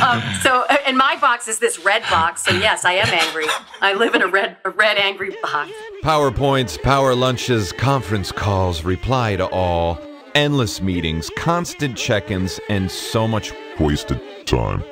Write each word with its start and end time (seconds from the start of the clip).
Um, 0.00 0.22
so, 0.42 0.64
and 0.86 0.96
my 0.96 1.16
box 1.16 1.48
is 1.48 1.58
this 1.58 1.84
red 1.84 2.02
box. 2.02 2.44
So, 2.44 2.52
yes, 2.52 2.84
I 2.84 2.92
am 2.92 3.08
angry. 3.08 3.46
I 3.80 3.94
live 3.94 4.14
in 4.14 4.22
a 4.22 4.28
red, 4.28 4.56
a 4.64 4.70
red 4.70 4.96
angry 4.96 5.36
box. 5.42 5.70
PowerPoints, 6.02 6.80
power 6.82 7.14
lunches, 7.14 7.72
conference 7.72 8.30
calls, 8.30 8.84
reply 8.84 9.36
to 9.36 9.46
all, 9.46 9.98
endless 10.34 10.80
meetings, 10.80 11.30
constant 11.36 11.96
check 11.96 12.30
ins, 12.30 12.60
and 12.68 12.90
so 12.90 13.26
much 13.26 13.52
Wasted 13.80 14.20
time. 14.46 14.84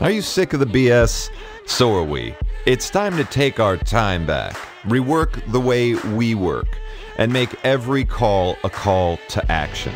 Are 0.00 0.10
you 0.10 0.22
sick 0.22 0.52
of 0.52 0.60
the 0.60 0.66
BS? 0.66 1.30
So 1.66 1.94
are 1.94 2.04
we. 2.04 2.34
It's 2.66 2.90
time 2.90 3.16
to 3.16 3.24
take 3.24 3.58
our 3.58 3.76
time 3.76 4.26
back, 4.26 4.54
rework 4.84 5.40
the 5.50 5.60
way 5.60 5.94
we 5.94 6.34
work, 6.34 6.78
and 7.16 7.32
make 7.32 7.48
every 7.64 8.04
call 8.04 8.56
a 8.62 8.70
call 8.70 9.18
to 9.28 9.50
action. 9.50 9.94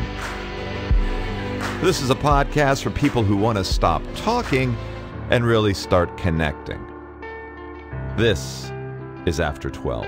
This 1.85 2.01
is 2.01 2.09
a 2.09 2.15
podcast 2.15 2.81
for 2.81 2.89
people 2.89 3.21
who 3.21 3.37
want 3.37 3.59
to 3.59 3.63
stop 3.63 4.01
talking 4.15 4.75
and 5.29 5.45
really 5.45 5.75
start 5.75 6.17
connecting. 6.17 6.83
This 8.17 8.71
is 9.27 9.39
After 9.39 9.69
12. 9.69 10.03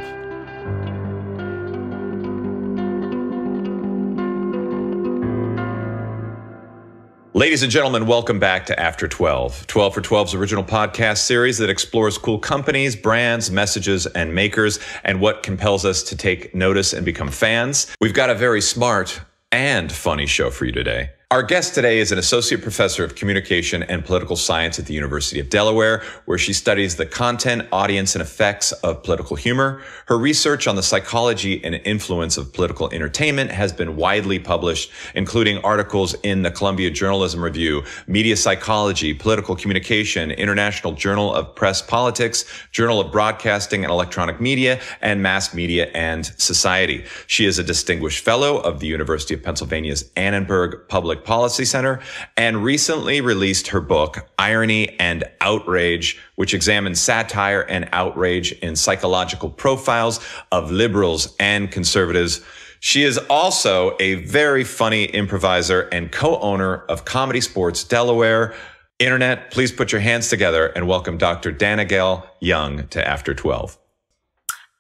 Ladies 7.35 7.61
and 7.61 7.71
gentlemen, 7.71 8.07
welcome 8.07 8.39
back 8.39 8.65
to 8.65 8.79
After 8.79 9.07
12. 9.07 9.67
12 9.67 9.93
for 9.93 10.01
12's 10.01 10.33
original 10.33 10.63
podcast 10.63 11.19
series 11.19 11.59
that 11.59 11.69
explores 11.69 12.17
cool 12.17 12.39
companies, 12.39 12.95
brands, 12.95 13.51
messages, 13.51 14.07
and 14.07 14.33
makers, 14.33 14.79
and 15.03 15.21
what 15.21 15.43
compels 15.43 15.85
us 15.85 16.01
to 16.01 16.17
take 16.17 16.55
notice 16.55 16.93
and 16.93 17.05
become 17.05 17.29
fans. 17.29 17.95
We've 18.01 18.15
got 18.15 18.31
a 18.31 18.35
very 18.35 18.61
smart 18.61 19.21
and 19.51 19.91
funny 19.91 20.25
show 20.25 20.49
for 20.49 20.65
you 20.65 20.71
today. 20.71 21.11
Our 21.29 21.43
guest 21.43 21.75
today 21.75 21.99
is 21.99 22.13
an 22.13 22.19
associate 22.19 22.61
professor 22.61 23.03
of 23.03 23.15
communication 23.15 23.83
and 23.83 24.05
political 24.05 24.37
science 24.37 24.79
at 24.79 24.85
the 24.85 24.93
University 24.93 25.41
of 25.41 25.49
Delaware, 25.49 26.01
where 26.23 26.37
she 26.37 26.53
studies 26.53 26.95
the 26.95 27.05
content, 27.05 27.67
audience, 27.73 28.15
and 28.15 28.21
effects 28.21 28.71
of 28.71 29.03
political 29.03 29.35
humor. 29.35 29.81
Her 30.05 30.17
research 30.17 30.67
on 30.67 30.77
the 30.77 30.81
psychology 30.81 31.61
and 31.65 31.75
influence 31.83 32.37
of 32.37 32.53
political 32.53 32.89
entertainment 32.93 33.51
has 33.51 33.73
been 33.73 33.97
widely 33.97 34.39
published, 34.39 34.89
including 35.15 35.57
articles 35.65 36.13
in 36.23 36.43
the 36.43 36.49
Columbia 36.49 36.89
Journalism 36.91 37.43
Review, 37.43 37.83
Media 38.07 38.37
Psychology, 38.37 39.13
Political 39.13 39.57
Communication, 39.57 40.31
International 40.31 40.93
Journal 40.93 41.33
of 41.35 41.53
Press 41.55 41.81
Politics, 41.81 42.45
Journal 42.71 43.01
of 43.01 43.11
Broadcasting 43.11 43.83
and 43.83 43.91
Electronic 43.91 44.39
Media, 44.39 44.79
and 45.01 45.21
Mass 45.21 45.53
Media 45.53 45.91
and 45.93 46.25
Society. 46.37 47.03
She 47.27 47.45
is 47.45 47.59
a 47.59 47.65
distinguished 47.65 48.23
fellow 48.23 48.59
of 48.59 48.79
the 48.79 48.87
University 48.87 49.33
of 49.33 49.43
Pennsylvania's 49.43 50.09
Annenberg 50.15 50.87
Public 50.87 51.16
Policy 51.17 51.65
Center 51.65 51.99
and 52.35 52.63
recently 52.63 53.21
released 53.21 53.67
her 53.67 53.81
book, 53.81 54.29
Irony 54.37 54.97
and 54.99 55.23
Outrage, 55.41 56.19
which 56.35 56.53
examines 56.53 57.01
satire 57.01 57.61
and 57.61 57.89
outrage 57.91 58.51
in 58.53 58.75
psychological 58.75 59.49
profiles 59.49 60.19
of 60.51 60.71
liberals 60.71 61.35
and 61.39 61.71
conservatives. 61.71 62.41
She 62.79 63.03
is 63.03 63.17
also 63.29 63.95
a 63.99 64.15
very 64.25 64.63
funny 64.63 65.05
improviser 65.05 65.81
and 65.91 66.11
co-owner 66.11 66.77
of 66.89 67.05
Comedy 67.05 67.41
Sports 67.41 67.83
Delaware. 67.83 68.53
Internet, 68.99 69.51
please 69.51 69.71
put 69.71 69.91
your 69.91 70.01
hands 70.01 70.29
together 70.29 70.67
and 70.67 70.87
welcome 70.87 71.17
Dr. 71.17 71.51
Dannagal 71.51 72.27
Young 72.39 72.87
to 72.89 73.07
After 73.07 73.33
12. 73.33 73.77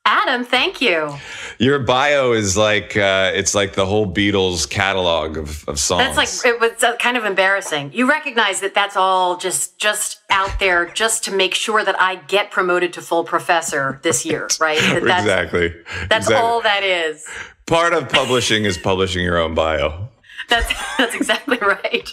Adam, 0.09 0.45
thank 0.45 0.79
you. 0.79 1.13
Your 1.59 1.79
bio 1.79 2.31
is 2.31 2.55
like 2.55 2.95
uh, 2.95 3.31
it's 3.35 3.53
like 3.53 3.73
the 3.73 3.85
whole 3.85 4.07
Beatles 4.11 4.67
catalog 4.69 5.35
of, 5.37 5.67
of 5.67 5.77
songs. 5.79 6.15
That's 6.15 6.17
like 6.17 6.53
it 6.53 6.61
was 6.61 6.81
uh, 6.81 6.95
kind 6.95 7.17
of 7.17 7.25
embarrassing. 7.25 7.91
You 7.93 8.07
recognize 8.07 8.61
that 8.61 8.73
that's 8.73 8.95
all 8.95 9.35
just 9.35 9.77
just 9.77 10.21
out 10.29 10.59
there 10.61 10.85
just 10.85 11.25
to 11.25 11.31
make 11.35 11.53
sure 11.53 11.83
that 11.83 11.99
I 11.99 12.15
get 12.15 12.51
promoted 12.51 12.93
to 12.93 13.01
full 13.01 13.25
professor 13.25 13.99
this 14.01 14.25
year, 14.25 14.47
right? 14.61 14.79
That 14.79 15.03
that's, 15.03 15.23
exactly. 15.25 15.73
That's 16.09 16.27
Exactly. 16.27 16.35
all 16.35 16.61
that 16.61 16.83
is. 16.83 17.27
Part 17.65 17.91
of 17.91 18.07
publishing 18.07 18.63
is 18.63 18.77
publishing 18.77 19.25
your 19.25 19.37
own 19.37 19.55
bio. 19.55 20.07
That's 20.47 20.71
that's 20.97 21.15
exactly 21.15 21.57
right. 21.57 22.07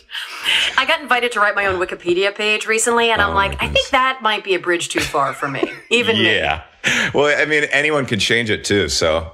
I 0.76 0.84
got 0.84 1.00
invited 1.00 1.30
to 1.32 1.38
write 1.40 1.54
my 1.54 1.66
own 1.66 1.78
Wikipedia 1.80 2.34
page 2.34 2.66
recently, 2.66 3.10
and 3.10 3.22
I'm 3.22 3.30
Oh, 3.30 3.34
like, 3.34 3.62
I 3.62 3.68
think 3.68 3.88
that 3.90 4.18
might 4.20 4.42
be 4.42 4.54
a 4.56 4.58
bridge 4.58 4.88
too 4.88 4.98
far 5.00 5.32
for 5.32 5.46
me, 5.46 5.62
even 5.90 6.16
me. 6.16 6.40
Well, 7.14 7.40
I 7.40 7.44
mean, 7.46 7.64
anyone 7.64 8.06
can 8.06 8.18
change 8.18 8.50
it 8.50 8.64
too. 8.64 8.88
So 8.88 9.32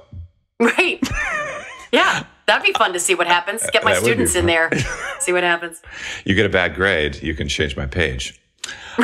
Right. 0.59 0.99
Yeah, 1.93 2.23
that'd 2.47 2.65
be 2.65 2.71
fun 2.71 2.93
to 2.93 2.99
see 3.01 3.15
what 3.15 3.27
happens. 3.27 3.69
Get 3.73 3.83
my 3.83 3.93
That 3.93 4.01
students 4.01 4.33
in 4.35 4.45
there, 4.45 4.69
see 5.19 5.33
what 5.33 5.43
happens. 5.43 5.81
you 6.23 6.35
get 6.35 6.45
a 6.45 6.49
bad 6.49 6.73
grade, 6.73 7.21
you 7.21 7.33
can 7.35 7.49
change 7.49 7.75
my 7.75 7.85
page. 7.85 8.39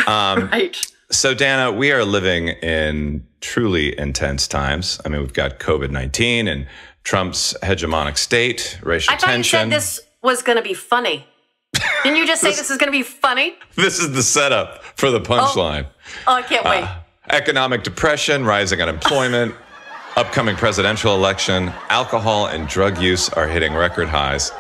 Um, 0.08 0.48
Right. 0.50 0.78
so, 1.12 1.34
Dana, 1.34 1.70
we 1.74 1.92
are 1.92 2.06
living 2.06 2.48
in 2.48 3.28
truly 3.42 3.98
intense 4.00 4.48
times. 4.48 5.02
I 5.04 5.10
mean, 5.10 5.20
we've 5.20 5.34
got 5.34 5.60
COVID 5.60 5.92
19 5.92 6.48
and 6.48 6.66
Trump's 7.04 7.54
hegemonic 7.62 8.18
state, 8.18 8.80
racial 8.84 9.12
tension. 9.18 9.18
I 9.18 9.20
thought 9.20 9.28
tension. 9.34 9.60
you 9.60 9.64
said 9.66 9.78
this 9.78 10.00
was 10.22 10.42
going 10.42 10.58
to 10.58 10.64
be 10.64 10.74
funny. 10.74 11.28
Didn't 12.04 12.18
you 12.20 12.26
just 12.26 12.42
say 12.42 12.52
this 12.52 12.72
is 12.72 12.78
going 12.78 12.92
to 12.92 12.98
be 12.98 13.04
funny? 13.04 13.56
This 13.76 14.00
is 14.00 14.14
the 14.14 14.24
setup 14.24 14.82
for 14.96 15.12
the 15.12 15.20
punchline. 15.20 15.88
Oh, 16.26 16.36
I 16.36 16.42
can't 16.42 16.64
wait. 16.64 16.84
Uh, 16.84 16.96
economic 17.30 17.84
depression, 17.84 18.46
rising 18.46 18.82
unemployment, 18.82 19.54
upcoming 20.16 20.56
presidential 20.56 21.14
election, 21.16 21.72
alcohol 21.90 22.48
and 22.48 22.68
drug 22.68 23.00
use 23.00 23.30
are 23.30 23.48
hitting 23.48 23.74
record 23.74 24.08
highs. 24.08 24.52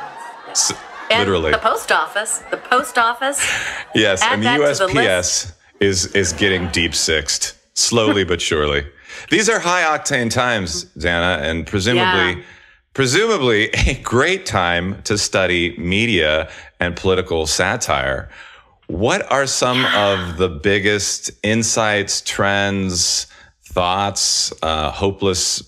S- 0.49 0.73
literally. 1.09 1.51
the 1.51 1.57
post 1.57 1.91
office. 1.91 2.39
The 2.51 2.57
post 2.57 2.97
office. 2.97 3.39
yes, 3.95 4.21
add 4.21 4.33
and 4.33 4.43
the 4.43 4.73
to 4.73 4.93
the 4.93 4.99
USPS 4.99 5.53
is 5.79 6.07
is 6.15 6.33
getting 6.33 6.67
deep 6.69 6.93
sixed, 6.95 7.55
slowly 7.77 8.23
but 8.23 8.41
surely. 8.41 8.85
These 9.29 9.49
are 9.49 9.59
high 9.59 9.83
octane 9.83 10.29
times, 10.29 10.83
Dana, 10.83 11.39
and 11.41 11.65
presumably 11.65 12.33
Yeah. 12.39 12.43
presumably 12.93 13.69
a 13.87 13.95
great 14.01 14.45
time 14.45 15.01
to 15.03 15.17
study 15.17 15.75
media 15.77 16.49
and 16.79 16.95
political 16.95 17.47
satire. 17.47 18.29
What 18.87 19.29
are 19.31 19.47
some 19.47 19.85
of 19.85 20.37
the 20.37 20.47
biggest 20.47 21.29
insights, 21.43 22.21
trends, 22.21 23.27
thoughts, 23.63 24.53
uh, 24.63 24.91
hopeless 24.91 25.61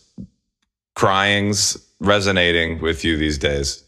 cryings 0.95 1.77
resonating 1.99 2.81
with 2.81 3.03
you 3.03 3.17
these 3.17 3.37
days? 3.37 3.83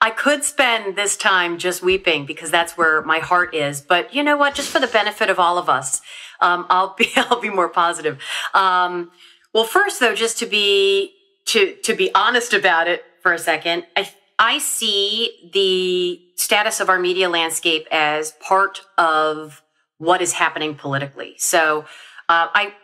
I 0.00 0.10
could 0.10 0.44
spend 0.44 0.96
this 0.96 1.16
time 1.16 1.58
just 1.58 1.82
weeping 1.82 2.26
because 2.26 2.50
that's 2.50 2.76
where 2.76 3.02
my 3.02 3.18
heart 3.18 3.54
is. 3.54 3.82
But 3.82 4.14
you 4.14 4.22
know 4.22 4.36
what? 4.36 4.54
Just 4.54 4.70
for 4.70 4.80
the 4.80 4.86
benefit 4.86 5.30
of 5.30 5.38
all 5.38 5.58
of 5.58 5.68
us, 5.68 6.00
um, 6.40 6.66
I'll 6.70 6.94
be 6.94 7.10
I'll 7.16 7.40
be 7.40 7.50
more 7.50 7.68
positive. 7.68 8.18
Um, 8.54 9.12
well, 9.52 9.64
first 9.64 10.00
though, 10.00 10.14
just 10.14 10.38
to 10.38 10.46
be 10.46 11.12
to 11.46 11.76
to 11.84 11.94
be 11.94 12.12
honest 12.14 12.52
about 12.52 12.88
it 12.88 13.04
for 13.22 13.32
a 13.32 13.38
second, 13.38 13.86
I 13.96 14.10
I 14.40 14.58
see 14.58 15.50
the 15.52 16.18
status 16.34 16.80
of 16.80 16.88
our 16.88 16.98
media 16.98 17.28
landscape 17.28 17.86
as 17.92 18.32
part 18.40 18.80
of 18.96 19.62
what 19.98 20.22
is 20.22 20.32
happening 20.32 20.74
politically. 20.74 21.34
So 21.36 21.82
uh, 22.28 22.48
I 22.54 22.74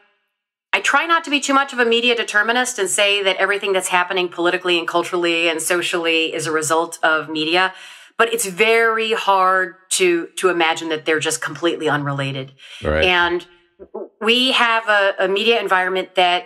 I 0.74 0.80
try 0.80 1.06
not 1.06 1.24
to 1.24 1.30
be 1.30 1.40
too 1.40 1.54
much 1.54 1.72
of 1.72 1.78
a 1.78 1.86
media 1.86 2.14
determinist 2.14 2.78
and 2.78 2.90
say 2.90 3.22
that 3.22 3.36
everything 3.36 3.72
that's 3.72 3.88
happening 3.88 4.28
politically 4.28 4.78
and 4.78 4.86
culturally 4.86 5.48
and 5.48 5.62
socially 5.62 6.34
is 6.34 6.46
a 6.46 6.52
result 6.52 6.98
of 7.02 7.30
media. 7.30 7.72
But 8.18 8.34
it's 8.34 8.46
very 8.46 9.14
hard 9.14 9.76
to 9.92 10.26
to 10.36 10.50
imagine 10.50 10.90
that 10.90 11.06
they're 11.06 11.20
just 11.20 11.40
completely 11.40 11.88
unrelated. 11.88 12.52
Right. 12.84 13.04
And 13.04 13.46
we 14.20 14.52
have 14.52 14.86
a, 14.90 15.14
a 15.20 15.28
media 15.28 15.58
environment 15.58 16.16
that 16.16 16.44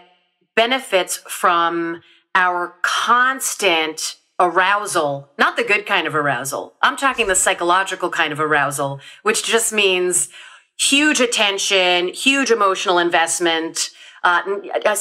benefits 0.54 1.16
from 1.16 2.03
our 2.37 2.75
constant 2.82 4.19
arousal, 4.40 5.30
not 5.38 5.56
the 5.56 5.62
good 5.62 5.86
kind 5.86 6.06
of 6.06 6.14
arousal. 6.14 6.74
I'm 6.80 6.96
talking 6.96 7.28
the 7.28 7.34
psychological 7.34 8.08
kind 8.08 8.32
of 8.32 8.40
arousal, 8.40 9.00
which 9.22 9.44
just 9.44 9.72
means 9.72 10.30
huge 10.78 11.20
attention, 11.20 12.08
huge 12.08 12.50
emotional 12.50 12.98
investment. 12.98 13.90
Uh, 14.25 14.42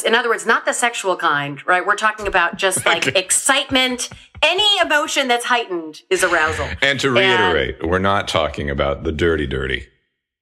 in 0.06 0.14
other 0.14 0.30
words, 0.30 0.46
not 0.46 0.66
the 0.66 0.74
sexual 0.74 1.16
kind, 1.16 1.66
right? 1.66 1.86
We're 1.86 1.96
talking 1.96 2.28
about 2.28 2.58
just 2.58 2.86
like 2.86 3.08
excitement. 3.16 4.10
Any 4.42 4.68
emotion 4.80 5.28
that's 5.28 5.46
heightened 5.46 6.02
is 6.10 6.24
arousal. 6.24 6.68
and 6.82 7.00
to 7.00 7.10
reiterate, 7.10 7.86
we're 7.86 8.00
not 8.00 8.28
talking 8.28 8.70
about 8.70 9.04
the 9.04 9.12
dirty, 9.12 9.48
dirty. 9.48 9.88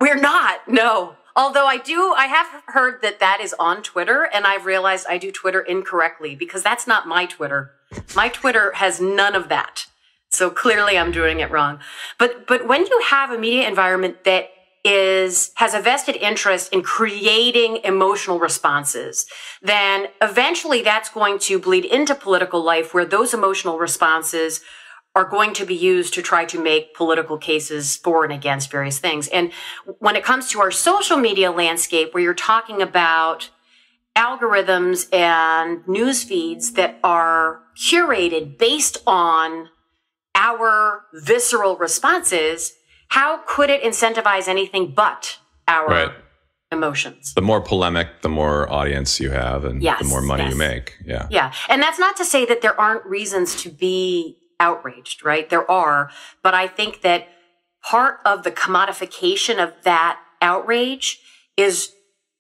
We're 0.01 0.19
not, 0.19 0.67
no. 0.67 1.15
Although 1.35 1.67
I 1.67 1.77
do, 1.77 2.13
I 2.17 2.25
have 2.25 2.63
heard 2.67 3.01
that 3.03 3.19
that 3.19 3.39
is 3.41 3.53
on 3.59 3.83
Twitter, 3.83 4.27
and 4.31 4.45
I've 4.45 4.65
realized 4.65 5.05
I 5.07 5.19
do 5.19 5.31
Twitter 5.31 5.61
incorrectly 5.61 6.35
because 6.35 6.63
that's 6.63 6.87
not 6.87 7.07
my 7.07 7.27
Twitter. 7.27 7.73
My 8.15 8.29
Twitter 8.29 8.73
has 8.73 8.99
none 8.99 9.35
of 9.35 9.49
that. 9.49 9.85
So 10.29 10.49
clearly 10.49 10.97
I'm 10.97 11.11
doing 11.11 11.39
it 11.39 11.51
wrong. 11.51 11.79
But 12.19 12.47
but 12.47 12.67
when 12.67 12.85
you 12.85 13.01
have 13.05 13.31
a 13.31 13.37
media 13.37 13.67
environment 13.67 14.23
that 14.25 14.49
is 14.83 15.51
has 15.55 15.73
a 15.73 15.81
vested 15.81 16.15
interest 16.15 16.71
in 16.73 16.81
creating 16.81 17.79
emotional 17.83 18.39
responses, 18.39 19.25
then 19.61 20.07
eventually 20.21 20.81
that's 20.81 21.09
going 21.09 21.39
to 21.39 21.59
bleed 21.59 21.85
into 21.85 22.15
political 22.15 22.63
life 22.63 22.93
where 22.93 23.05
those 23.05 23.33
emotional 23.33 23.77
responses 23.77 24.61
are 25.15 25.25
going 25.25 25.51
to 25.51 25.65
be 25.65 25.73
used 25.73 26.13
to 26.13 26.21
try 26.21 26.45
to 26.45 26.61
make 26.61 26.93
political 26.93 27.39
cases 27.39 27.97
for 27.97 28.23
and 28.23 28.31
against 28.31 28.69
various 28.69 28.99
things. 28.99 29.27
And 29.29 29.51
when 29.97 30.15
it 30.15 30.23
comes 30.23 30.51
to 30.51 30.59
our 30.59 30.69
social 30.69 31.17
media 31.17 31.51
landscape, 31.51 32.13
where 32.13 32.21
you're 32.21 32.35
talking 32.35 32.83
about 32.83 33.49
algorithms 34.17 35.13
and 35.13 35.87
news 35.87 36.23
feeds 36.23 36.73
that 36.73 36.99
are 37.03 37.61
curated 37.77 38.57
based 38.57 38.97
on 39.05 39.69
our 40.33 41.03
visceral 41.13 41.77
responses, 41.77 42.73
how 43.09 43.41
could 43.47 43.69
it 43.69 43.81
incentivize 43.83 44.47
anything 44.47 44.91
but 44.93 45.37
our 45.67 45.87
right. 45.87 46.11
emotions? 46.71 47.33
The 47.35 47.41
more 47.41 47.61
polemic, 47.61 48.21
the 48.21 48.29
more 48.29 48.71
audience 48.71 49.19
you 49.19 49.29
have, 49.29 49.63
and 49.63 49.81
yes, 49.81 50.01
the 50.01 50.07
more 50.07 50.21
money 50.21 50.43
yes. 50.43 50.51
you 50.51 50.57
make. 50.57 50.97
Yeah. 51.05 51.27
Yeah. 51.29 51.53
And 51.69 51.81
that's 51.81 51.99
not 51.99 52.17
to 52.17 52.25
say 52.25 52.45
that 52.45 52.61
there 52.61 52.79
aren't 52.79 53.05
reasons 53.05 53.61
to 53.63 53.69
be 53.69 54.37
outraged, 54.59 55.23
right? 55.23 55.49
There 55.49 55.69
are. 55.69 56.09
But 56.41 56.55
I 56.55 56.67
think 56.67 57.01
that 57.01 57.27
part 57.83 58.19
of 58.25 58.43
the 58.43 58.51
commodification 58.51 59.63
of 59.63 59.73
that 59.83 60.19
outrage 60.41 61.21
is 61.55 61.93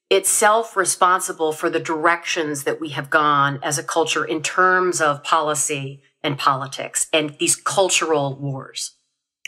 itself 0.09 0.77
responsible 0.77 1.51
for 1.51 1.69
the 1.69 1.79
directions 1.79 2.63
that 2.63 2.79
we 2.79 2.89
have 2.89 3.09
gone 3.09 3.59
as 3.61 3.77
a 3.77 3.83
culture 3.83 4.23
in 4.23 4.41
terms 4.41 5.01
of 5.01 5.23
policy 5.23 6.01
and 6.23 6.37
politics 6.37 7.07
and 7.11 7.35
these 7.39 7.55
cultural 7.55 8.35
wars. 8.35 8.96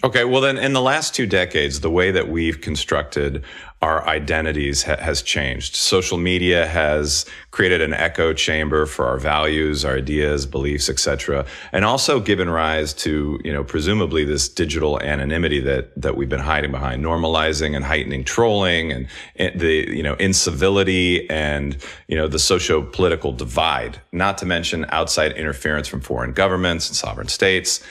Okay, 0.01 0.23
well, 0.23 0.39
then 0.39 0.57
in 0.57 0.71
the 0.71 0.81
last 0.81 1.13
two 1.13 1.27
decades, 1.27 1.81
the 1.81 1.89
way 1.89 2.11
that 2.11 2.29
we've 2.29 2.61
constructed 2.61 3.43
our 3.81 4.05
identities 4.07 4.83
ha- 4.83 4.97
has 4.97 5.21
changed. 5.21 5.75
Social 5.75 6.17
media 6.17 6.67
has 6.67 7.25
created 7.51 7.81
an 7.81 7.93
echo 7.93 8.33
chamber 8.33 8.85
for 8.85 9.05
our 9.05 9.17
values, 9.17 9.85
our 9.85 9.95
ideas, 9.95 10.45
beliefs, 10.45 10.89
etc., 10.89 11.45
and 11.71 11.85
also 11.85 12.19
given 12.19 12.49
rise 12.49 12.93
to, 12.93 13.39
you 13.43 13.53
know, 13.53 13.63
presumably 13.63 14.25
this 14.25 14.49
digital 14.49 15.01
anonymity 15.01 15.59
that 15.61 15.89
that 15.99 16.17
we've 16.17 16.29
been 16.29 16.39
hiding 16.39 16.71
behind, 16.71 17.03
normalizing 17.03 17.75
and 17.75 17.85
heightening 17.85 18.23
trolling 18.23 18.91
and, 18.91 19.07
and 19.37 19.59
the, 19.59 19.85
you 19.95 20.03
know, 20.03 20.15
incivility 20.15 21.29
and, 21.29 21.77
you 22.07 22.17
know, 22.17 22.27
the 22.27 22.39
socio-political 22.39 23.31
divide. 23.31 23.99
Not 24.11 24.37
to 24.39 24.45
mention 24.45 24.85
outside 24.89 25.33
interference 25.33 25.87
from 25.87 26.01
foreign 26.01 26.33
governments 26.33 26.89
and 26.89 26.95
sovereign 26.97 27.29
states 27.29 27.81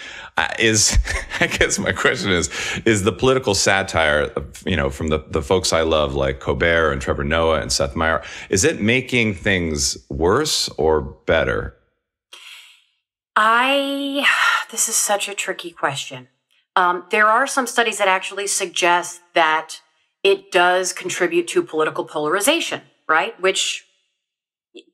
is 0.58 0.98
I 1.40 1.46
guess 1.46 1.78
my 1.78 1.92
question 1.92 2.30
is 2.30 2.50
is 2.84 3.04
the 3.04 3.12
political 3.12 3.54
satire 3.54 4.30
you 4.64 4.76
know 4.76 4.90
from 4.90 5.08
the 5.08 5.18
the 5.28 5.42
folks 5.42 5.72
I 5.72 5.82
love 5.82 6.14
like 6.14 6.40
Colbert 6.40 6.92
and 6.92 7.00
Trevor 7.00 7.24
Noah 7.24 7.60
and 7.60 7.72
Seth 7.72 7.96
Meyers 7.96 8.24
is 8.48 8.64
it 8.64 8.80
making 8.80 9.34
things 9.34 9.98
worse 10.08 10.68
or 10.70 11.00
better? 11.00 11.76
I 13.36 14.26
this 14.70 14.88
is 14.88 14.96
such 14.96 15.28
a 15.28 15.34
tricky 15.34 15.70
question. 15.70 16.28
Um, 16.76 17.04
there 17.10 17.26
are 17.26 17.46
some 17.46 17.66
studies 17.66 17.98
that 17.98 18.08
actually 18.08 18.46
suggest 18.46 19.20
that 19.34 19.80
it 20.22 20.52
does 20.52 20.92
contribute 20.92 21.48
to 21.48 21.62
political 21.62 22.04
polarization, 22.04 22.82
right? 23.08 23.38
Which 23.40 23.84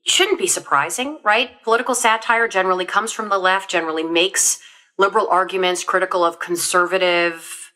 shouldn't 0.05 0.39
be 0.39 0.47
surprising, 0.47 1.19
right? 1.23 1.61
Political 1.63 1.95
satire 1.95 2.47
generally 2.47 2.85
comes 2.85 3.11
from 3.11 3.29
the 3.29 3.37
left, 3.37 3.69
generally 3.69 4.03
makes 4.03 4.59
liberal 4.97 5.27
arguments 5.29 5.83
critical 5.83 6.23
of 6.23 6.39
conservative 6.39 7.71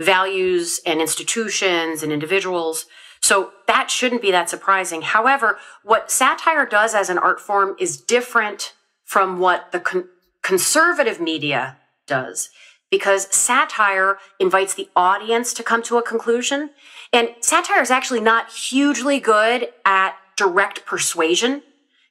values 0.00 0.80
and 0.84 1.00
institutions 1.00 2.02
and 2.02 2.12
individuals. 2.12 2.86
So 3.22 3.52
that 3.66 3.90
shouldn't 3.90 4.22
be 4.22 4.30
that 4.32 4.50
surprising. 4.50 5.02
However, 5.02 5.58
what 5.82 6.10
satire 6.10 6.66
does 6.66 6.94
as 6.94 7.08
an 7.08 7.18
art 7.18 7.40
form 7.40 7.76
is 7.78 7.96
different 7.96 8.74
from 9.04 9.38
what 9.38 9.72
the 9.72 9.80
con- 9.80 10.08
conservative 10.42 11.20
media 11.20 11.78
does 12.06 12.50
because 12.90 13.34
satire 13.34 14.18
invites 14.38 14.74
the 14.74 14.88
audience 14.94 15.52
to 15.54 15.62
come 15.62 15.82
to 15.82 15.98
a 15.98 16.02
conclusion. 16.02 16.70
And 17.12 17.30
satire 17.40 17.82
is 17.82 17.90
actually 17.90 18.20
not 18.20 18.52
hugely 18.52 19.18
good 19.18 19.68
at 19.84 20.16
direct 20.36 20.84
persuasion. 20.86 21.62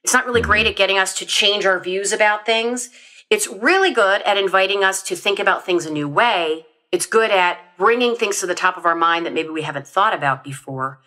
It's 0.02 0.12
not 0.12 0.26
really 0.26 0.40
mm-hmm. 0.40 0.50
great 0.50 0.66
at 0.66 0.76
getting 0.76 0.98
us 0.98 1.14
to 1.18 1.26
change 1.26 1.64
our 1.64 1.80
views 1.80 2.12
about 2.12 2.44
things. 2.44 2.90
It's 3.34 3.48
really 3.48 3.90
good 3.90 4.22
at 4.22 4.36
inviting 4.36 4.84
us 4.84 5.02
to 5.02 5.16
think 5.16 5.40
about 5.40 5.66
things 5.66 5.86
a 5.86 5.90
new 5.90 6.08
way. 6.08 6.66
It's 6.92 7.04
good 7.04 7.32
at 7.32 7.58
bringing 7.76 8.14
things 8.14 8.38
to 8.38 8.46
the 8.46 8.54
top 8.54 8.76
of 8.76 8.86
our 8.86 8.94
mind 8.94 9.26
that 9.26 9.32
maybe 9.32 9.48
we 9.48 9.62
haven't 9.62 9.88
thought 9.88 10.14
about 10.14 10.44
before. 10.44 11.00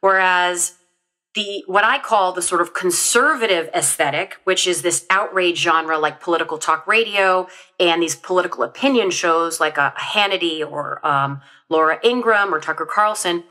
Whereas 0.00 0.74
the 1.36 1.62
what 1.68 1.84
I 1.84 2.00
call 2.00 2.32
the 2.32 2.42
sort 2.42 2.62
of 2.62 2.74
conservative 2.74 3.70
aesthetic, 3.72 4.38
which 4.42 4.66
is 4.66 4.82
this 4.82 5.06
outrage 5.08 5.58
genre 5.58 5.96
like 5.98 6.18
political 6.20 6.58
talk 6.58 6.84
radio 6.88 7.46
and 7.78 8.02
these 8.02 8.16
political 8.16 8.64
opinion 8.64 9.12
shows 9.12 9.60
like 9.60 9.78
a 9.78 9.94
Hannity 9.96 10.68
or 10.68 11.06
um, 11.06 11.42
Laura 11.68 12.00
Ingraham 12.04 12.52
or 12.52 12.58
Tucker 12.58 12.86
Carlson, 12.92 13.44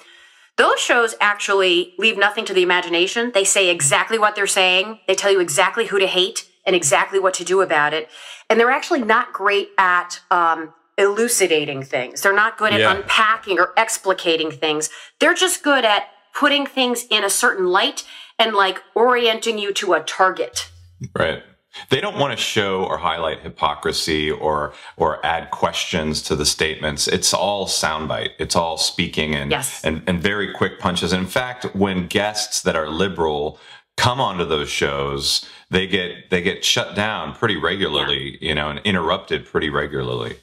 those 0.57 0.81
shows 0.81 1.15
actually 1.21 1.93
leave 1.97 2.17
nothing 2.17 2.43
to 2.43 2.53
the 2.53 2.61
imagination. 2.61 3.31
They 3.33 3.45
say 3.45 3.69
exactly 3.69 4.19
what 4.19 4.35
they're 4.35 4.47
saying. 4.47 4.99
They 5.07 5.15
tell 5.15 5.31
you 5.31 5.39
exactly 5.39 5.85
who 5.85 5.97
to 5.97 6.07
hate 6.07 6.46
and 6.67 6.75
exactly 6.75 7.17
what 7.17 7.33
to 7.35 7.43
do 7.43 7.61
about 7.61 7.93
it. 7.93 8.09
And 8.49 8.59
they're 8.59 8.69
actually 8.69 9.01
not 9.01 9.33
great 9.33 9.69
at 9.79 10.19
um, 10.29 10.73
elucidating 10.97 11.81
things. 11.81 12.21
They're 12.21 12.33
not 12.33 12.57
good 12.57 12.73
at 12.73 12.81
yeah. 12.81 12.95
unpacking 12.95 13.57
or 13.57 13.73
explicating 13.75 14.51
things. 14.51 14.89
They're 15.19 15.33
just 15.33 15.63
good 15.63 15.85
at 15.85 16.09
putting 16.35 16.67
things 16.67 17.05
in 17.09 17.23
a 17.23 17.29
certain 17.29 17.67
light 17.67 18.03
and 18.37 18.53
like 18.53 18.83
orienting 18.93 19.57
you 19.57 19.73
to 19.73 19.93
a 19.93 20.01
target. 20.01 20.69
Right. 21.17 21.41
They 21.89 22.01
don't 22.01 22.17
want 22.17 22.37
to 22.37 22.43
show 22.43 22.85
or 22.85 22.97
highlight 22.97 23.41
hypocrisy 23.41 24.31
or 24.31 24.73
or 24.95 25.23
add 25.25 25.51
questions 25.51 26.21
to 26.23 26.35
the 26.35 26.45
statements. 26.45 27.07
It's 27.07 27.33
all 27.33 27.67
soundbite. 27.67 28.31
It's 28.39 28.55
all 28.55 28.77
speaking 28.77 29.35
and, 29.35 29.51
yes. 29.51 29.83
and 29.83 30.01
and 30.07 30.19
very 30.19 30.51
quick 30.53 30.79
punches. 30.79 31.13
in 31.13 31.27
fact, 31.27 31.75
when 31.75 32.07
guests 32.07 32.61
that 32.63 32.75
are 32.75 32.89
liberal 32.89 33.59
come 33.95 34.19
onto 34.21 34.45
those 34.45 34.69
shows, 34.69 35.45
they 35.69 35.87
get 35.87 36.29
they 36.29 36.41
get 36.41 36.63
shut 36.63 36.95
down 36.95 37.33
pretty 37.33 37.57
regularly, 37.57 38.37
yeah. 38.41 38.49
you 38.49 38.55
know, 38.55 38.69
and 38.69 38.79
interrupted 38.83 39.45
pretty 39.45 39.69
regularly. 39.69 40.37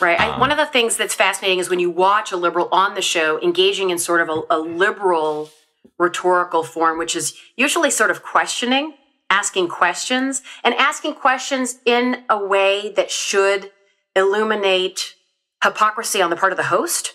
Right. 0.00 0.18
Um, 0.18 0.30
I, 0.32 0.38
one 0.38 0.50
of 0.50 0.56
the 0.56 0.66
things 0.66 0.96
that's 0.96 1.14
fascinating 1.14 1.58
is 1.58 1.68
when 1.68 1.80
you 1.80 1.90
watch 1.90 2.32
a 2.32 2.36
liberal 2.36 2.68
on 2.72 2.94
the 2.94 3.02
show 3.02 3.40
engaging 3.42 3.90
in 3.90 3.98
sort 3.98 4.20
of 4.20 4.28
a, 4.28 4.42
a 4.56 4.58
liberal 4.58 5.50
rhetorical 5.98 6.62
form, 6.62 6.98
which 6.98 7.14
is 7.14 7.34
usually 7.56 7.90
sort 7.90 8.10
of 8.10 8.22
questioning, 8.22 8.94
asking 9.28 9.68
questions, 9.68 10.42
and 10.64 10.74
asking 10.74 11.14
questions 11.14 11.78
in 11.84 12.24
a 12.30 12.42
way 12.42 12.92
that 12.96 13.10
should 13.10 13.70
illuminate 14.16 15.14
hypocrisy 15.62 16.22
on 16.22 16.30
the 16.30 16.36
part 16.36 16.52
of 16.52 16.56
the 16.56 16.64
host 16.64 17.14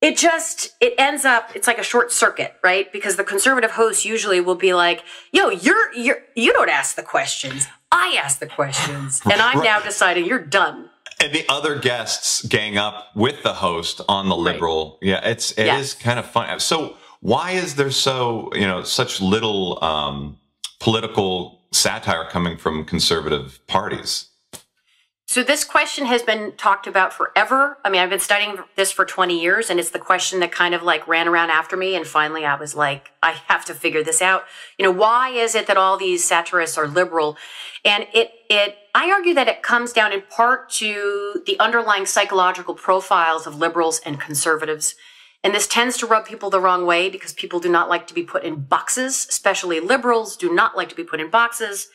it 0.00 0.16
just 0.16 0.74
it 0.80 0.94
ends 0.98 1.24
up 1.24 1.50
it's 1.54 1.66
like 1.66 1.78
a 1.78 1.82
short 1.82 2.12
circuit 2.12 2.54
right? 2.62 2.92
Because 2.92 3.16
the 3.16 3.24
conservative 3.24 3.72
host 3.72 4.04
usually 4.04 4.40
will 4.40 4.54
be 4.54 4.74
like 4.74 5.02
yo 5.32 5.50
you're 5.50 5.92
you're 5.94 6.18
you 6.34 6.52
don't 6.52 6.70
ask 6.70 6.96
the 6.96 7.02
questions. 7.02 7.66
I 7.92 8.18
ask 8.22 8.38
the 8.38 8.46
questions. 8.46 9.20
And 9.24 9.40
i'm 9.40 9.58
right. 9.58 9.64
now 9.64 9.80
deciding 9.80 10.26
you're 10.26 10.44
done. 10.44 10.90
And 11.22 11.32
the 11.32 11.44
other 11.48 11.78
guests 11.78 12.44
gang 12.44 12.76
up 12.76 13.06
with 13.14 13.42
the 13.42 13.54
host 13.54 14.00
on 14.08 14.28
the 14.28 14.36
liberal. 14.36 14.98
Right. 15.02 15.08
yeah 15.10 15.28
it's 15.28 15.52
it 15.52 15.66
is 15.66 15.94
kind 15.94 16.18
of 16.18 16.26
fun. 16.26 16.60
So 16.60 16.96
why 17.20 17.52
is 17.52 17.76
there 17.76 17.90
so 17.90 18.50
you 18.54 18.66
know 18.66 18.82
such 18.82 19.20
little 19.20 19.82
um, 19.82 20.38
political 20.78 21.62
satire 21.72 22.24
coming 22.28 22.56
from 22.56 22.84
conservative 22.84 23.60
parties 23.66 24.28
so 25.28 25.42
this 25.42 25.64
question 25.64 26.06
has 26.06 26.22
been 26.22 26.52
talked 26.52 26.86
about 26.86 27.12
forever. 27.12 27.78
I 27.84 27.90
mean, 27.90 28.00
I've 28.00 28.10
been 28.10 28.20
studying 28.20 28.58
this 28.76 28.92
for 28.92 29.04
20 29.04 29.40
years 29.40 29.68
and 29.68 29.80
it's 29.80 29.90
the 29.90 29.98
question 29.98 30.38
that 30.38 30.52
kind 30.52 30.72
of 30.72 30.84
like 30.84 31.08
ran 31.08 31.26
around 31.26 31.50
after 31.50 31.76
me. 31.76 31.96
And 31.96 32.06
finally 32.06 32.44
I 32.44 32.54
was 32.54 32.76
like, 32.76 33.10
I 33.24 33.32
have 33.48 33.64
to 33.64 33.74
figure 33.74 34.04
this 34.04 34.22
out. 34.22 34.44
You 34.78 34.84
know, 34.84 34.92
why 34.92 35.30
is 35.30 35.56
it 35.56 35.66
that 35.66 35.76
all 35.76 35.96
these 35.96 36.22
satirists 36.22 36.78
are 36.78 36.86
liberal? 36.86 37.36
And 37.84 38.06
it, 38.14 38.30
it, 38.48 38.76
I 38.94 39.10
argue 39.10 39.34
that 39.34 39.48
it 39.48 39.64
comes 39.64 39.92
down 39.92 40.12
in 40.12 40.22
part 40.22 40.70
to 40.74 41.42
the 41.44 41.58
underlying 41.58 42.06
psychological 42.06 42.74
profiles 42.74 43.48
of 43.48 43.58
liberals 43.58 44.00
and 44.06 44.20
conservatives. 44.20 44.94
And 45.42 45.52
this 45.52 45.66
tends 45.66 45.96
to 45.98 46.06
rub 46.06 46.24
people 46.24 46.50
the 46.50 46.60
wrong 46.60 46.86
way 46.86 47.10
because 47.10 47.32
people 47.32 47.58
do 47.58 47.68
not 47.68 47.88
like 47.88 48.06
to 48.06 48.14
be 48.14 48.22
put 48.22 48.44
in 48.44 48.60
boxes, 48.60 49.26
especially 49.28 49.80
liberals 49.80 50.36
do 50.36 50.54
not 50.54 50.76
like 50.76 50.88
to 50.90 50.94
be 50.94 51.04
put 51.04 51.20
in 51.20 51.30
boxes 51.30 51.88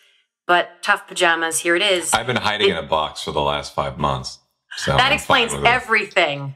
but 0.51 0.83
tough 0.83 1.07
pajamas, 1.07 1.59
here 1.59 1.77
it 1.77 1.81
is. 1.81 2.13
I've 2.13 2.27
been 2.27 2.35
hiding 2.35 2.67
it, 2.67 2.71
in 2.71 2.77
a 2.83 2.85
box 2.85 3.23
for 3.23 3.31
the 3.31 3.39
last 3.39 3.73
five 3.73 3.97
months. 3.97 4.39
So 4.75 4.91
that 4.91 5.07
I'm 5.07 5.13
explains 5.13 5.53
everything. 5.53 6.55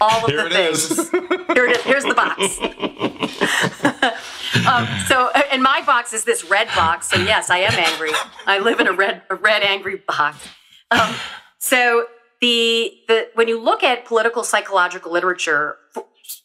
All 0.00 0.24
of 0.24 0.30
here 0.30 0.42
the 0.42 0.50
things. 0.50 1.08
here 1.54 1.66
it 1.66 1.76
is. 1.76 1.82
Here's 1.84 2.02
the 2.02 2.14
box. 2.14 2.58
um, 4.66 4.88
so, 5.06 5.30
uh, 5.32 5.42
and 5.52 5.62
my 5.62 5.80
box 5.86 6.12
is 6.12 6.24
this 6.24 6.50
red 6.50 6.66
box. 6.74 7.08
So 7.08 7.18
yes, 7.18 7.50
I 7.50 7.58
am 7.58 7.74
angry. 7.74 8.10
I 8.46 8.58
live 8.58 8.80
in 8.80 8.88
a 8.88 8.92
red, 8.92 9.22
a 9.30 9.36
red 9.36 9.62
angry 9.62 10.02
box. 10.08 10.48
Um, 10.90 11.14
so 11.58 12.06
the 12.40 12.92
the 13.06 13.28
when 13.34 13.46
you 13.46 13.60
look 13.60 13.84
at 13.84 14.06
political 14.06 14.42
psychological 14.42 15.12
literature, 15.12 15.76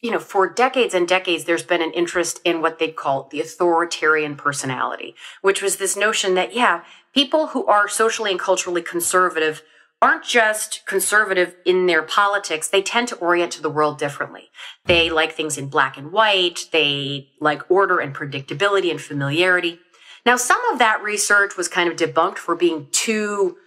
you 0.01 0.11
know, 0.11 0.19
for 0.19 0.47
decades 0.47 0.93
and 0.93 1.07
decades, 1.07 1.45
there's 1.45 1.63
been 1.63 1.81
an 1.81 1.91
interest 1.91 2.39
in 2.43 2.61
what 2.61 2.79
they 2.79 2.89
call 2.89 3.27
the 3.31 3.41
authoritarian 3.41 4.35
personality, 4.35 5.15
which 5.41 5.61
was 5.61 5.77
this 5.77 5.95
notion 5.97 6.35
that, 6.35 6.53
yeah, 6.53 6.83
people 7.13 7.47
who 7.47 7.65
are 7.65 7.87
socially 7.87 8.31
and 8.31 8.39
culturally 8.39 8.81
conservative 8.81 9.63
aren't 10.01 10.23
just 10.23 10.85
conservative 10.85 11.55
in 11.65 11.85
their 11.85 12.03
politics, 12.03 12.67
they 12.67 12.81
tend 12.81 13.07
to 13.07 13.15
orient 13.15 13.51
to 13.53 13.61
the 13.61 13.69
world 13.69 13.97
differently. 13.97 14.49
They 14.85 15.09
like 15.09 15.31
things 15.31 15.57
in 15.57 15.67
black 15.67 15.97
and 15.97 16.11
white, 16.11 16.67
they 16.71 17.29
like 17.39 17.69
order 17.71 17.99
and 17.99 18.13
predictability 18.13 18.91
and 18.91 19.01
familiarity. 19.01 19.79
Now, 20.25 20.35
some 20.35 20.63
of 20.71 20.79
that 20.79 21.01
research 21.01 21.55
was 21.55 21.67
kind 21.67 21.89
of 21.89 21.97
debunked 21.97 22.39
for 22.39 22.55
being 22.55 22.87
too 22.91 23.57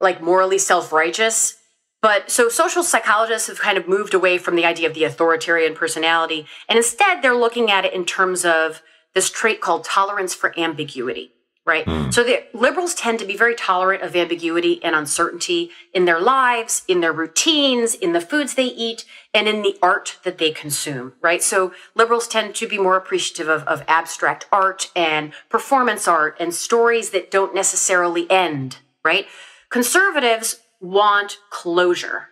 like 0.00 0.22
morally 0.22 0.58
self-righteous. 0.58 1.56
But 2.02 2.30
so 2.30 2.48
social 2.48 2.82
psychologists 2.82 3.48
have 3.48 3.60
kind 3.60 3.76
of 3.76 3.88
moved 3.88 4.14
away 4.14 4.38
from 4.38 4.56
the 4.56 4.64
idea 4.64 4.88
of 4.88 4.94
the 4.94 5.04
authoritarian 5.04 5.74
personality, 5.74 6.46
and 6.68 6.76
instead 6.76 7.22
they're 7.22 7.36
looking 7.36 7.70
at 7.70 7.84
it 7.84 7.92
in 7.92 8.04
terms 8.04 8.44
of 8.44 8.82
this 9.14 9.30
trait 9.30 9.60
called 9.60 9.84
tolerance 9.84 10.34
for 10.34 10.58
ambiguity 10.58 11.32
right? 11.66 11.84
Mm. 11.86 12.12
So 12.12 12.24
the 12.24 12.44
liberals 12.52 12.94
tend 12.94 13.18
to 13.20 13.24
be 13.24 13.36
very 13.36 13.54
tolerant 13.54 14.02
of 14.02 14.16
ambiguity 14.16 14.82
and 14.82 14.96
uncertainty 14.96 15.70
in 15.92 16.04
their 16.04 16.20
lives, 16.20 16.82
in 16.88 17.00
their 17.00 17.12
routines, 17.12 17.94
in 17.94 18.12
the 18.12 18.20
foods 18.20 18.54
they 18.54 18.64
eat, 18.64 19.04
and 19.34 19.46
in 19.46 19.62
the 19.62 19.76
art 19.82 20.18
that 20.24 20.38
they 20.38 20.50
consume, 20.50 21.12
right? 21.20 21.42
So 21.42 21.72
liberals 21.94 22.26
tend 22.26 22.54
to 22.56 22.66
be 22.66 22.78
more 22.78 22.96
appreciative 22.96 23.48
of, 23.48 23.62
of 23.64 23.84
abstract 23.86 24.46
art 24.50 24.90
and 24.96 25.32
performance 25.48 26.08
art 26.08 26.36
and 26.40 26.54
stories 26.54 27.10
that 27.10 27.30
don't 27.30 27.54
necessarily 27.54 28.28
end, 28.30 28.78
right? 29.04 29.26
Conservatives 29.68 30.60
want 30.80 31.38
closure 31.50 32.28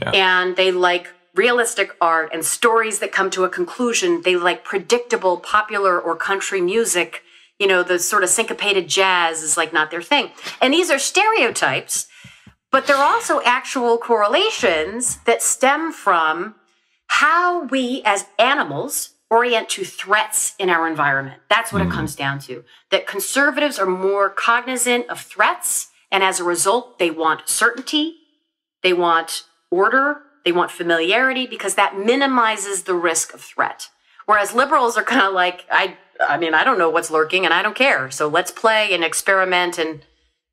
yeah. 0.00 0.10
and 0.10 0.56
they 0.56 0.70
like 0.70 1.08
realistic 1.34 1.96
art 2.00 2.30
and 2.32 2.44
stories 2.44 2.98
that 2.98 3.12
come 3.12 3.30
to 3.30 3.44
a 3.44 3.48
conclusion. 3.48 4.22
They 4.22 4.36
like 4.36 4.64
predictable 4.64 5.36
popular 5.38 6.00
or 6.00 6.16
country 6.16 6.60
music 6.60 7.22
you 7.58 7.66
know, 7.66 7.82
the 7.82 7.98
sort 7.98 8.22
of 8.22 8.28
syncopated 8.28 8.88
jazz 8.88 9.42
is 9.42 9.56
like 9.56 9.72
not 9.72 9.90
their 9.90 10.02
thing. 10.02 10.30
And 10.60 10.72
these 10.72 10.90
are 10.90 10.98
stereotypes, 10.98 12.06
but 12.70 12.86
they're 12.86 12.96
also 12.96 13.40
actual 13.42 13.98
correlations 13.98 15.18
that 15.24 15.42
stem 15.42 15.92
from 15.92 16.54
how 17.08 17.64
we 17.64 18.02
as 18.04 18.26
animals 18.38 19.10
orient 19.30 19.68
to 19.70 19.84
threats 19.84 20.54
in 20.58 20.70
our 20.70 20.86
environment. 20.86 21.40
That's 21.50 21.72
what 21.72 21.82
mm. 21.82 21.88
it 21.88 21.92
comes 21.92 22.14
down 22.14 22.38
to. 22.40 22.64
That 22.90 23.06
conservatives 23.06 23.78
are 23.78 23.86
more 23.86 24.30
cognizant 24.30 25.08
of 25.08 25.20
threats, 25.20 25.88
and 26.10 26.22
as 26.22 26.40
a 26.40 26.44
result, 26.44 26.98
they 26.98 27.10
want 27.10 27.48
certainty, 27.48 28.16
they 28.82 28.92
want 28.92 29.44
order, 29.70 30.22
they 30.44 30.52
want 30.52 30.70
familiarity 30.70 31.46
because 31.46 31.74
that 31.74 31.98
minimizes 31.98 32.84
the 32.84 32.94
risk 32.94 33.34
of 33.34 33.40
threat. 33.40 33.88
Whereas 34.26 34.54
liberals 34.54 34.96
are 34.96 35.02
kind 35.02 35.26
of 35.26 35.32
like, 35.32 35.64
I 35.70 35.96
I 36.20 36.36
mean, 36.36 36.54
I 36.54 36.64
don't 36.64 36.78
know 36.78 36.90
what's 36.90 37.10
lurking 37.10 37.44
and 37.44 37.54
I 37.54 37.62
don't 37.62 37.76
care. 37.76 38.10
So 38.10 38.28
let's 38.28 38.50
play 38.50 38.92
and 38.92 39.04
experiment 39.04 39.78
and, 39.78 40.02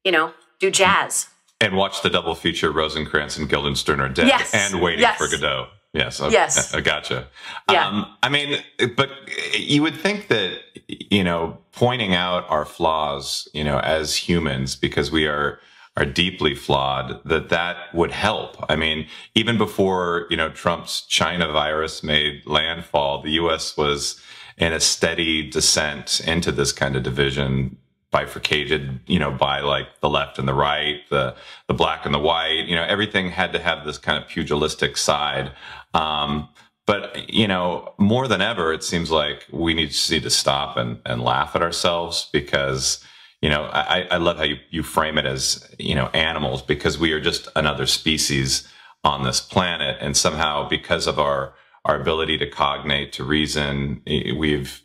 you 0.04 0.12
know, 0.12 0.34
do 0.60 0.70
jazz. 0.70 1.28
And 1.62 1.76
watch 1.76 2.02
the 2.02 2.10
double 2.10 2.36
feature 2.36 2.72
Rosencrantz 2.72 3.38
and 3.38 3.50
Guildenstern 3.50 4.00
are 4.00 4.10
dead 4.10 4.28
yes. 4.28 4.54
and 4.54 4.82
waiting 4.82 5.02
yes. 5.02 5.18
for 5.18 5.28
Godot. 5.28 5.70
Yes. 5.96 6.22
Okay. 6.22 6.34
Yes. 6.34 6.74
I 6.74 6.82
gotcha. 6.94 7.28
Yeah. 7.72 7.88
Um, 7.88 8.16
I 8.22 8.30
mean, 8.30 8.62
but 8.96 9.10
you 9.58 9.82
would 9.82 9.96
think 9.96 10.28
that, 10.28 10.60
you 10.88 11.24
know, 11.24 11.58
pointing 11.72 12.14
out 12.14 12.46
our 12.50 12.66
flaws, 12.66 13.48
you 13.54 13.64
know, 13.64 13.80
as 13.80 14.16
humans, 14.16 14.76
because 14.76 15.12
we 15.12 15.26
are, 15.26 15.60
are 15.98 16.06
deeply 16.06 16.54
flawed, 16.54 17.22
that 17.24 17.50
that 17.50 17.78
would 17.94 18.12
help. 18.12 18.64
I 18.70 18.76
mean, 18.76 19.08
even 19.34 19.58
before, 19.58 20.28
you 20.30 20.38
know, 20.38 20.50
Trump's 20.50 21.02
China 21.02 21.52
virus 21.52 22.04
made 22.04 22.46
landfall, 22.46 23.22
the 23.22 23.32
U.S. 23.32 23.78
was, 23.78 24.22
in 24.58 24.72
a 24.72 24.80
steady 24.80 25.50
descent 25.50 26.22
into 26.26 26.52
this 26.52 26.72
kind 26.72 26.96
of 26.96 27.04
division 27.04 27.78
bifurcated, 28.12 29.02
you 29.08 29.20
know, 29.20 29.32
by 29.32 29.60
like 29.60 29.88
the 30.00 30.10
left 30.10 30.40
and 30.40 30.48
the 30.48 30.54
right, 30.54 31.02
the 31.10 31.36
the 31.68 31.74
black 31.74 32.06
and 32.06 32.16
the 32.16 32.20
white. 32.20 32.66
You 32.66 32.76
know, 32.76 32.84
everything 32.84 33.30
had 33.30 33.52
to 33.52 33.60
have 33.60 33.86
this 33.86 33.98
kind 33.98 34.22
of 34.22 34.30
pugilistic 34.30 34.96
side. 34.96 35.52
Um, 35.96 36.50
but 36.86 37.34
you 37.34 37.48
know, 37.48 37.94
more 37.98 38.28
than 38.28 38.42
ever, 38.42 38.72
it 38.72 38.84
seems 38.84 39.10
like 39.10 39.46
we 39.52 39.74
need 39.74 39.92
to 39.92 40.14
need 40.14 40.24
to 40.24 40.30
stop 40.30 40.78
and, 40.78 41.00
and 41.06 41.22
laugh 41.24 41.56
at 41.56 41.62
ourselves 41.62 42.30
because 42.32 43.04
you 43.42 43.50
know 43.50 43.64
I, 43.74 44.08
I 44.12 44.18
love 44.18 44.38
how 44.38 44.44
you, 44.44 44.58
you 44.70 44.84
frame 44.84 45.18
it 45.18 45.26
as 45.26 45.68
you 45.80 45.96
know 45.96 46.08
animals 46.14 46.62
because 46.62 47.00
we 47.00 47.12
are 47.14 47.22
just 47.22 47.48
another 47.56 47.88
species 47.88 48.68
on 49.04 49.24
this 49.24 49.40
planet, 49.40 49.98
and 50.00 50.16
somehow 50.16 50.68
because 50.68 51.08
of 51.08 51.18
our 51.18 51.56
our 51.86 52.00
ability 52.00 52.38
to 52.40 52.50
cognate, 52.50 53.14
to 53.14 53.24
reason. 53.24 54.02
We've 54.06 54.82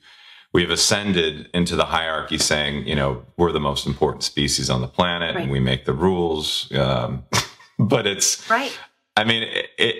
we've 0.52 0.70
ascended 0.70 1.48
into 1.54 1.76
the 1.76 1.86
hierarchy, 1.86 2.38
saying, 2.38 2.86
you 2.86 2.94
know, 2.94 3.24
we're 3.36 3.52
the 3.52 3.60
most 3.60 3.86
important 3.86 4.24
species 4.24 4.70
on 4.70 4.80
the 4.80 4.88
planet, 4.88 5.34
right. 5.34 5.42
and 5.42 5.50
we 5.50 5.60
make 5.60 5.84
the 5.84 5.92
rules. 5.92 6.70
Um, 6.72 7.24
but 7.78 8.06
it's 8.06 8.48
right. 8.48 8.76
I 9.16 9.24
mean, 9.24 9.42
it, 9.42 9.66
it, 9.78 9.96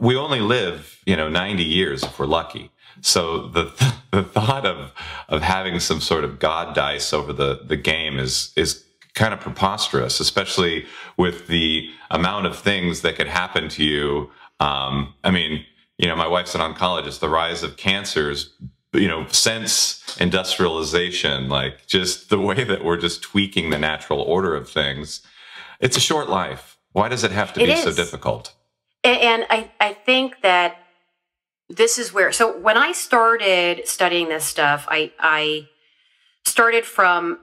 we 0.00 0.16
only 0.16 0.40
live, 0.40 1.00
you 1.06 1.16
know, 1.16 1.28
ninety 1.28 1.64
years 1.64 2.02
if 2.02 2.18
we're 2.18 2.26
lucky. 2.26 2.70
So 3.00 3.48
the 3.48 3.94
the 4.12 4.22
thought 4.22 4.66
of 4.66 4.92
of 5.28 5.42
having 5.42 5.80
some 5.80 6.00
sort 6.00 6.24
of 6.24 6.38
god 6.38 6.74
dice 6.74 7.12
over 7.12 7.32
the 7.32 7.60
the 7.64 7.76
game 7.76 8.18
is 8.18 8.52
is 8.56 8.84
kind 9.14 9.32
of 9.32 9.40
preposterous, 9.40 10.20
especially 10.20 10.84
with 11.16 11.48
the 11.48 11.90
amount 12.10 12.46
of 12.46 12.56
things 12.56 13.00
that 13.00 13.16
could 13.16 13.26
happen 13.26 13.68
to 13.70 13.82
you. 13.82 14.30
Um, 14.60 15.14
I 15.24 15.30
mean, 15.30 15.64
you 15.98 16.06
know, 16.06 16.14
my 16.14 16.28
wife's 16.28 16.54
an 16.54 16.60
oncologist, 16.60 17.20
the 17.20 17.28
rise 17.28 17.62
of 17.62 17.78
cancers, 17.78 18.52
you 18.92 19.08
know, 19.08 19.26
since 19.28 20.16
industrialization, 20.20 21.48
like 21.48 21.86
just 21.86 22.28
the 22.28 22.38
way 22.38 22.62
that 22.62 22.84
we're 22.84 22.98
just 22.98 23.22
tweaking 23.22 23.70
the 23.70 23.78
natural 23.78 24.20
order 24.20 24.54
of 24.54 24.68
things. 24.68 25.22
It's 25.80 25.96
a 25.96 26.00
short 26.00 26.28
life. 26.28 26.78
Why 26.92 27.08
does 27.08 27.24
it 27.24 27.30
have 27.30 27.52
to 27.54 27.62
it 27.62 27.66
be 27.66 27.72
is. 27.72 27.82
so 27.82 27.92
difficult? 27.92 28.54
And 29.06 29.46
I, 29.50 29.70
I 29.80 29.94
think 29.94 30.42
that 30.42 30.78
this 31.68 31.98
is 31.98 32.12
where, 32.12 32.32
so 32.32 32.58
when 32.58 32.76
I 32.76 32.92
started 32.92 33.86
studying 33.86 34.28
this 34.28 34.44
stuff, 34.44 34.86
I, 34.88 35.12
I 35.18 35.68
started 36.44 36.84
from 36.84 37.40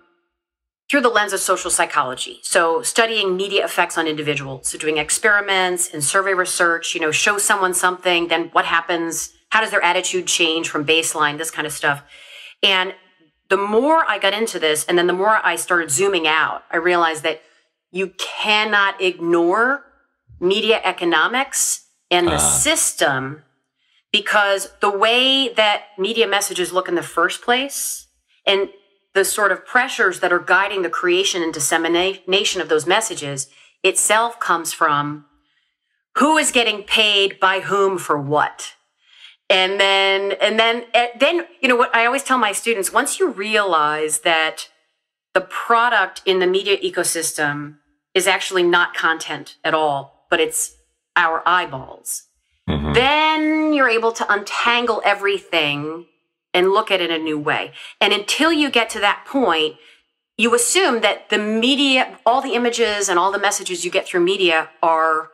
through 0.90 1.02
the 1.02 1.10
lens 1.10 1.34
of 1.34 1.40
social 1.40 1.72
psychology. 1.72 2.40
So 2.44 2.82
studying 2.82 3.36
media 3.36 3.66
effects 3.66 3.98
on 3.98 4.08
individuals, 4.08 4.68
so 4.68 4.78
doing 4.78 4.98
experiments 4.98 5.90
and 5.92 6.04
survey 6.04 6.34
research, 6.34 6.94
you 6.94 7.02
know, 7.02 7.12
show 7.12 7.38
someone 7.38 7.74
something, 7.74 8.28
then 8.28 8.50
what 8.52 8.66
happens? 8.66 9.34
How 9.50 9.62
does 9.62 9.72
their 9.72 9.84
attitude 9.84 10.28
change 10.28 10.70
from 10.70 10.86
baseline? 10.86 11.38
This 11.38 11.52
kind 11.52 11.66
of 11.66 11.74
stuff. 11.74 12.04
And 12.62 12.94
the 13.50 13.58
more 13.58 14.04
I 14.08 14.20
got 14.20 14.34
into 14.34 14.60
this, 14.60 14.86
and 14.86 14.98
then 14.98 15.08
the 15.08 15.14
more 15.14 15.40
I 15.44 15.56
started 15.56 15.90
zooming 15.90 16.28
out, 16.28 16.64
I 16.70 16.78
realized 16.78 17.24
that 17.24 17.42
you 17.92 18.14
cannot 18.18 19.02
ignore 19.02 19.86
media 20.44 20.82
economics 20.84 21.88
and 22.12 22.28
the 22.28 22.34
uh. 22.34 22.38
system 22.38 23.44
because 24.12 24.70
the 24.82 24.92
way 24.92 25.52
that 25.54 25.86
media 25.98 26.28
messages 26.28 26.72
look 26.72 26.88
in 26.88 26.96
the 26.96 27.02
first 27.02 27.42
place 27.42 28.08
and 28.46 28.70
the 29.14 29.26
sort 29.26 29.52
of 29.52 29.66
pressures 29.66 30.20
that 30.20 30.34
are 30.34 30.40
guiding 30.40 30.82
the 30.82 30.90
creation 30.90 31.42
and 31.42 31.54
dissemination 31.54 32.62
of 32.62 32.70
those 32.70 32.86
messages 32.86 33.48
itself 33.84 34.40
comes 34.40 34.74
from 34.74 35.26
who 36.18 36.38
is 36.38 36.52
getting 36.52 36.84
paid 36.84 37.40
by 37.40 37.62
whom 37.62 37.98
for 37.98 38.20
what 38.20 38.76
and 39.50 39.80
then 39.80 40.34
and 40.42 40.60
then 40.60 40.86
eh, 40.94 41.08
then 41.20 41.46
you 41.62 41.68
know 41.68 41.76
what 41.76 41.94
i 41.96 42.06
always 42.06 42.24
tell 42.24 42.38
my 42.38 42.52
students 42.52 42.94
once 42.94 43.20
you 43.20 43.30
realize 43.30 44.20
that 44.20 44.70
the 45.34 45.42
product 45.42 46.22
in 46.26 46.40
the 46.40 46.48
media 46.48 46.78
ecosystem 46.78 47.76
is 48.14 48.28
actually 48.28 48.64
not 48.64 48.94
content 48.94 49.58
at 49.64 49.74
all 49.74 50.13
but 50.34 50.40
it's 50.40 50.76
our 51.16 51.48
eyeballs 51.48 52.24
mm-hmm. 52.68 52.94
then 52.94 53.72
you're 53.72 53.88
able 53.88 54.12
to 54.12 54.26
untangle 54.34 55.00
everything 55.06 56.08
and 56.56 56.72
look 56.72 56.90
at 56.90 57.02
it 57.02 57.12
in 57.12 57.22
a 57.22 57.24
new 57.24 57.38
way. 57.38 57.72
And 58.00 58.12
until 58.14 58.52
you 58.52 58.72
get 58.72 58.90
to 58.92 59.00
that 59.00 59.26
point, 59.28 59.76
you 60.38 60.56
assume 60.56 61.02
that 61.02 61.30
the 61.30 61.38
media, 61.38 62.18
all 62.26 62.42
the 62.42 62.54
images 62.54 63.10
and 63.10 63.20
all 63.20 63.32
the 63.32 63.40
messages 63.40 63.86
you 63.86 63.92
get 63.92 64.08
through 64.08 64.22
media 64.22 64.70
are, 64.82 65.30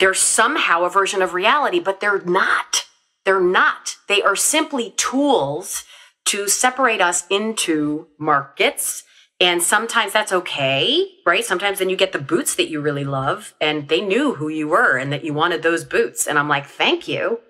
they're 0.00 0.14
somehow 0.14 0.82
a 0.82 0.90
version 0.90 1.22
of 1.22 1.34
reality, 1.34 1.80
but 1.80 2.00
they're 2.00 2.22
not. 2.22 2.86
They're 3.24 3.40
not. 3.40 3.96
They 4.08 4.22
are 4.22 4.36
simply 4.36 4.94
tools 4.96 5.84
to 6.26 6.48
separate 6.48 7.00
us 7.00 7.24
into 7.28 8.08
markets. 8.18 9.04
And 9.40 9.62
sometimes 9.62 10.12
that's 10.12 10.32
okay, 10.32 11.12
right? 11.24 11.44
Sometimes 11.44 11.78
then 11.78 11.88
you 11.88 11.96
get 11.96 12.12
the 12.12 12.18
boots 12.18 12.56
that 12.56 12.68
you 12.68 12.80
really 12.80 13.04
love 13.04 13.54
and 13.60 13.88
they 13.88 14.00
knew 14.00 14.34
who 14.34 14.48
you 14.48 14.68
were 14.68 14.96
and 14.96 15.12
that 15.12 15.24
you 15.24 15.32
wanted 15.32 15.62
those 15.62 15.84
boots. 15.84 16.26
And 16.26 16.38
I'm 16.38 16.48
like, 16.48 16.66
thank 16.66 17.06
you. 17.06 17.40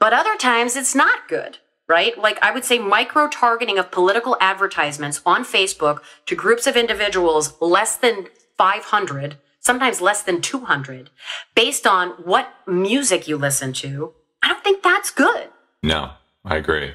But 0.00 0.12
other 0.12 0.36
times 0.36 0.74
it's 0.74 0.94
not 0.94 1.28
good 1.28 1.58
right? 1.88 2.18
Like 2.18 2.38
I 2.42 2.50
would 2.50 2.64
say 2.64 2.78
micro 2.78 3.28
targeting 3.28 3.78
of 3.78 3.90
political 3.90 4.36
advertisements 4.40 5.20
on 5.24 5.44
Facebook 5.44 6.00
to 6.26 6.34
groups 6.34 6.66
of 6.66 6.76
individuals 6.76 7.54
less 7.60 7.96
than 7.96 8.26
500, 8.58 9.36
sometimes 9.60 10.00
less 10.00 10.22
than 10.22 10.40
200, 10.40 11.10
based 11.54 11.86
on 11.86 12.10
what 12.10 12.52
music 12.66 13.28
you 13.28 13.36
listen 13.36 13.72
to. 13.74 14.14
I 14.42 14.48
don't 14.48 14.64
think 14.64 14.82
that's 14.82 15.10
good. 15.10 15.48
No, 15.82 16.12
I 16.44 16.56
agree. 16.56 16.92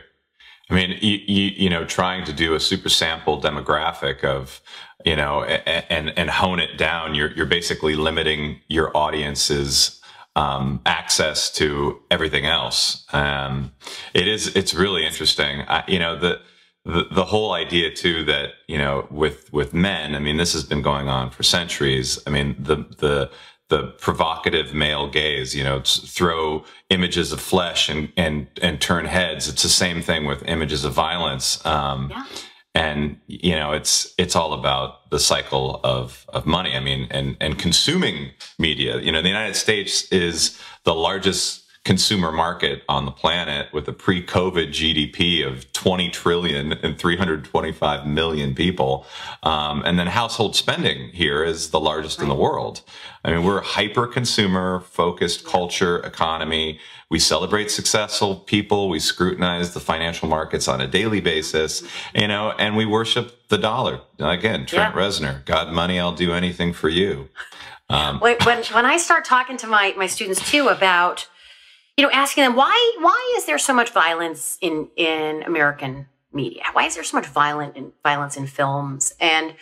I 0.72 0.74
mean, 0.74 0.98
you, 1.02 1.20
you, 1.28 1.52
you, 1.58 1.70
know, 1.70 1.84
trying 1.84 2.24
to 2.26 2.34
do 2.34 2.56
a 2.56 2.60
super 2.60 2.88
sample 2.88 3.42
demographic 3.42 4.24
of, 4.24 4.62
you 5.06 5.18
know, 5.18 5.44
and 5.44 6.18
and 6.18 6.30
hone 6.30 6.60
it 6.60 6.78
down, 6.78 7.14
you're 7.14 7.32
you're 7.34 7.46
basically 7.46 7.96
limiting 7.96 8.62
your 8.70 8.96
audience's 8.96 10.00
um, 10.36 10.80
access 10.86 11.52
to 11.54 12.02
everything 12.10 12.46
else. 12.46 13.06
Um, 13.12 13.74
it 14.14 14.28
is 14.28 14.56
it's 14.56 14.74
really 14.74 15.06
interesting. 15.06 15.62
I, 15.68 15.84
you 15.88 16.00
know 16.00 16.18
the, 16.18 16.40
the 16.86 17.06
the 17.12 17.26
whole 17.26 17.52
idea 17.52 17.94
too 17.94 18.24
that 18.26 18.52
you 18.68 18.78
know 18.78 19.08
with 19.12 19.52
with 19.52 19.74
men. 19.74 20.16
I 20.16 20.20
mean, 20.20 20.38
this 20.38 20.54
has 20.54 20.64
been 20.64 20.82
going 20.82 21.10
on 21.10 21.32
for 21.32 21.44
centuries. 21.44 22.20
I 22.26 22.30
mean, 22.30 22.56
the 22.58 22.78
the 22.98 23.32
the 23.72 23.88
provocative 24.00 24.76
male 24.76 25.10
gaze, 25.10 25.56
you 25.56 25.64
know, 25.64 25.82
throw 25.82 26.64
images 26.92 27.32
of 27.32 27.42
flesh 27.42 27.90
and, 27.90 28.12
and, 28.16 28.48
and 28.62 28.80
turn 28.80 29.06
heads. 29.06 29.48
It's 29.48 29.64
the 29.64 29.70
same 29.70 30.04
thing 30.04 30.26
with 30.26 30.44
images 30.44 30.84
of 30.84 30.94
violence. 30.94 31.66
Um, 31.66 32.12
yeah 32.12 32.26
and 32.74 33.18
you 33.28 33.54
know 33.54 33.74
it's 33.74 34.14
it's 34.18 34.36
all 34.36 34.54
about 34.54 35.10
the 35.10 35.20
cycle 35.20 35.82
of 35.84 36.26
of 36.30 36.46
money 36.46 36.76
i 36.76 36.80
mean 36.80 37.08
and 37.12 37.36
and 37.42 37.60
consuming 37.60 38.32
media 38.58 39.00
you 39.00 39.12
know 39.12 39.22
the 39.22 39.28
united 39.28 39.56
states 39.56 40.10
is 40.12 40.58
the 40.86 40.94
largest 40.94 41.61
consumer 41.84 42.32
market 42.32 42.84
on 42.88 43.06
the 43.06 43.12
planet 43.12 43.68
with 43.74 43.88
a 43.88 43.94
pre-COVID 43.94 44.70
GDP 44.70 45.46
of 45.46 45.72
20 45.74 46.10
trillion 46.10 46.74
and 46.74 46.98
325 46.98 48.06
million 48.06 48.54
people. 48.54 49.06
Um, 49.42 49.82
and 49.84 49.98
then 49.98 50.06
household 50.06 50.56
spending 50.56 51.10
here 51.10 51.44
is 51.44 51.72
the 51.72 51.80
largest 51.80 52.20
right. 52.20 52.26
in 52.26 52.30
the 52.30 52.36
world. 52.36 52.82
I 53.26 53.32
mean, 53.32 53.44
we're 53.44 53.60
a 53.60 53.66
hyper 53.66 54.06
consumer 54.06 54.82
focused 54.82 55.44
culture 55.44 55.98
economy. 56.00 56.80
We 57.10 57.18
celebrate 57.18 57.72
successful 57.72 58.36
people. 58.36 58.88
We 58.88 59.00
scrutinize 59.00 59.74
the 59.74 59.80
financial 59.80 60.28
markets 60.28 60.68
on 60.68 60.82
a 60.82 60.88
daily 60.88 61.20
basis, 61.20 61.84
you 62.14 62.28
know, 62.28 62.52
and 62.60 62.78
we 62.78 62.86
worship 62.86 63.48
the 63.50 63.58
dollar. 63.58 64.02
Again, 64.20 64.68
Trent 64.68 64.96
yeah. 64.96 65.02
Reznor, 65.02 65.46
God 65.46 65.74
money, 65.74 66.00
I'll 66.00 66.16
do 66.16 66.32
anything 66.32 66.74
for 66.74 66.90
you. 66.90 67.30
Um, 67.90 68.20
when, 68.20 68.38
when 68.40 68.86
I 68.86 68.98
start 68.98 69.26
talking 69.26 69.58
to 69.58 69.68
my, 69.68 69.94
my 69.98 70.08
students 70.08 70.50
too 70.50 70.70
about 70.70 71.28
you 72.02 72.08
know, 72.08 72.14
asking 72.14 72.46
them 72.46 72.56
why 72.56 72.96
why 73.00 73.36
is 73.38 73.46
there 73.46 73.60
so 73.60 73.76
much 73.76 73.92
violence 73.92 74.58
in 74.60 74.90
in 74.96 75.44
American 75.44 76.08
media? 76.34 76.64
Why 76.74 76.86
is 76.88 76.96
there 76.96 77.04
so 77.04 77.16
much 77.16 77.28
violent 77.28 77.78
in, 77.78 77.92
violence 78.02 78.36
in 78.36 78.48
films? 78.48 79.14
And 79.20 79.54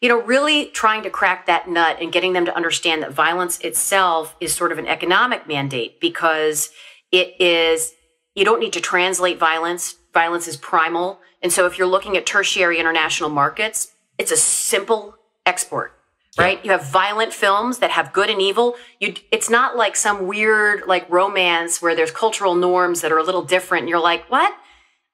you 0.00 0.08
know, 0.08 0.20
really 0.20 0.66
trying 0.66 1.04
to 1.04 1.10
crack 1.10 1.46
that 1.46 1.68
nut 1.68 1.98
and 2.00 2.10
getting 2.10 2.32
them 2.32 2.46
to 2.46 2.56
understand 2.56 3.04
that 3.04 3.12
violence 3.12 3.60
itself 3.60 4.34
is 4.40 4.52
sort 4.52 4.72
of 4.72 4.78
an 4.78 4.88
economic 4.88 5.46
mandate 5.46 6.00
because 6.00 6.70
it 7.12 7.40
is 7.40 7.92
you 8.34 8.44
don't 8.44 8.58
need 8.58 8.72
to 8.72 8.80
translate 8.80 9.38
violence. 9.38 9.94
Violence 10.12 10.48
is 10.48 10.56
primal. 10.56 11.20
And 11.42 11.52
so 11.52 11.64
if 11.64 11.78
you're 11.78 11.86
looking 11.86 12.16
at 12.16 12.26
tertiary 12.26 12.80
international 12.80 13.30
markets, 13.30 13.92
it's 14.18 14.32
a 14.32 14.36
simple 14.36 15.14
export 15.46 15.96
right? 16.38 16.58
Yeah. 16.58 16.64
You 16.64 16.70
have 16.72 16.90
violent 16.90 17.32
films 17.32 17.78
that 17.78 17.90
have 17.90 18.12
good 18.12 18.30
and 18.30 18.40
evil. 18.40 18.76
You, 19.00 19.14
it's 19.30 19.50
not 19.50 19.76
like 19.76 19.96
some 19.96 20.26
weird 20.26 20.86
like 20.86 21.08
romance 21.10 21.80
where 21.80 21.94
there's 21.94 22.10
cultural 22.10 22.54
norms 22.54 23.00
that 23.00 23.12
are 23.12 23.18
a 23.18 23.22
little 23.22 23.42
different. 23.42 23.82
And 23.82 23.88
you're 23.88 24.00
like, 24.00 24.30
what? 24.30 24.54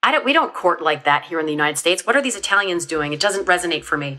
I 0.02 0.12
don't. 0.12 0.24
We 0.24 0.32
don't 0.32 0.54
court 0.54 0.80
like 0.80 1.04
that 1.04 1.24
here 1.24 1.38
in 1.38 1.46
the 1.46 1.52
United 1.52 1.76
States. 1.76 2.06
What 2.06 2.16
are 2.16 2.22
these 2.22 2.36
Italians 2.36 2.86
doing? 2.86 3.12
It 3.12 3.20
doesn't 3.20 3.46
resonate 3.46 3.84
for 3.84 3.98
me. 3.98 4.18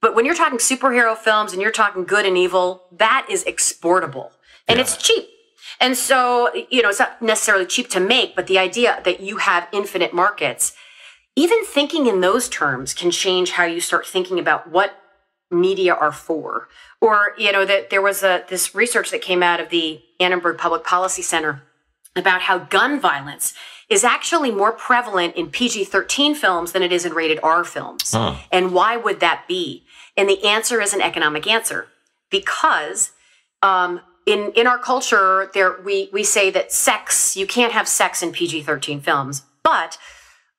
But 0.00 0.14
when 0.14 0.24
you're 0.24 0.34
talking 0.34 0.58
superhero 0.58 1.16
films 1.16 1.52
and 1.52 1.62
you're 1.62 1.70
talking 1.70 2.04
good 2.04 2.26
and 2.26 2.36
evil, 2.36 2.86
that 2.92 3.26
is 3.30 3.44
exportable 3.44 4.32
and 4.68 4.76
yeah. 4.76 4.82
it's 4.82 4.96
cheap. 4.96 5.28
And 5.80 5.96
so, 5.96 6.50
you 6.70 6.82
know, 6.82 6.88
it's 6.88 6.98
not 6.98 7.20
necessarily 7.20 7.66
cheap 7.66 7.90
to 7.90 8.00
make, 8.00 8.34
but 8.34 8.46
the 8.46 8.58
idea 8.58 9.00
that 9.04 9.20
you 9.20 9.38
have 9.38 9.68
infinite 9.72 10.14
markets, 10.14 10.74
even 11.34 11.64
thinking 11.64 12.06
in 12.06 12.20
those 12.20 12.48
terms 12.48 12.94
can 12.94 13.10
change 13.10 13.52
how 13.52 13.64
you 13.64 13.80
start 13.80 14.06
thinking 14.06 14.38
about 14.38 14.70
what 14.70 14.96
media 15.50 15.94
are 15.94 16.12
for. 16.12 16.68
Or, 17.00 17.32
you 17.38 17.52
know, 17.52 17.64
that 17.64 17.90
there 17.90 18.02
was 18.02 18.22
a 18.22 18.44
this 18.48 18.74
research 18.74 19.10
that 19.10 19.22
came 19.22 19.42
out 19.42 19.60
of 19.60 19.70
the 19.70 20.02
Annenberg 20.18 20.58
Public 20.58 20.84
Policy 20.84 21.22
Center 21.22 21.62
about 22.14 22.42
how 22.42 22.58
gun 22.58 22.98
violence 22.98 23.54
is 23.88 24.02
actually 24.02 24.50
more 24.50 24.72
prevalent 24.72 25.36
in 25.36 25.48
PG-13 25.48 26.34
films 26.34 26.72
than 26.72 26.82
it 26.82 26.92
is 26.92 27.04
in 27.04 27.12
rated 27.12 27.38
R 27.42 27.62
films. 27.62 28.12
Huh. 28.12 28.36
And 28.50 28.72
why 28.72 28.96
would 28.96 29.20
that 29.20 29.46
be? 29.46 29.84
And 30.16 30.28
the 30.28 30.44
answer 30.44 30.80
is 30.80 30.92
an 30.92 31.00
economic 31.00 31.46
answer 31.46 31.86
because 32.30 33.12
um, 33.62 34.00
in 34.24 34.52
in 34.56 34.66
our 34.66 34.78
culture, 34.78 35.50
there 35.54 35.80
we 35.82 36.08
we 36.12 36.24
say 36.24 36.50
that 36.50 36.72
sex 36.72 37.36
you 37.36 37.46
can't 37.46 37.72
have 37.72 37.86
sex 37.86 38.22
in 38.22 38.32
PG-13 38.32 39.02
films, 39.02 39.42
but 39.62 39.98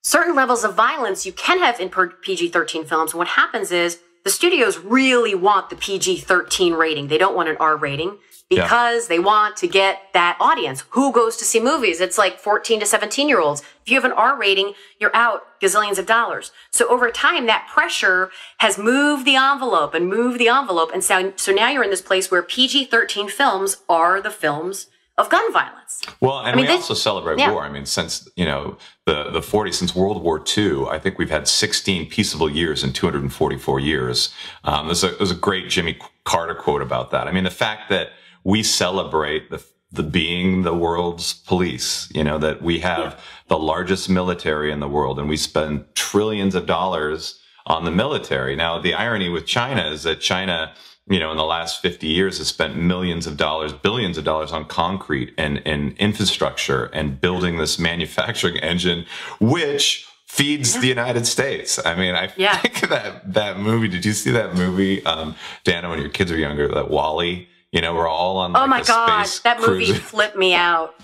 certain 0.01 0.35
levels 0.35 0.63
of 0.63 0.73
violence 0.73 1.25
you 1.25 1.33
can 1.33 1.59
have 1.59 1.79
in 1.79 1.89
PG-13 1.89 2.87
films. 2.87 3.11
And 3.11 3.17
what 3.17 3.27
happens 3.27 3.71
is 3.71 3.99
the 4.27 4.31
studios 4.31 4.77
really 4.77 5.33
want 5.33 5.69
the 5.69 5.75
PG 5.77 6.17
13 6.17 6.73
rating. 6.73 7.07
They 7.07 7.17
don't 7.17 7.33
want 7.33 7.47
an 7.47 7.55
R 7.61 7.77
rating 7.77 8.17
because 8.49 9.03
yeah. 9.03 9.07
they 9.07 9.19
want 9.19 9.55
to 9.55 9.69
get 9.69 10.01
that 10.11 10.35
audience. 10.41 10.83
Who 10.89 11.13
goes 11.13 11.37
to 11.37 11.45
see 11.45 11.61
movies? 11.61 12.01
It's 12.01 12.17
like 12.17 12.37
14 12.37 12.81
to 12.81 12.85
17 12.85 13.29
year 13.29 13.39
olds. 13.39 13.61
If 13.61 13.89
you 13.89 13.95
have 13.95 14.03
an 14.03 14.11
R 14.11 14.37
rating, 14.37 14.73
you're 14.99 15.15
out 15.15 15.43
gazillions 15.61 15.97
of 15.97 16.07
dollars. 16.07 16.51
So 16.71 16.89
over 16.89 17.09
time, 17.09 17.45
that 17.45 17.69
pressure 17.73 18.29
has 18.57 18.77
moved 18.77 19.23
the 19.23 19.37
envelope 19.37 19.93
and 19.93 20.09
moved 20.09 20.41
the 20.41 20.49
envelope. 20.49 20.91
And 20.93 21.05
so, 21.05 21.31
so 21.37 21.53
now 21.53 21.69
you're 21.69 21.85
in 21.85 21.89
this 21.89 22.01
place 22.01 22.29
where 22.29 22.43
PG 22.43 22.87
13 22.87 23.29
films 23.29 23.77
are 23.87 24.19
the 24.19 24.29
films 24.29 24.87
of 25.17 25.29
gun 25.29 25.51
violence. 25.51 26.03
Well, 26.21 26.39
and 26.39 26.49
I 26.49 26.51
mean, 26.51 26.65
we 26.65 26.67
this, 26.67 26.75
also 26.75 26.93
celebrate 26.93 27.39
yeah. 27.39 27.51
war. 27.51 27.63
I 27.63 27.69
mean, 27.69 27.85
since 27.85 28.29
you 28.35 28.45
know 28.45 28.77
the 29.05 29.31
the 29.31 29.39
40s, 29.39 29.75
since 29.75 29.95
World 29.95 30.21
War 30.21 30.43
II, 30.57 30.85
I 30.89 30.99
think 30.99 31.17
we've 31.17 31.29
had 31.29 31.47
16 31.47 32.09
peaceable 32.09 32.49
years 32.49 32.83
in 32.83 32.93
244 32.93 33.79
years. 33.79 34.33
Um, 34.63 34.87
there's 34.87 35.03
a 35.03 35.09
there's 35.11 35.31
a 35.31 35.35
great 35.35 35.69
Jimmy 35.69 35.97
Carter 36.23 36.55
quote 36.55 36.81
about 36.81 37.11
that. 37.11 37.27
I 37.27 37.31
mean, 37.31 37.43
the 37.43 37.49
fact 37.49 37.89
that 37.89 38.09
we 38.43 38.63
celebrate 38.63 39.49
the 39.49 39.63
the 39.91 40.03
being 40.03 40.63
the 40.63 40.73
world's 40.73 41.33
police, 41.33 42.09
you 42.13 42.23
know, 42.23 42.37
that 42.37 42.61
we 42.61 42.79
have 42.79 43.13
yeah. 43.13 43.19
the 43.47 43.57
largest 43.57 44.09
military 44.09 44.71
in 44.71 44.79
the 44.79 44.87
world 44.87 45.17
and 45.17 45.29
we 45.29 45.37
spend 45.37 45.85
trillions 45.95 46.55
of 46.55 46.65
dollars 46.65 47.39
on 47.65 47.85
the 47.85 47.91
military. 47.91 48.55
Now, 48.55 48.79
the 48.79 48.93
irony 48.93 49.29
with 49.29 49.45
China 49.45 49.89
is 49.89 50.03
that 50.03 50.19
China 50.19 50.73
you 51.09 51.19
know, 51.19 51.31
in 51.31 51.37
the 51.37 51.45
last 51.45 51.81
50 51.81 52.07
years 52.07 52.37
has 52.39 52.47
spent 52.47 52.75
millions 52.75 53.27
of 53.27 53.37
dollars, 53.37 53.71
billions 53.71 54.17
of 54.17 54.25
dollars 54.25 54.51
on 54.51 54.65
concrete 54.65 55.33
and, 55.37 55.61
and 55.65 55.93
infrastructure 55.97 56.85
and 56.85 57.21
building 57.21 57.57
this 57.57 57.79
manufacturing 57.79 58.57
engine, 58.61 59.05
which 59.39 60.07
feeds 60.25 60.75
yeah. 60.75 60.81
the 60.81 60.87
United 60.87 61.25
States. 61.25 61.83
I 61.83 61.95
mean, 61.95 62.13
I 62.13 62.31
yeah. 62.35 62.57
think 62.61 62.89
that 62.89 63.33
that 63.33 63.57
movie. 63.59 63.87
Did 63.87 64.05
you 64.05 64.13
see 64.13 64.31
that 64.31 64.55
movie, 64.55 65.05
um, 65.05 65.35
Dana, 65.63 65.89
when 65.89 65.99
your 65.99 66.09
kids 66.09 66.31
were 66.31 66.37
younger? 66.37 66.67
That 66.67 66.91
WALL-E. 66.91 67.47
You 67.71 67.81
know, 67.81 67.95
we're 67.95 68.07
all 68.07 68.37
on. 68.37 68.51
Oh 68.51 68.59
like, 68.59 68.63
oh 68.63 68.67
my 68.67 68.81
god, 68.81 69.27
that 69.43 69.59
movie 69.61 69.93
flipped 69.93 70.37
me 70.37 70.53
out. 70.53 70.95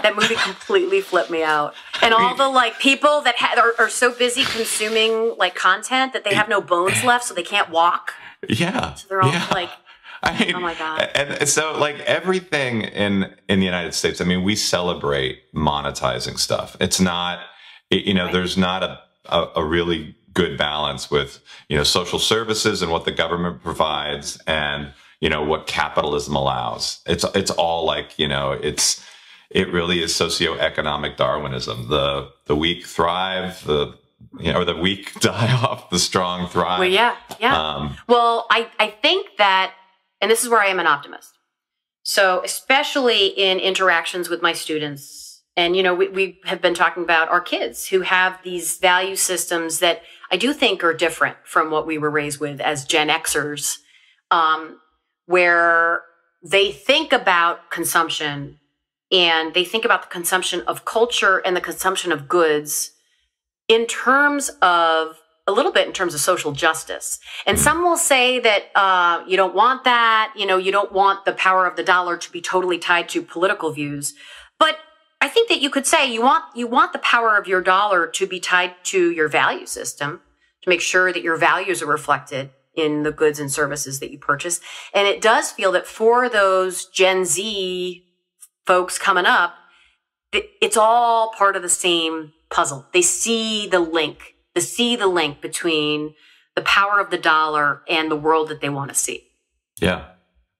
That 0.00 0.16
movie 0.16 0.34
completely 0.34 1.00
flipped 1.00 1.30
me 1.30 1.44
out. 1.44 1.74
And 2.02 2.12
all 2.12 2.34
the 2.34 2.48
like 2.48 2.78
people 2.80 3.20
that 3.20 3.36
ha- 3.36 3.54
are, 3.60 3.84
are 3.84 3.88
so 3.88 4.12
busy 4.12 4.44
consuming 4.44 5.36
like 5.38 5.54
content 5.54 6.12
that 6.12 6.24
they 6.24 6.34
have 6.34 6.48
no 6.48 6.60
bones 6.60 7.04
left, 7.04 7.24
so 7.24 7.34
they 7.34 7.42
can't 7.42 7.70
walk. 7.70 8.14
Yeah. 8.48 8.94
So 8.94 9.08
they're 9.08 9.22
all 9.22 9.32
yeah. 9.32 9.46
like, 9.52 9.70
I 10.22 10.44
mean, 10.44 10.54
oh 10.54 10.60
my 10.60 10.74
god! 10.74 11.10
And 11.14 11.48
so, 11.48 11.78
like 11.78 12.00
everything 12.00 12.82
in 12.82 13.34
in 13.48 13.60
the 13.60 13.66
United 13.66 13.94
States, 13.94 14.20
I 14.20 14.24
mean, 14.24 14.42
we 14.42 14.56
celebrate 14.56 15.52
monetizing 15.54 16.38
stuff. 16.38 16.76
It's 16.80 16.98
not, 16.98 17.40
you 17.90 18.14
know, 18.14 18.24
right. 18.24 18.32
there's 18.32 18.56
not 18.56 18.82
a, 18.82 18.98
a, 19.26 19.48
a 19.56 19.64
really 19.64 20.16
good 20.32 20.58
balance 20.58 21.10
with 21.10 21.40
you 21.68 21.76
know 21.76 21.84
social 21.84 22.18
services 22.18 22.82
and 22.82 22.92
what 22.92 23.04
the 23.06 23.10
government 23.10 23.62
provides 23.62 24.38
and 24.46 24.92
you 25.20 25.30
know 25.30 25.42
what 25.42 25.66
capitalism 25.66 26.36
allows. 26.36 27.00
It's 27.06 27.24
it's 27.34 27.50
all 27.50 27.84
like 27.84 28.18
you 28.18 28.28
know 28.28 28.52
it's 28.52 29.04
it 29.50 29.72
really 29.72 30.02
is 30.02 30.12
socioeconomic 30.12 31.16
Darwinism. 31.16 31.88
The 31.88 32.30
the 32.46 32.56
weak 32.56 32.86
thrive, 32.86 33.64
the 33.64 33.98
you 34.38 34.52
know, 34.52 34.60
or 34.60 34.64
the 34.64 34.76
weak 34.76 35.12
die 35.20 35.52
off, 35.52 35.90
the 35.90 35.98
strong 35.98 36.48
thrive. 36.48 36.78
Well, 36.78 36.88
yeah, 36.88 37.16
yeah. 37.40 37.56
Um, 37.56 37.96
well, 38.08 38.46
I, 38.50 38.68
I 38.78 38.88
think 38.88 39.36
that, 39.38 39.74
and 40.20 40.30
this 40.30 40.42
is 40.42 40.48
where 40.48 40.60
I 40.60 40.66
am 40.66 40.78
an 40.78 40.86
optimist. 40.86 41.32
So, 42.04 42.42
especially 42.44 43.26
in 43.26 43.58
interactions 43.58 44.28
with 44.28 44.40
my 44.42 44.52
students, 44.52 45.42
and 45.56 45.76
you 45.76 45.82
know, 45.82 45.94
we, 45.94 46.08
we 46.08 46.40
have 46.44 46.60
been 46.60 46.74
talking 46.74 47.02
about 47.02 47.28
our 47.28 47.40
kids 47.40 47.88
who 47.88 48.02
have 48.02 48.38
these 48.44 48.78
value 48.78 49.16
systems 49.16 49.80
that 49.80 50.02
I 50.30 50.36
do 50.36 50.52
think 50.52 50.84
are 50.84 50.94
different 50.94 51.36
from 51.44 51.70
what 51.70 51.86
we 51.86 51.98
were 51.98 52.10
raised 52.10 52.40
with 52.40 52.60
as 52.60 52.84
Gen 52.84 53.08
Xers, 53.08 53.78
um, 54.30 54.78
where 55.26 56.02
they 56.42 56.70
think 56.70 57.12
about 57.12 57.70
consumption 57.70 58.60
and 59.10 59.54
they 59.54 59.64
think 59.64 59.84
about 59.84 60.02
the 60.02 60.08
consumption 60.08 60.62
of 60.62 60.84
culture 60.84 61.38
and 61.38 61.56
the 61.56 61.60
consumption 61.60 62.12
of 62.12 62.28
goods 62.28 62.92
in 63.68 63.86
terms 63.86 64.50
of 64.62 65.20
a 65.46 65.52
little 65.52 65.72
bit 65.72 65.86
in 65.86 65.92
terms 65.92 66.12
of 66.12 66.20
social 66.20 66.52
justice. 66.52 67.20
And 67.46 67.58
some 67.58 67.82
will 67.82 67.96
say 67.96 68.40
that 68.40 68.64
uh, 68.74 69.24
you 69.28 69.36
don't 69.36 69.54
want 69.54 69.84
that. 69.84 70.32
You 70.36 70.44
know, 70.44 70.58
you 70.58 70.72
don't 70.72 70.92
want 70.92 71.24
the 71.24 71.32
power 71.32 71.66
of 71.66 71.76
the 71.76 71.84
dollar 71.84 72.16
to 72.16 72.32
be 72.32 72.40
totally 72.40 72.78
tied 72.78 73.08
to 73.10 73.22
political 73.22 73.70
views. 73.70 74.14
But 74.58 74.78
I 75.20 75.28
think 75.28 75.48
that 75.48 75.60
you 75.60 75.70
could 75.70 75.86
say 75.86 76.12
you 76.12 76.22
want 76.22 76.44
you 76.54 76.66
want 76.66 76.92
the 76.92 76.98
power 76.98 77.36
of 77.36 77.46
your 77.46 77.62
dollar 77.62 78.06
to 78.08 78.26
be 78.26 78.40
tied 78.40 78.74
to 78.84 79.10
your 79.10 79.28
value 79.28 79.66
system 79.66 80.20
to 80.62 80.68
make 80.68 80.80
sure 80.80 81.12
that 81.12 81.22
your 81.22 81.36
values 81.36 81.80
are 81.80 81.86
reflected 81.86 82.50
in 82.74 83.04
the 83.04 83.12
goods 83.12 83.38
and 83.38 83.50
services 83.50 84.00
that 84.00 84.10
you 84.10 84.18
purchase. 84.18 84.60
And 84.92 85.06
it 85.06 85.22
does 85.22 85.50
feel 85.50 85.72
that 85.72 85.86
for 85.86 86.28
those 86.28 86.86
Gen 86.86 87.24
Z 87.24 88.04
folks 88.66 88.98
coming 88.98 89.24
up, 89.24 89.54
it's 90.32 90.76
all 90.76 91.32
part 91.32 91.56
of 91.56 91.62
the 91.62 91.68
same 91.68 92.32
puzzle. 92.56 92.86
They 92.92 93.02
see 93.02 93.68
the 93.68 93.80
link, 93.80 94.34
they 94.54 94.62
see 94.62 94.96
the 94.96 95.06
link 95.06 95.42
between 95.42 96.14
the 96.54 96.62
power 96.62 96.98
of 96.98 97.10
the 97.10 97.18
dollar 97.18 97.82
and 97.86 98.10
the 98.10 98.16
world 98.16 98.48
that 98.48 98.62
they 98.62 98.70
want 98.70 98.88
to 98.88 98.94
see. 98.94 99.28
Yeah. 99.78 100.06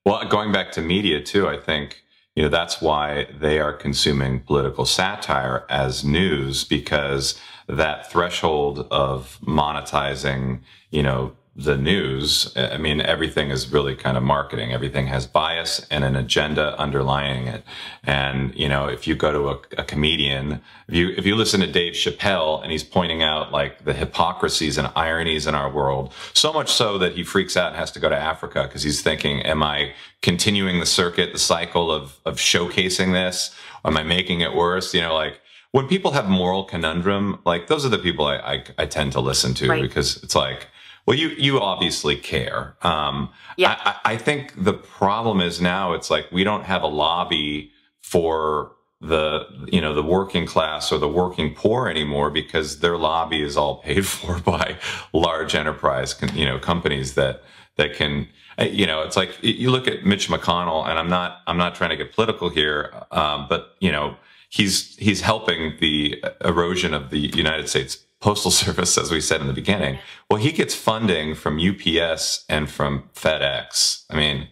Well, 0.05 0.23
going 0.29 0.51
back 0.51 0.71
to 0.73 0.81
media 0.81 1.23
too, 1.23 1.47
I 1.47 1.57
think 1.57 2.03
you 2.35 2.43
know 2.43 2.49
that's 2.49 2.79
why 2.81 3.27
they 3.41 3.59
are 3.59 3.73
consuming 3.73 4.41
political 4.41 4.85
satire 4.85 5.65
as 5.69 6.05
news 6.05 6.63
because 6.63 7.41
that 7.67 8.11
threshold 8.11 8.87
of 8.91 9.39
monetizing, 9.41 10.61
you 10.91 11.01
know, 11.01 11.35
the 11.59 11.75
news, 11.75 12.53
I 12.55 12.77
mean, 12.77 13.01
everything 13.01 13.49
is 13.49 13.71
really 13.71 13.95
kind 13.95 14.15
of 14.15 14.21
marketing. 14.21 14.73
Everything 14.73 15.07
has 15.07 15.25
bias 15.25 15.87
and 15.89 16.03
an 16.03 16.15
agenda 16.15 16.77
underlying 16.77 17.47
it. 17.47 17.63
And, 18.03 18.53
you 18.53 18.69
know, 18.69 18.87
if 18.87 19.07
you 19.07 19.15
go 19.15 19.31
to 19.31 19.49
a, 19.49 19.81
a, 19.81 19.83
comedian, 19.83 20.61
if 20.87 20.93
you, 20.93 21.09
if 21.17 21.25
you 21.25 21.35
listen 21.35 21.59
to 21.61 21.71
Dave 21.71 21.93
Chappelle 21.93 22.61
and 22.61 22.71
he's 22.71 22.83
pointing 22.83 23.23
out 23.23 23.51
like 23.51 23.85
the 23.85 23.93
hypocrisies 23.93 24.77
and 24.77 24.91
ironies 24.95 25.47
in 25.47 25.55
our 25.55 25.71
world, 25.71 26.13
so 26.35 26.53
much 26.53 26.71
so 26.71 26.99
that 26.99 27.13
he 27.13 27.23
freaks 27.23 27.57
out 27.57 27.69
and 27.69 27.75
has 27.75 27.89
to 27.93 27.99
go 27.99 28.07
to 28.07 28.15
Africa 28.15 28.63
because 28.63 28.83
he's 28.83 29.01
thinking, 29.01 29.41
am 29.41 29.63
I 29.63 29.93
continuing 30.21 30.79
the 30.79 30.85
circuit, 30.85 31.33
the 31.33 31.39
cycle 31.39 31.91
of, 31.91 32.19
of 32.23 32.35
showcasing 32.35 33.13
this? 33.13 33.55
Am 33.83 33.97
I 33.97 34.03
making 34.03 34.41
it 34.41 34.53
worse? 34.53 34.93
You 34.93 35.01
know, 35.01 35.15
like, 35.15 35.41
when 35.71 35.87
people 35.87 36.11
have 36.11 36.29
moral 36.29 36.63
conundrum, 36.63 37.39
like 37.45 37.65
those 37.65 37.83
are 37.83 37.89
the 37.89 37.97
people 37.97 38.25
I, 38.25 38.37
I, 38.37 38.63
I 38.77 38.85
tend 38.85 39.11
to 39.13 39.19
listen 39.19 39.55
to 39.55 39.69
right. 39.69 39.81
because 39.81 40.21
it's 40.23 40.35
like, 40.35 40.67
well, 41.07 41.17
you 41.17 41.29
you 41.29 41.59
obviously 41.61 42.17
care. 42.17 42.75
Um, 42.81 43.29
yeah. 43.55 43.77
I, 43.79 44.13
I 44.13 44.17
think 44.17 44.53
the 44.61 44.73
problem 44.73 45.39
is 45.39 45.61
now 45.61 45.93
it's 45.93 46.11
like 46.11 46.29
we 46.33 46.43
don't 46.43 46.65
have 46.65 46.83
a 46.83 46.87
lobby 46.87 47.71
for 48.01 48.73
the 48.99 49.45
you 49.71 49.79
know 49.79 49.93
the 49.93 50.03
working 50.03 50.45
class 50.45 50.91
or 50.91 50.97
the 50.97 51.07
working 51.07 51.53
poor 51.53 51.87
anymore 51.87 52.29
because 52.29 52.79
their 52.79 52.97
lobby 52.97 53.41
is 53.41 53.55
all 53.55 53.77
paid 53.77 54.05
for 54.07 54.39
by 54.39 54.75
large 55.13 55.55
enterprise 55.55 56.15
you 56.33 56.45
know 56.45 56.59
companies 56.59 57.13
that 57.13 57.43
that 57.75 57.93
can 57.93 58.27
uh, 58.59 58.63
you 58.63 58.87
know 58.87 59.01
it's 59.01 59.15
like 59.15 59.37
you 59.41 59.69
look 59.69 59.87
at 59.87 60.03
Mitch 60.03 60.29
McConnell 60.29 60.89
and 60.89 60.97
I'm 60.97 61.09
not 61.09 61.41
I'm 61.47 61.57
not 61.57 61.75
trying 61.75 61.91
to 61.91 61.95
get 61.95 62.11
political 62.11 62.49
here 62.49 62.91
um, 63.11 63.45
but 63.47 63.75
you 63.79 63.91
know 63.91 64.17
he's 64.49 64.95
he's 64.97 65.21
helping 65.21 65.75
the 65.79 66.21
erosion 66.43 66.93
of 66.93 67.11
the 67.11 67.19
United 67.19 67.69
States 67.69 68.03
Postal 68.19 68.51
Service, 68.63 68.97
as 68.97 69.11
we 69.11 69.21
said 69.21 69.41
in 69.41 69.47
the 69.47 69.53
beginning. 69.53 69.99
Well, 70.29 70.39
he 70.39 70.51
gets 70.51 70.75
funding 70.75 71.35
from 71.35 71.59
UPS 71.59 72.45
and 72.49 72.69
from 72.69 73.09
FedEx. 73.13 74.05
I 74.09 74.15
mean, 74.15 74.47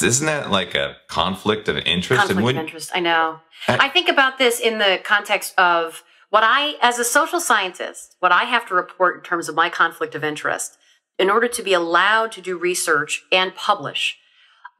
isn't 0.00 0.26
that 0.26 0.50
like 0.50 0.74
a 0.74 0.96
conflict 1.08 1.68
of 1.68 1.76
interest? 1.78 2.20
Conflict 2.26 2.44
when, 2.44 2.56
of 2.56 2.64
interest. 2.64 2.90
I 2.94 3.00
know. 3.00 3.40
I, 3.68 3.86
I 3.86 3.88
think 3.88 4.08
about 4.08 4.38
this 4.38 4.60
in 4.60 4.78
the 4.78 5.00
context 5.04 5.54
of 5.58 6.04
what 6.30 6.42
I, 6.44 6.76
as 6.80 6.98
a 6.98 7.04
social 7.04 7.40
scientist, 7.40 8.16
what 8.20 8.32
I 8.32 8.44
have 8.44 8.66
to 8.68 8.74
report 8.74 9.16
in 9.16 9.22
terms 9.22 9.48
of 9.48 9.54
my 9.54 9.68
conflict 9.68 10.14
of 10.14 10.24
interest 10.24 10.78
in 11.18 11.28
order 11.28 11.46
to 11.46 11.62
be 11.62 11.74
allowed 11.74 12.32
to 12.32 12.40
do 12.40 12.56
research 12.56 13.24
and 13.30 13.54
publish. 13.54 14.18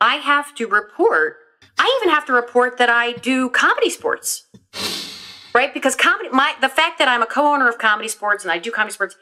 I 0.01 0.16
have 0.16 0.55
to 0.57 0.66
report. 0.66 1.37
I 1.79 2.01
even 2.01 2.12
have 2.12 2.25
to 2.27 2.33
report 2.33 2.79
that 2.79 2.88
I 2.88 3.12
do 3.12 3.51
comedy 3.51 3.90
sports 3.90 4.46
right? 5.54 5.72
Because 5.72 5.94
comedy, 5.94 6.28
my 6.30 6.54
the 6.60 6.68
fact 6.68 6.98
that 6.98 7.08
I'm 7.08 7.22
a 7.22 7.26
co-owner 7.26 7.68
of 7.68 7.78
Comedy 7.78 8.08
Sports 8.08 8.44
and 8.44 8.52
I 8.52 8.58
do 8.58 8.70
Comedy 8.70 8.92
Sports, 8.92 9.16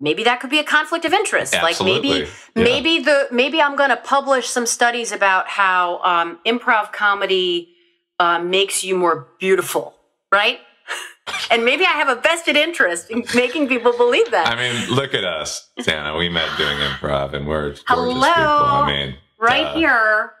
maybe 0.00 0.24
that 0.24 0.40
could 0.40 0.50
be 0.50 0.58
a 0.58 0.64
conflict 0.64 1.04
of 1.04 1.12
interest. 1.12 1.54
Absolutely. 1.54 1.92
Like 1.92 2.02
maybe 2.02 2.30
yeah. 2.54 2.62
maybe 2.64 2.98
the 3.00 3.28
maybe 3.30 3.60
I'm 3.60 3.76
going 3.76 3.90
to 3.90 3.96
publish 3.96 4.48
some 4.48 4.66
studies 4.66 5.12
about 5.12 5.48
how 5.48 6.00
um, 6.02 6.38
improv 6.46 6.92
comedy 6.92 7.74
uh, 8.18 8.38
makes 8.38 8.84
you 8.84 8.96
more 8.96 9.28
beautiful, 9.38 9.94
right? 10.32 10.60
and 11.50 11.64
maybe 11.64 11.84
I 11.84 11.90
have 11.90 12.08
a 12.08 12.20
vested 12.20 12.56
interest 12.56 13.10
in 13.10 13.24
making 13.34 13.68
people 13.68 13.92
believe 13.96 14.30
that. 14.30 14.48
I 14.48 14.56
mean, 14.56 14.90
look 14.90 15.14
at 15.14 15.24
us, 15.24 15.70
Tana. 15.80 16.16
We 16.16 16.28
met 16.28 16.48
doing 16.56 16.78
improv, 16.78 17.34
and 17.34 17.46
we're 17.46 17.62
gorgeous 17.62 17.84
Hello. 17.86 18.14
people. 18.14 18.30
I 18.30 18.86
mean, 18.86 19.16
right 19.38 19.76
here, 19.76 20.34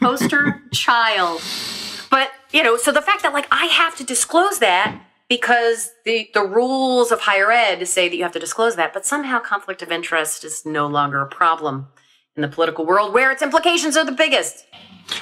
poster 0.00 0.62
child. 0.72 1.40
But, 2.14 2.30
you 2.52 2.62
know, 2.62 2.76
so 2.76 2.92
the 2.92 3.02
fact 3.02 3.24
that 3.24 3.32
like 3.32 3.48
I 3.50 3.64
have 3.64 3.96
to 3.96 4.04
disclose 4.04 4.60
that 4.60 5.02
because 5.28 5.90
the, 6.04 6.30
the 6.32 6.44
rules 6.44 7.10
of 7.10 7.22
higher 7.22 7.50
ed 7.50 7.88
say 7.88 8.08
that 8.08 8.14
you 8.14 8.22
have 8.22 8.30
to 8.34 8.38
disclose 8.38 8.76
that, 8.76 8.92
but 8.92 9.04
somehow 9.04 9.40
conflict 9.40 9.82
of 9.82 9.90
interest 9.90 10.44
is 10.44 10.64
no 10.64 10.86
longer 10.86 11.20
a 11.20 11.26
problem 11.26 11.88
in 12.36 12.42
the 12.42 12.46
political 12.46 12.86
world 12.86 13.12
where 13.12 13.32
its 13.32 13.42
implications 13.42 13.96
are 13.96 14.04
the 14.04 14.12
biggest. 14.12 14.64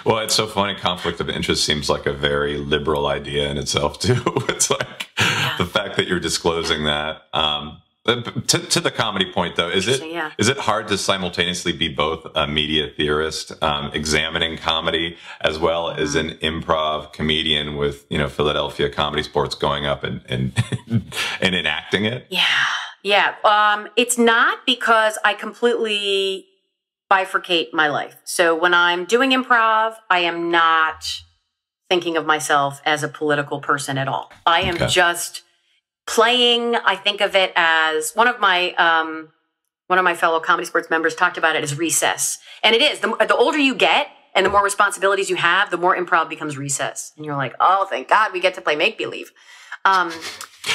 Well, 0.05 0.19
it's 0.19 0.35
so 0.35 0.47
funny. 0.47 0.75
Conflict 0.75 1.19
of 1.19 1.31
interest 1.31 1.65
seems 1.65 1.89
like 1.89 2.05
a 2.05 2.13
very 2.13 2.59
liberal 2.59 3.07
idea 3.07 3.49
in 3.49 3.57
itself, 3.57 3.99
too. 3.99 4.23
it's 4.51 4.69
like 4.69 5.09
yeah. 5.19 5.57
the 5.57 5.65
fact 5.65 5.97
that 5.97 6.07
you're 6.07 6.21
disclosing 6.21 6.85
that. 6.85 7.23
Um, 7.33 7.81
to, 8.05 8.59
to, 8.59 8.81
the 8.81 8.91
comedy 8.91 9.31
point, 9.33 9.55
though, 9.55 9.69
is 9.69 9.87
it 9.87 10.05
yeah. 10.09 10.33
is 10.37 10.49
it 10.49 10.59
hard 10.59 10.89
to 10.89 10.99
simultaneously 10.99 11.73
be 11.73 11.89
both 11.89 12.27
a 12.35 12.49
media 12.49 12.91
theorist, 12.97 13.53
um, 13.63 13.93
examining 13.95 14.57
comedy, 14.57 15.17
as 15.41 15.59
well 15.59 15.91
as 15.91 16.17
an 16.17 16.31
improv 16.39 17.13
comedian 17.13 17.77
with 17.77 18.05
you 18.11 18.19
know 18.19 18.29
Philadelphia 18.29 18.91
Comedy 18.91 19.23
Sports 19.23 19.55
going 19.55 19.87
up 19.87 20.03
and 20.03 20.21
and, 20.29 20.53
and 21.41 21.55
enacting 21.55 22.05
it? 22.05 22.27
Yeah, 22.29 22.43
yeah. 23.05 23.35
Um, 23.45 23.89
it's 23.97 24.19
not 24.19 24.59
because 24.67 25.17
I 25.25 25.35
completely 25.35 26.47
bifurcate 27.09 27.73
my 27.73 27.87
life. 27.87 28.17
So 28.25 28.57
when 28.57 28.75
I'm 28.75 29.05
doing 29.05 29.31
improv, 29.31 29.95
I 30.11 30.21
am 30.21 30.51
not 30.51 31.23
thinking 31.89 32.17
of 32.17 32.27
myself 32.27 32.81
as 32.85 33.05
a 33.05 33.09
political 33.09 33.61
person 33.61 33.97
at 33.97 34.09
all. 34.09 34.33
I 34.45 34.63
am 34.63 34.75
okay. 34.75 34.87
just 34.89 35.43
playing 36.07 36.77
i 36.77 36.97
think 36.97 37.21
of 37.21 37.35
it 37.37 37.53
as 37.57 38.13
one 38.13 38.29
of 38.29 38.41
my 38.41 38.73
um, 38.75 39.29
one 39.93 39.99
of 39.99 40.05
my 40.05 40.15
fellow 40.15 40.41
comedy 40.41 40.65
sports 40.65 40.89
members 40.89 41.15
talked 41.15 41.37
about 41.37 41.55
it 41.55 41.63
as 41.63 41.77
recess. 41.77 42.39
And 42.63 42.75
it 42.75 42.81
is. 42.81 43.01
The, 43.01 43.15
the 43.29 43.37
older 43.37 43.59
you 43.59 43.75
get 43.75 44.09
and 44.35 44.47
the 44.47 44.49
more 44.49 44.65
responsibilities 44.65 45.29
you 45.29 45.37
have 45.37 45.71
the 45.71 45.77
more 45.77 45.95
improv 45.95 46.31
becomes 46.31 46.57
recess. 46.57 47.13
And 47.15 47.27
you're 47.27 47.37
like 47.37 47.55
oh 47.61 47.87
thank 47.91 48.09
god 48.09 48.33
we 48.33 48.41
get 48.41 48.55
to 48.55 48.63
play 48.63 48.75
make 48.75 48.97
believe. 48.97 49.33
Um, 49.85 50.11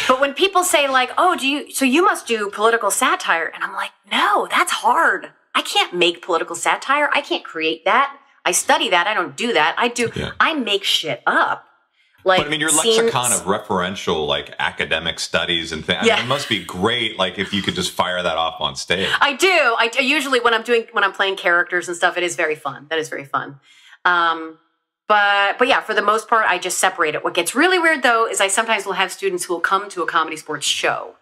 but 0.08 0.22
when 0.22 0.36
people 0.36 0.64
say 0.64 0.88
like 0.88 1.10
oh 1.18 1.36
do 1.36 1.48
you 1.48 1.72
so 1.72 1.84
you 1.84 2.06
must 2.06 2.28
do 2.28 2.52
political 2.52 2.92
satire. 2.92 3.52
And 3.56 3.64
i'm 3.64 3.74
like 3.74 3.92
no 4.12 4.48
that's 4.52 4.72
hard. 4.72 5.32
I 5.56 5.64
can't 5.64 5.96
make 5.96 6.22
political 6.22 6.56
satire. 6.56 7.10
I 7.12 7.22
can't 7.22 7.44
create 7.44 7.86
that. 7.86 8.16
I 8.46 8.52
study 8.52 8.88
that. 8.90 9.08
I 9.08 9.16
don't 9.16 9.36
do 9.36 9.52
that. 9.54 9.74
I 9.80 9.88
do 9.88 10.12
yeah. 10.16 10.34
i 10.40 10.54
make 10.54 10.84
shit 10.84 11.24
up 11.26 11.67
like, 12.28 12.40
but 12.40 12.48
I 12.48 12.50
mean, 12.50 12.60
your 12.60 12.72
lexicon 12.72 13.32
of 13.32 13.46
referential, 13.46 14.28
like 14.28 14.54
academic 14.60 15.20
studies 15.20 15.72
and 15.72 15.86
things. 15.86 16.06
Yeah. 16.06 16.16
I 16.16 16.18
mean, 16.18 16.26
it 16.26 16.30
must 16.30 16.50
be 16.50 16.64
great. 16.64 17.18
Like, 17.18 17.40
if 17.40 17.54
you 17.54 17.62
could 17.62 17.74
just 17.74 17.92
fire 17.92 18.22
that 18.22 18.38
off 18.38 18.60
on 18.60 18.76
stage. 18.76 19.10
I 19.22 19.34
do. 19.34 19.48
I 19.48 19.90
usually 20.00 20.42
when 20.42 20.54
I'm 20.54 20.64
doing 20.64 20.86
when 20.92 21.04
I'm 21.04 21.14
playing 21.14 21.38
characters 21.38 21.88
and 21.88 21.96
stuff, 21.96 22.18
it 22.18 22.24
is 22.24 22.36
very 22.36 22.56
fun. 22.56 22.88
That 22.90 23.00
is 23.00 23.08
very 23.08 23.24
fun. 23.24 23.60
Um, 24.04 24.58
but 25.08 25.58
but 25.58 25.70
yeah, 25.70 25.80
for 25.80 25.94
the 25.94 26.02
most 26.02 26.28
part, 26.28 26.46
I 26.48 26.58
just 26.58 26.80
separate 26.80 27.16
it. 27.16 27.24
What 27.24 27.34
gets 27.34 27.56
really 27.56 27.80
weird 27.80 28.04
though 28.04 28.28
is 28.28 28.42
I 28.42 28.50
sometimes 28.50 28.86
will 28.86 28.94
have 28.94 29.12
students 29.12 29.46
who 29.46 29.54
will 29.54 29.62
come 29.62 29.90
to 29.90 30.04
a 30.04 30.06
comedy 30.06 30.36
sports 30.36 30.68
show, 30.68 31.16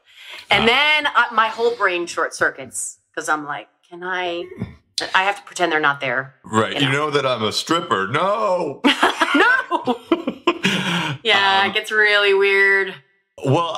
and 0.50 0.63
uh, 0.63 0.65
then 0.65 1.08
I, 1.08 1.28
my 1.32 1.50
whole 1.50 1.76
brain 1.76 2.08
short 2.08 2.34
circuits 2.34 2.98
because 3.13 3.30
I'm 3.30 3.46
like, 3.46 3.68
can 3.88 4.04
I? 4.04 4.46
I 5.13 5.24
have 5.24 5.36
to 5.36 5.44
pretend 5.44 5.72
they're 5.74 5.80
not 5.82 6.00
there. 6.00 6.36
Right. 6.44 6.74
You 6.74 6.80
know, 6.80 6.86
you 6.86 6.91
know 6.94 7.10
that 7.12 7.26
I'm 7.26 7.44
a 7.44 7.52
stripper. 7.52 8.08
No. 8.08 8.82
no. 9.36 10.22
Yeah, 11.25 11.61
um, 11.63 11.71
it 11.71 11.73
gets 11.73 11.91
really 11.91 12.33
weird. 12.33 12.93
Well, 13.43 13.77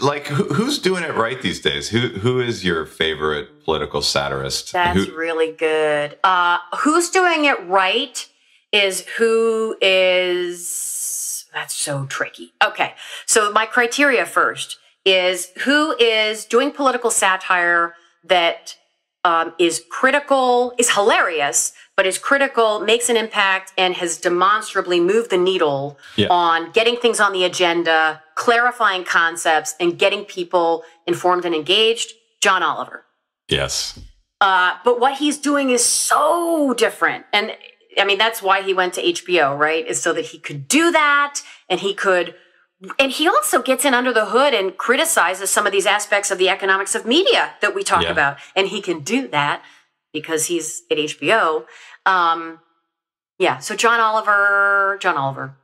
like 0.00 0.28
who's 0.28 0.78
doing 0.78 1.02
it 1.02 1.14
right 1.14 1.40
these 1.42 1.60
days? 1.60 1.88
Who 1.88 2.08
who 2.08 2.40
is 2.40 2.64
your 2.64 2.86
favorite 2.86 3.64
political 3.64 4.00
satirist? 4.00 4.72
That's 4.72 5.06
who, 5.06 5.16
really 5.16 5.50
good. 5.52 6.18
Uh, 6.22 6.58
who's 6.80 7.10
doing 7.10 7.44
it 7.44 7.60
right 7.66 8.28
is 8.70 9.04
who 9.18 9.76
is. 9.80 11.46
That's 11.52 11.74
so 11.74 12.06
tricky. 12.06 12.52
Okay, 12.64 12.94
so 13.26 13.50
my 13.52 13.66
criteria 13.66 14.24
first 14.24 14.78
is 15.04 15.48
who 15.64 15.96
is 15.98 16.44
doing 16.44 16.70
political 16.70 17.10
satire 17.10 17.94
that 18.24 18.76
um, 19.24 19.54
is 19.58 19.82
critical, 19.90 20.74
is 20.78 20.90
hilarious, 20.90 21.72
but 22.02 22.08
is 22.08 22.18
critical, 22.18 22.80
makes 22.80 23.08
an 23.08 23.16
impact, 23.16 23.72
and 23.78 23.94
has 23.94 24.18
demonstrably 24.18 24.98
moved 24.98 25.30
the 25.30 25.38
needle 25.38 25.96
yeah. 26.16 26.26
on 26.30 26.72
getting 26.72 26.96
things 26.96 27.20
on 27.20 27.32
the 27.32 27.44
agenda, 27.44 28.20
clarifying 28.34 29.04
concepts, 29.04 29.76
and 29.78 30.00
getting 30.00 30.24
people 30.24 30.82
informed 31.06 31.44
and 31.44 31.54
engaged. 31.54 32.12
John 32.40 32.60
Oliver. 32.60 33.04
Yes. 33.46 34.00
Uh, 34.40 34.78
but 34.84 34.98
what 34.98 35.18
he's 35.18 35.38
doing 35.38 35.70
is 35.70 35.84
so 35.84 36.74
different. 36.76 37.24
And 37.32 37.56
I 37.96 38.04
mean, 38.04 38.18
that's 38.18 38.42
why 38.42 38.62
he 38.62 38.74
went 38.74 38.94
to 38.94 39.00
HBO, 39.00 39.56
right? 39.56 39.86
Is 39.86 40.02
so 40.02 40.12
that 40.12 40.24
he 40.24 40.40
could 40.40 40.66
do 40.66 40.90
that 40.90 41.40
and 41.68 41.78
he 41.78 41.94
could 41.94 42.34
and 42.98 43.12
he 43.12 43.28
also 43.28 43.62
gets 43.62 43.84
in 43.84 43.94
under 43.94 44.12
the 44.12 44.26
hood 44.26 44.54
and 44.54 44.76
criticizes 44.76 45.50
some 45.50 45.66
of 45.66 45.72
these 45.72 45.86
aspects 45.86 46.32
of 46.32 46.38
the 46.38 46.48
economics 46.48 46.96
of 46.96 47.06
media 47.06 47.52
that 47.60 47.76
we 47.76 47.84
talk 47.84 48.02
yeah. 48.02 48.10
about 48.10 48.38
and 48.56 48.66
he 48.66 48.80
can 48.80 49.04
do 49.04 49.28
that 49.28 49.62
because 50.12 50.46
he's 50.46 50.82
at 50.90 50.98
HBO. 50.98 51.64
Um, 52.06 52.60
yeah, 53.38 53.58
so 53.58 53.74
John 53.76 54.00
Oliver, 54.00 54.98
John 55.00 55.16
Oliver. 55.16 55.56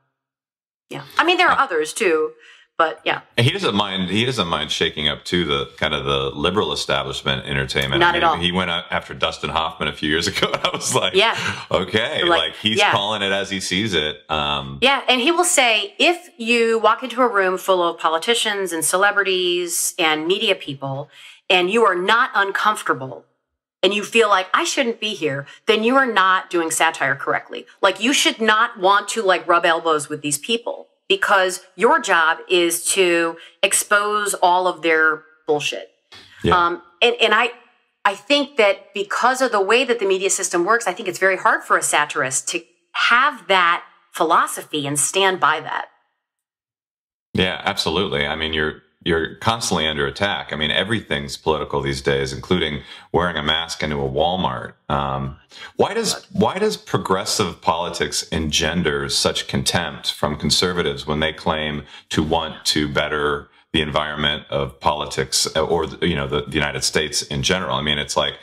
Yeah, 0.91 1.05
I 1.17 1.25
mean 1.25 1.37
there 1.37 1.49
are 1.49 1.59
others 1.59 1.93
too, 1.93 2.33
but 2.79 3.01
yeah. 3.05 3.23
And 3.37 3.45
he 3.45 3.53
doesn't 3.53 3.75
mind. 3.75 4.09
He 4.09 4.25
doesn't 4.25 4.47
mind 4.47 4.71
shaking 4.71 5.09
up 5.09 5.25
to 5.27 5.45
the 5.45 5.71
kind 5.77 5.95
of 5.95 6.05
the 6.05 6.31
liberal 6.31 6.73
establishment 6.73 7.45
entertainment. 7.45 8.01
Not 8.01 8.11
I 8.11 8.13
mean, 8.13 8.23
at 8.23 8.29
all. 8.29 8.37
He 8.37 8.53
went 8.53 8.71
after 8.71 9.15
Dustin 9.15 9.51
Hoffman 9.51 9.89
a 9.89 9.93
few 9.93 10.09
years 10.09 10.27
ago, 10.29 10.51
and 10.53 10.65
I 10.65 10.71
was 10.73 10.95
like, 10.95 11.15
yeah, 11.15 11.37
okay, 11.71 12.23
like, 12.23 12.39
like 12.39 12.57
he's 12.57 12.79
yeah. 12.79 12.93
calling 12.93 13.21
it 13.21 13.33
as 13.33 13.51
he 13.51 13.61
sees 13.61 13.95
it. 13.95 14.19
Um, 14.31 14.79
yeah, 14.81 15.03
and 15.09 15.21
he 15.21 15.31
will 15.33 15.45
say 15.45 15.95
if 15.99 16.31
you 16.39 16.79
walk 16.79 17.03
into 17.03 17.21
a 17.21 17.29
room 17.29 17.59
full 17.59 17.83
of 17.83 17.99
politicians 17.99 18.73
and 18.73 18.85
celebrities 18.85 19.95
and 19.99 20.27
media 20.27 20.55
people, 20.55 21.11
and 21.51 21.71
you 21.71 21.85
are 21.85 21.97
not 21.97 22.31
uncomfortable 22.35 23.25
and 23.83 23.95
you 23.95 24.03
feel 24.03 24.29
like 24.29 24.49
I 24.53 24.65
shouldn't 24.65 25.01
be 25.01 25.15
here, 25.15 25.47
then 25.67 25.85
you 25.85 25.97
are 25.97 26.07
not 26.07 26.51
doing 26.51 26.71
satire 26.71 27.15
correctly. 27.15 27.67
Like 27.81 28.03
you 28.03 28.13
should 28.13 28.41
not 28.41 28.79
want 28.79 29.09
to 29.11 29.23
like 29.23 29.47
rub 29.47 29.65
elbows 29.65 30.09
with 30.09 30.23
these 30.23 30.39
people 30.39 30.89
because 31.09 31.61
your 31.77 32.01
job 32.01 32.39
is 32.49 32.85
to 32.93 33.37
expose 33.63 34.35
all 34.35 34.67
of 34.67 34.83
their 34.83 35.23
bullshit. 35.47 35.91
Yeah. 36.45 36.57
Um, 36.57 36.83
and, 37.01 37.17
and 37.21 37.35
I, 37.35 37.51
I 38.05 38.15
think 38.15 38.57
that 38.57 38.93
because 38.95 39.41
of 39.41 39.53
the 39.53 39.61
way 39.61 39.85
that 39.85 39.99
the 39.99 40.07
media 40.07 40.31
system 40.31 40.65
works, 40.65 40.87
I 40.87 40.93
think 40.93 41.09
it's 41.09 41.19
very 41.19 41.37
hard 41.37 41.63
for 41.63 41.77
a 41.77 41.83
satirist 41.83 42.49
to 42.49 42.63
have 42.93 43.47
that 43.49 43.85
philosophy 44.13 44.87
and 44.87 44.99
stand 44.99 45.41
by 45.41 45.61
that. 45.61 45.89
Yeah, 47.35 47.61
absolutely. 47.65 48.27
I 48.27 48.35
mean, 48.35 48.53
you're 48.53 48.83
you're 49.05 49.37
constantly 49.37 49.87
under 49.87 50.07
attack. 50.07 50.53
I 50.53 50.57
mean, 50.57 50.71
everything's 50.71 51.37
political 51.37 51.81
these 51.81 52.03
days, 52.03 52.33
including 52.33 52.83
wearing 53.13 53.37
a 53.37 53.43
mask 53.43 53.83
into 53.83 53.97
a 53.97 54.09
Walmart. 54.09 54.75
Um, 54.89 55.37
why 55.77 55.95
does 55.95 56.27
why 56.33 56.59
does 56.59 56.77
progressive 56.77 57.61
politics 57.61 58.25
engender 58.29 59.09
such 59.09 59.47
contempt 59.47 60.13
from 60.13 60.37
conservatives 60.37 61.07
when 61.07 61.21
they 61.21 61.33
claim 61.33 61.85
to 62.11 62.23
want 62.23 62.65
to 62.67 62.89
better 62.89 63.49
the 63.73 63.83
environment 63.83 64.45
of 64.51 64.81
politics 64.81 65.47
or 65.57 65.87
you 66.03 66.17
know 66.17 66.27
the, 66.27 66.43
the 66.43 66.55
United 66.55 66.83
States 66.83 67.23
in 67.23 67.43
general? 67.43 67.77
I 67.77 67.83
mean, 67.83 67.99
it's 67.99 68.17
like 68.17 68.35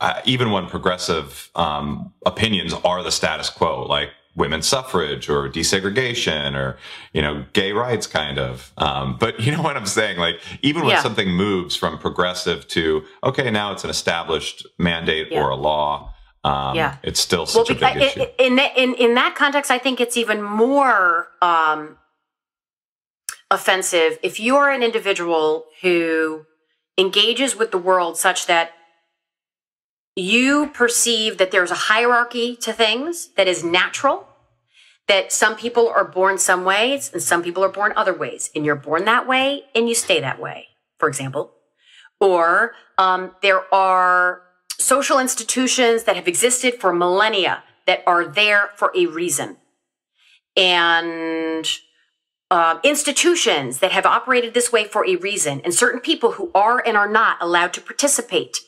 uh, 0.00 0.20
even 0.24 0.52
when 0.52 0.66
progressive 0.66 1.50
um, 1.56 2.12
opinions 2.24 2.72
are 2.84 3.02
the 3.02 3.12
status 3.12 3.50
quo, 3.50 3.84
like 3.86 4.10
women's 4.36 4.66
suffrage 4.66 5.28
or 5.28 5.48
desegregation 5.48 6.56
or 6.56 6.76
you 7.12 7.22
know 7.22 7.44
gay 7.52 7.72
rights 7.72 8.06
kind 8.06 8.38
of 8.38 8.72
um, 8.78 9.16
but 9.18 9.38
you 9.40 9.52
know 9.52 9.62
what 9.62 9.76
i'm 9.76 9.86
saying 9.86 10.18
like 10.18 10.40
even 10.62 10.82
when 10.82 10.90
yeah. 10.90 11.02
something 11.02 11.30
moves 11.30 11.76
from 11.76 11.98
progressive 11.98 12.66
to 12.68 13.02
okay 13.22 13.50
now 13.50 13.72
it's 13.72 13.84
an 13.84 13.90
established 13.90 14.66
mandate 14.78 15.28
yeah. 15.30 15.40
or 15.40 15.50
a 15.50 15.56
law 15.56 16.12
um, 16.44 16.76
yeah. 16.76 16.96
it's 17.02 17.20
still 17.20 17.46
such 17.46 17.70
well, 17.70 17.90
a 17.90 17.94
big 17.94 18.02
issue. 18.02 18.24
In, 18.38 18.58
in, 18.58 18.94
in 18.96 19.14
that 19.14 19.34
context, 19.34 19.70
I 19.70 19.78
think 19.78 19.98
it's 19.98 20.18
even 20.18 20.42
more 20.42 21.28
um, 21.40 21.96
offensive 23.50 24.18
if 24.22 24.38
you 24.38 24.56
are 24.56 24.70
an 24.70 24.82
individual 24.82 25.64
who 25.80 26.44
engages 26.98 27.56
with 27.56 27.70
the 27.70 27.78
world 27.78 28.18
such 28.18 28.46
that 28.46 28.72
you 30.16 30.68
perceive 30.68 31.38
that 31.38 31.50
there's 31.50 31.70
a 31.70 31.74
hierarchy 31.74 32.56
to 32.56 32.72
things 32.72 33.28
that 33.36 33.48
is 33.48 33.64
natural, 33.64 34.28
that 35.08 35.32
some 35.32 35.56
people 35.56 35.88
are 35.88 36.04
born 36.04 36.38
some 36.38 36.64
ways 36.64 37.10
and 37.12 37.22
some 37.22 37.42
people 37.42 37.64
are 37.64 37.68
born 37.68 37.92
other 37.96 38.14
ways, 38.14 38.50
and 38.54 38.64
you're 38.64 38.76
born 38.76 39.04
that 39.04 39.26
way 39.26 39.64
and 39.74 39.88
you 39.88 39.94
stay 39.94 40.20
that 40.20 40.40
way, 40.40 40.68
for 40.98 41.08
example. 41.08 41.52
Or 42.20 42.72
um, 42.96 43.34
there 43.42 43.72
are 43.74 44.42
social 44.78 45.18
institutions 45.18 46.04
that 46.04 46.16
have 46.16 46.28
existed 46.28 46.74
for 46.80 46.92
millennia 46.92 47.64
that 47.86 48.02
are 48.06 48.24
there 48.26 48.70
for 48.76 48.92
a 48.96 49.06
reason. 49.06 49.56
And 50.56 51.68
uh, 52.50 52.78
institutions 52.84 53.80
that 53.80 53.90
have 53.90 54.06
operated 54.06 54.54
this 54.54 54.70
way 54.70 54.84
for 54.84 55.04
a 55.06 55.16
reason, 55.16 55.60
and 55.62 55.74
certain 55.74 56.00
people 56.00 56.32
who 56.32 56.52
are 56.54 56.82
and 56.86 56.96
are 56.96 57.08
not 57.08 57.36
allowed 57.40 57.72
to 57.72 57.80
participate 57.80 58.60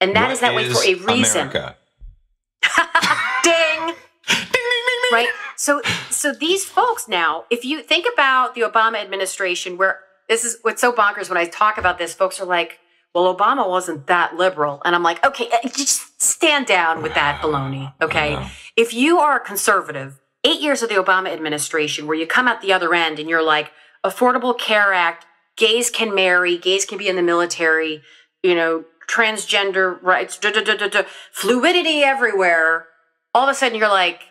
and 0.00 0.16
that 0.16 0.24
what 0.24 0.32
is 0.32 0.40
that 0.40 0.54
way 0.54 0.68
for 0.68 0.82
a 0.82 0.94
reason. 1.14 1.48
ding. 1.50 1.52
ding, 1.52 3.94
ding, 4.26 4.52
ding, 4.52 4.84
Right. 5.12 5.28
So, 5.56 5.82
so 6.10 6.32
these 6.32 6.64
folks 6.64 7.08
now, 7.08 7.44
if 7.50 7.64
you 7.64 7.82
think 7.82 8.06
about 8.12 8.54
the 8.54 8.62
Obama 8.62 9.00
administration, 9.00 9.76
where 9.76 10.00
this 10.28 10.44
is 10.44 10.58
what's 10.62 10.80
so 10.80 10.92
bonkers 10.92 11.28
when 11.28 11.38
I 11.38 11.44
talk 11.44 11.78
about 11.78 11.98
this, 11.98 12.14
folks 12.14 12.40
are 12.40 12.46
like, 12.46 12.78
well, 13.14 13.34
Obama 13.34 13.68
wasn't 13.68 14.06
that 14.08 14.36
liberal. 14.36 14.82
And 14.84 14.94
I'm 14.94 15.02
like, 15.02 15.24
okay, 15.24 15.48
uh, 15.52 15.68
just 15.68 16.20
stand 16.20 16.66
down 16.66 17.02
with 17.02 17.14
that 17.14 17.40
baloney. 17.40 17.92
Okay. 18.02 18.34
If 18.76 18.92
you 18.92 19.20
are 19.20 19.36
a 19.36 19.40
conservative, 19.40 20.20
eight 20.42 20.60
years 20.60 20.82
of 20.82 20.88
the 20.88 20.96
Obama 20.96 21.32
administration, 21.32 22.06
where 22.06 22.16
you 22.16 22.26
come 22.26 22.48
out 22.48 22.60
the 22.60 22.72
other 22.72 22.92
end 22.92 23.20
and 23.20 23.30
you're 23.30 23.42
like, 23.42 23.70
Affordable 24.04 24.58
Care 24.58 24.92
Act, 24.92 25.26
gays 25.56 25.90
can 25.90 26.14
marry, 26.14 26.58
gays 26.58 26.84
can 26.84 26.98
be 26.98 27.08
in 27.08 27.16
the 27.16 27.22
military, 27.22 28.02
you 28.42 28.54
know, 28.54 28.84
transgender 29.08 30.00
rights, 30.02 30.38
da, 30.38 30.50
da, 30.50 30.62
da, 30.62 31.02
fluidity 31.32 32.02
everywhere. 32.02 32.86
All 33.34 33.44
of 33.44 33.50
a 33.50 33.54
sudden, 33.54 33.78
you're 33.78 33.88
like, 33.88 34.22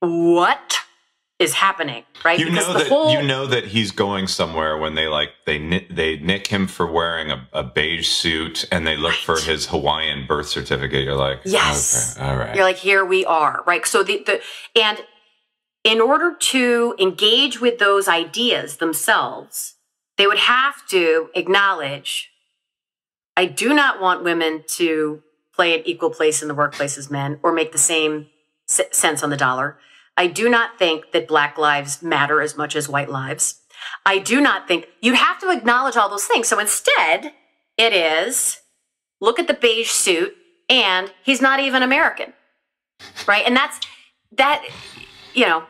what 0.00 0.78
is 1.38 1.54
happening? 1.54 2.04
Right? 2.24 2.38
You 2.38 2.46
because 2.46 2.68
know 2.68 2.78
that 2.78 2.88
whole- 2.88 3.10
you 3.10 3.22
know 3.22 3.46
that 3.46 3.66
he's 3.66 3.90
going 3.90 4.26
somewhere 4.28 4.76
when 4.78 4.94
they 4.94 5.08
like 5.08 5.30
they 5.46 5.58
they 5.90 6.16
nick 6.18 6.46
him 6.46 6.66
for 6.66 6.86
wearing 6.86 7.30
a, 7.30 7.48
a 7.52 7.62
beige 7.62 8.08
suit 8.08 8.66
and 8.70 8.86
they 8.86 8.96
look 8.96 9.12
right. 9.12 9.38
for 9.38 9.40
his 9.40 9.66
Hawaiian 9.66 10.26
birth 10.26 10.48
certificate. 10.48 11.04
You're 11.04 11.16
like, 11.16 11.40
yes, 11.44 12.16
okay, 12.16 12.26
all 12.26 12.36
right. 12.36 12.54
You're 12.54 12.64
like, 12.64 12.76
here 12.76 13.04
we 13.04 13.24
are, 13.24 13.62
right? 13.66 13.84
So 13.86 14.02
the 14.02 14.22
the 14.24 14.40
and 14.76 15.04
in 15.82 16.00
order 16.00 16.34
to 16.34 16.94
engage 16.98 17.60
with 17.60 17.78
those 17.78 18.08
ideas 18.08 18.78
themselves, 18.78 19.74
they 20.16 20.26
would 20.26 20.38
have 20.38 20.86
to 20.88 21.28
acknowledge 21.34 22.30
I 23.36 23.46
do 23.46 23.74
not 23.74 24.00
want 24.00 24.24
women 24.24 24.64
to 24.68 25.22
play 25.54 25.78
an 25.78 25.86
equal 25.86 26.10
place 26.10 26.42
in 26.42 26.48
the 26.48 26.54
workplace 26.54 26.98
as 26.98 27.10
men 27.10 27.38
or 27.42 27.52
make 27.52 27.72
the 27.72 27.78
same 27.78 28.28
sense 28.66 29.22
on 29.22 29.30
the 29.30 29.36
dollar. 29.36 29.78
I 30.16 30.26
do 30.26 30.48
not 30.48 30.78
think 30.78 31.12
that 31.12 31.28
black 31.28 31.58
lives 31.58 32.02
matter 32.02 32.40
as 32.40 32.56
much 32.56 32.76
as 32.76 32.88
white 32.88 33.10
lives. 33.10 33.60
I 34.06 34.18
do 34.18 34.40
not 34.40 34.68
think 34.68 34.88
you 35.00 35.14
have 35.14 35.38
to 35.40 35.50
acknowledge 35.50 35.96
all 35.96 36.08
those 36.08 36.24
things. 36.24 36.48
So 36.48 36.58
instead, 36.58 37.32
it 37.76 37.92
is 37.92 38.60
look 39.20 39.38
at 39.38 39.48
the 39.48 39.54
beige 39.54 39.90
suit 39.90 40.34
and 40.68 41.12
he's 41.22 41.40
not 41.40 41.60
even 41.60 41.82
American. 41.82 42.32
Right? 43.26 43.44
And 43.44 43.56
that's 43.56 43.80
that 44.32 44.64
you 45.34 45.46
know, 45.46 45.64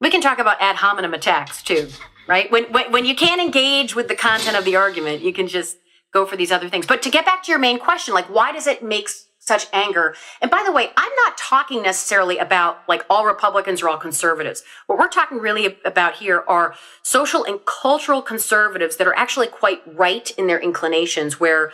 we 0.00 0.10
can 0.10 0.20
talk 0.20 0.38
about 0.38 0.60
ad 0.60 0.76
hominem 0.76 1.14
attacks 1.14 1.62
too, 1.62 1.88
right? 2.26 2.50
When, 2.50 2.64
when 2.72 2.90
when 2.90 3.04
you 3.04 3.14
can't 3.14 3.40
engage 3.40 3.94
with 3.94 4.08
the 4.08 4.16
content 4.16 4.56
of 4.56 4.64
the 4.64 4.76
argument, 4.76 5.22
you 5.22 5.32
can 5.32 5.46
just 5.46 5.76
go 6.16 6.26
for 6.26 6.36
these 6.36 6.52
other 6.52 6.68
things. 6.68 6.86
But 6.86 7.02
to 7.02 7.10
get 7.10 7.26
back 7.26 7.42
to 7.44 7.50
your 7.52 7.58
main 7.58 7.78
question, 7.78 8.14
like 8.14 8.26
why 8.26 8.52
does 8.52 8.66
it 8.66 8.82
make 8.82 9.08
such 9.38 9.66
anger? 9.72 10.14
And 10.40 10.50
by 10.50 10.62
the 10.64 10.72
way, 10.72 10.90
I'm 10.96 11.12
not 11.24 11.36
talking 11.36 11.82
necessarily 11.82 12.38
about 12.38 12.82
like 12.88 13.04
all 13.10 13.24
Republicans 13.26 13.82
or 13.82 13.88
all 13.88 13.98
conservatives. 13.98 14.62
What 14.86 14.98
we're 14.98 15.08
talking 15.08 15.38
really 15.38 15.78
about 15.84 16.16
here 16.16 16.42
are 16.48 16.74
social 17.02 17.44
and 17.44 17.60
cultural 17.64 18.22
conservatives 18.22 18.96
that 18.96 19.06
are 19.06 19.16
actually 19.16 19.48
quite 19.48 19.82
right 19.86 20.30
in 20.38 20.46
their 20.46 20.58
inclinations 20.58 21.38
where 21.38 21.70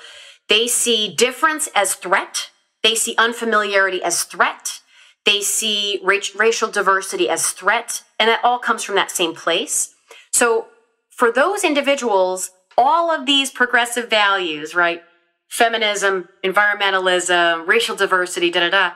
they 0.49 0.67
see 0.67 1.15
difference 1.15 1.69
as 1.75 1.95
threat, 1.95 2.51
they 2.83 2.95
see 2.95 3.15
unfamiliarity 3.17 4.03
as 4.03 4.25
threat, 4.25 4.81
they 5.25 5.41
see 5.41 6.01
racial 6.05 6.69
diversity 6.69 7.29
as 7.29 7.51
threat, 7.51 8.03
and 8.19 8.29
that 8.29 8.41
all 8.43 8.59
comes 8.59 8.83
from 8.83 8.97
that 8.97 9.11
same 9.11 9.35
place. 9.35 9.95
So 10.33 10.67
for 11.11 11.31
those 11.31 11.63
individuals, 11.63 12.51
all 12.77 13.11
of 13.11 13.27
these 13.27 13.51
progressive 13.51 14.09
values, 14.09 14.75
right? 14.75 15.03
Feminism, 15.49 16.29
environmentalism, 16.45 17.67
racial 17.67 17.97
diversity, 17.97 18.51
da 18.51 18.61
da 18.61 18.71
da, 18.71 18.93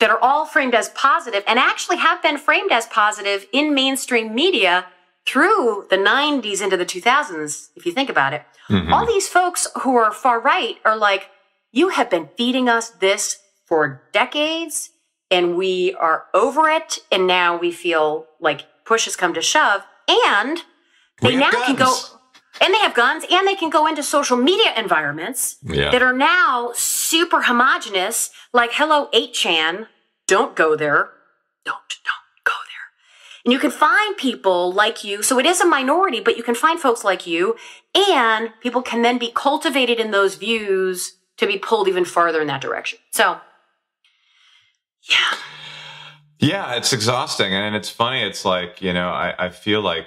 that 0.00 0.10
are 0.10 0.18
all 0.20 0.44
framed 0.44 0.74
as 0.74 0.88
positive 0.90 1.42
and 1.46 1.58
actually 1.58 1.96
have 1.96 2.22
been 2.22 2.38
framed 2.38 2.72
as 2.72 2.86
positive 2.86 3.46
in 3.52 3.74
mainstream 3.74 4.34
media 4.34 4.86
through 5.26 5.86
the 5.90 5.96
90s 5.96 6.62
into 6.62 6.76
the 6.76 6.86
2000s, 6.86 7.68
if 7.76 7.84
you 7.84 7.92
think 7.92 8.08
about 8.08 8.32
it. 8.32 8.42
Mm-hmm. 8.70 8.92
All 8.92 9.06
these 9.06 9.28
folks 9.28 9.68
who 9.82 9.96
are 9.96 10.12
far 10.12 10.40
right 10.40 10.76
are 10.84 10.96
like, 10.96 11.30
you 11.70 11.90
have 11.90 12.08
been 12.10 12.28
feeding 12.36 12.68
us 12.68 12.90
this 12.90 13.38
for 13.66 14.02
decades 14.12 14.90
and 15.30 15.56
we 15.56 15.94
are 15.94 16.24
over 16.32 16.68
it. 16.68 17.00
And 17.12 17.26
now 17.26 17.58
we 17.58 17.70
feel 17.70 18.26
like 18.40 18.66
push 18.84 19.04
has 19.04 19.16
come 19.16 19.34
to 19.34 19.42
shove. 19.42 19.82
And 20.08 20.62
they 21.20 21.36
now 21.36 21.50
guns. 21.50 21.66
can 21.66 21.76
go 21.76 21.94
and 22.60 22.74
they 22.74 22.78
have 22.78 22.94
guns 22.94 23.24
and 23.30 23.46
they 23.46 23.54
can 23.54 23.70
go 23.70 23.86
into 23.86 24.02
social 24.02 24.36
media 24.36 24.72
environments 24.76 25.56
yeah. 25.62 25.90
that 25.90 26.02
are 26.02 26.12
now 26.12 26.70
super 26.74 27.42
homogenous 27.42 28.30
like 28.52 28.70
hello 28.72 29.08
8chan 29.12 29.86
don't 30.26 30.54
go 30.56 30.76
there 30.76 31.10
don't 31.64 31.76
don't 32.04 32.44
go 32.44 32.52
there 32.52 32.88
and 33.44 33.52
you 33.52 33.58
can 33.58 33.70
find 33.70 34.16
people 34.16 34.72
like 34.72 35.04
you 35.04 35.22
so 35.22 35.38
it 35.38 35.46
is 35.46 35.60
a 35.60 35.66
minority 35.66 36.20
but 36.20 36.36
you 36.36 36.42
can 36.42 36.54
find 36.54 36.80
folks 36.80 37.04
like 37.04 37.26
you 37.26 37.56
and 37.94 38.50
people 38.60 38.82
can 38.82 39.02
then 39.02 39.18
be 39.18 39.30
cultivated 39.34 39.98
in 39.98 40.10
those 40.10 40.36
views 40.36 41.14
to 41.36 41.46
be 41.46 41.58
pulled 41.58 41.88
even 41.88 42.04
farther 42.04 42.40
in 42.40 42.46
that 42.46 42.60
direction 42.60 42.98
so 43.12 43.40
Yeah. 45.08 45.36
Yeah, 46.40 46.76
it's 46.76 46.92
exhausting. 46.92 47.52
And 47.52 47.74
it's 47.74 47.88
funny. 47.90 48.22
It's 48.22 48.44
like, 48.44 48.80
you 48.80 48.92
know, 48.92 49.08
I, 49.08 49.34
I 49.46 49.48
feel 49.48 49.80
like 49.80 50.06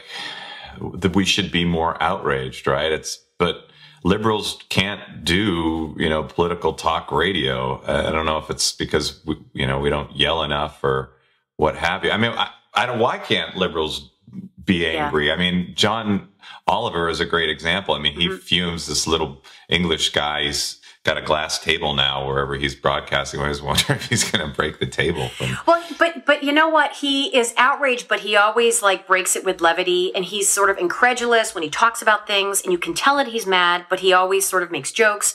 that 0.95 1.15
we 1.15 1.25
should 1.25 1.51
be 1.51 1.65
more 1.65 2.01
outraged, 2.01 2.67
right? 2.67 2.91
It's, 2.91 3.23
but 3.38 3.67
liberals 4.03 4.60
can't 4.69 5.23
do, 5.23 5.95
you 5.97 6.10
know, 6.10 6.23
political 6.23 6.73
talk 6.73 7.12
radio. 7.12 7.81
I 7.86 8.12
don't 8.12 8.25
know 8.25 8.38
if 8.38 8.49
it's 8.49 8.71
because, 8.71 9.23
we, 9.25 9.38
you 9.53 9.67
know, 9.67 9.79
we 9.79 9.89
don't 9.89 10.15
yell 10.15 10.43
enough 10.43 10.84
or 10.84 11.13
what 11.57 11.75
have 11.75 12.03
you. 12.03 12.12
I 12.12 12.17
mean, 12.17 12.31
I, 12.31 12.49
I 12.73 12.86
don't, 12.86 12.99
why 12.99 13.17
can't 13.17 13.55
liberals 13.55 14.12
be 14.63 14.86
angry? 14.88 15.27
Yeah. 15.27 15.34
I 15.34 15.38
mean, 15.38 15.73
John 15.75 16.29
Oliver 16.67 17.10
is 17.10 17.19
a 17.19 17.25
great 17.25 17.49
example. 17.49 17.93
I 17.93 17.99
mean, 17.99 18.13
he 18.13 18.27
mm-hmm. 18.27 18.38
fumes 18.38 18.88
this 18.88 19.05
little 19.07 19.43
English 19.69 20.12
guy. 20.12 20.51
Got 21.03 21.17
a 21.17 21.21
glass 21.21 21.57
table 21.57 21.95
now 21.95 22.27
wherever 22.27 22.55
he's 22.55 22.75
broadcasting. 22.75 23.39
I 23.39 23.49
was 23.49 23.59
wondering 23.59 23.97
if 23.99 24.09
he's 24.09 24.29
going 24.29 24.47
to 24.47 24.55
break 24.55 24.79
the 24.79 24.85
table. 24.85 25.29
From- 25.29 25.57
well, 25.65 25.83
but 25.97 26.27
but 26.27 26.43
you 26.43 26.51
know 26.51 26.69
what? 26.69 26.93
He 26.93 27.35
is 27.35 27.55
outraged, 27.57 28.07
but 28.07 28.19
he 28.19 28.35
always 28.35 28.83
like 28.83 29.07
breaks 29.07 29.35
it 29.35 29.43
with 29.43 29.61
levity, 29.61 30.13
and 30.13 30.23
he's 30.23 30.47
sort 30.47 30.69
of 30.69 30.77
incredulous 30.77 31.55
when 31.55 31.63
he 31.63 31.71
talks 31.71 32.03
about 32.03 32.27
things, 32.27 32.61
and 32.61 32.71
you 32.71 32.77
can 32.77 32.93
tell 32.93 33.17
that 33.17 33.29
he's 33.29 33.47
mad, 33.47 33.85
but 33.89 34.01
he 34.01 34.13
always 34.13 34.45
sort 34.45 34.61
of 34.61 34.69
makes 34.69 34.91
jokes. 34.91 35.33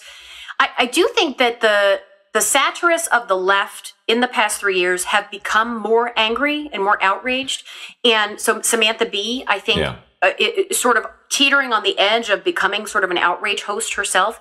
I, 0.60 0.68
I 0.78 0.86
do 0.86 1.08
think 1.14 1.38
that 1.38 1.60
the 1.60 2.00
the 2.32 2.40
satirists 2.40 3.08
of 3.08 3.26
the 3.26 3.36
left 3.36 3.94
in 4.06 4.20
the 4.20 4.28
past 4.28 4.60
three 4.60 4.78
years 4.78 5.04
have 5.04 5.28
become 5.32 5.80
more 5.80 6.12
angry 6.16 6.70
and 6.72 6.84
more 6.84 7.02
outraged, 7.02 7.66
and 8.04 8.40
so 8.40 8.62
Samantha 8.62 9.06
Bee, 9.06 9.42
I 9.48 9.58
think. 9.58 9.78
Yeah 9.78 9.96
uh, 10.22 10.30
it, 10.38 10.74
sort 10.74 10.96
of 10.96 11.06
teetering 11.28 11.72
on 11.72 11.82
the 11.82 11.98
edge 11.98 12.30
of 12.30 12.42
becoming 12.42 12.86
sort 12.86 13.04
of 13.04 13.10
an 13.10 13.18
outrage 13.18 13.62
host 13.62 13.94
herself. 13.94 14.40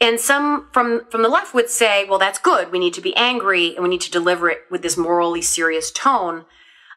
And 0.00 0.20
some 0.20 0.68
from 0.72 1.06
from 1.10 1.22
the 1.22 1.28
left 1.28 1.54
would 1.54 1.68
say, 1.68 2.04
well, 2.04 2.18
that's 2.18 2.38
good. 2.38 2.70
We 2.70 2.78
need 2.78 2.94
to 2.94 3.00
be 3.00 3.14
angry 3.16 3.74
and 3.74 3.82
we 3.82 3.88
need 3.88 4.00
to 4.02 4.10
deliver 4.10 4.48
it 4.50 4.58
with 4.70 4.82
this 4.82 4.96
morally 4.96 5.42
serious 5.42 5.90
tone. 5.90 6.44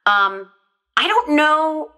Um, 0.06 0.50
I 0.96 1.08
don't 1.08 1.32
know. 1.32 1.92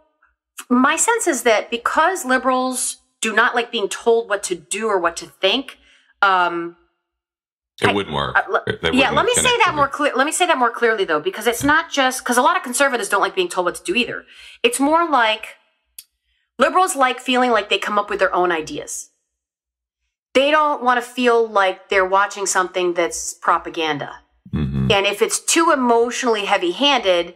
My 0.70 0.96
sense 0.96 1.28
is 1.28 1.44
that 1.44 1.70
because 1.70 2.24
liberals 2.24 2.98
do 3.20 3.34
not 3.34 3.56
like 3.56 3.72
being 3.72 3.90
told 3.90 4.30
what 4.30 4.44
to 4.44 4.56
do 4.56 4.88
or 4.88 5.00
what 5.00 5.18
to 5.18 5.26
think, 5.26 5.78
um, 6.22 6.78
it 7.82 7.96
wouldn't 7.96 8.16
work. 8.16 8.36
Uh, 8.38 8.92
yeah, 8.94 9.10
let 9.10 9.26
me 9.26 9.34
say 9.34 9.58
that 9.66 9.74
more 9.76 9.88
clear. 9.88 10.14
Let 10.16 10.26
me 10.26 10.32
say 10.32 10.46
that 10.46 10.58
more 10.58 10.70
clearly 10.70 11.04
though, 11.04 11.20
because 11.20 11.48
it's 11.48 11.64
not 11.64 11.92
just 11.92 12.24
because 12.24 12.38
a 12.38 12.42
lot 12.42 12.56
of 12.56 12.64
conservatives 12.64 13.10
don't 13.10 13.22
like 13.22 13.36
being 13.36 13.50
told 13.50 13.66
what 13.66 13.76
to 13.76 13.84
do 13.84 13.96
either. 13.96 14.24
It's 14.62 14.80
more 14.80 15.10
like 15.10 15.58
Liberals 16.60 16.96
like 16.96 17.20
feeling 17.20 17.52
like 17.52 17.70
they 17.70 17.78
come 17.78 17.98
up 17.98 18.10
with 18.10 18.20
their 18.20 18.34
own 18.34 18.52
ideas. 18.52 19.10
They 20.34 20.52
don't 20.52 20.84
want 20.84 21.04
to 21.04 21.10
feel 21.10 21.48
like 21.48 21.90
they're 21.90 22.06
watching 22.06 22.46
something 22.46 22.94
that's 22.94 23.34
propaganda. 23.34 24.20
Mm-hmm. 24.54 24.92
And 24.92 25.06
if 25.06 25.22
it's 25.22 25.40
too 25.40 25.72
emotionally 25.72 26.46
heavy 26.46 26.72
handed, 26.72 27.36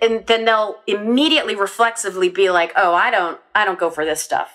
and 0.00 0.26
then 0.26 0.44
they'll 0.44 0.80
immediately 0.86 1.54
reflexively 1.54 2.28
be 2.28 2.50
like, 2.50 2.72
"Oh, 2.76 2.94
I 2.94 3.10
don't, 3.10 3.38
I 3.54 3.64
don't 3.64 3.78
go 3.78 3.90
for 3.90 4.04
this 4.04 4.20
stuff." 4.22 4.50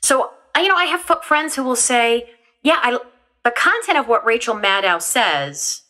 So, 0.00 0.30
you 0.56 0.68
know, 0.68 0.74
I 0.74 0.86
have 0.86 1.02
friends 1.22 1.54
who 1.54 1.62
will 1.62 1.76
say, 1.76 2.30
"Yeah, 2.62 2.78
I, 2.82 2.98
the 3.44 3.50
content 3.50 3.98
of 3.98 4.08
what 4.08 4.24
Rachel 4.24 4.54
Maddow 4.54 5.00
says, 5.02 5.82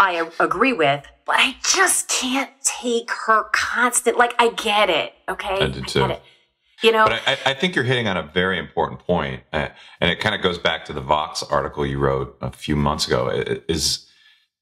I 0.00 0.30
agree 0.40 0.72
with, 0.72 1.04
but 1.26 1.36
I 1.38 1.56
just 1.62 2.08
can't 2.08 2.50
take 2.62 3.10
her 3.26 3.44
constant. 3.52 4.16
Like, 4.16 4.34
I 4.38 4.50
get 4.50 4.88
it, 4.88 5.12
okay, 5.28 5.64
I 5.64 5.68
did 5.68 5.88
too. 5.88 6.04
I 6.04 6.20
you 6.82 6.92
know, 6.92 7.04
but 7.04 7.20
I, 7.26 7.38
I, 7.50 7.54
think 7.54 7.74
you're 7.74 7.84
hitting 7.84 8.06
on 8.06 8.16
a 8.16 8.22
very 8.22 8.58
important 8.58 9.00
point, 9.00 9.42
uh, 9.52 9.68
and 10.00 10.10
it 10.10 10.20
kind 10.20 10.34
of 10.34 10.42
goes 10.42 10.58
back 10.58 10.84
to 10.86 10.92
the 10.92 11.00
Vox 11.00 11.42
article 11.42 11.84
you 11.84 11.98
wrote 11.98 12.36
a 12.40 12.52
few 12.52 12.76
months 12.76 13.06
ago. 13.06 13.28
It, 13.28 13.64
is 13.68 14.06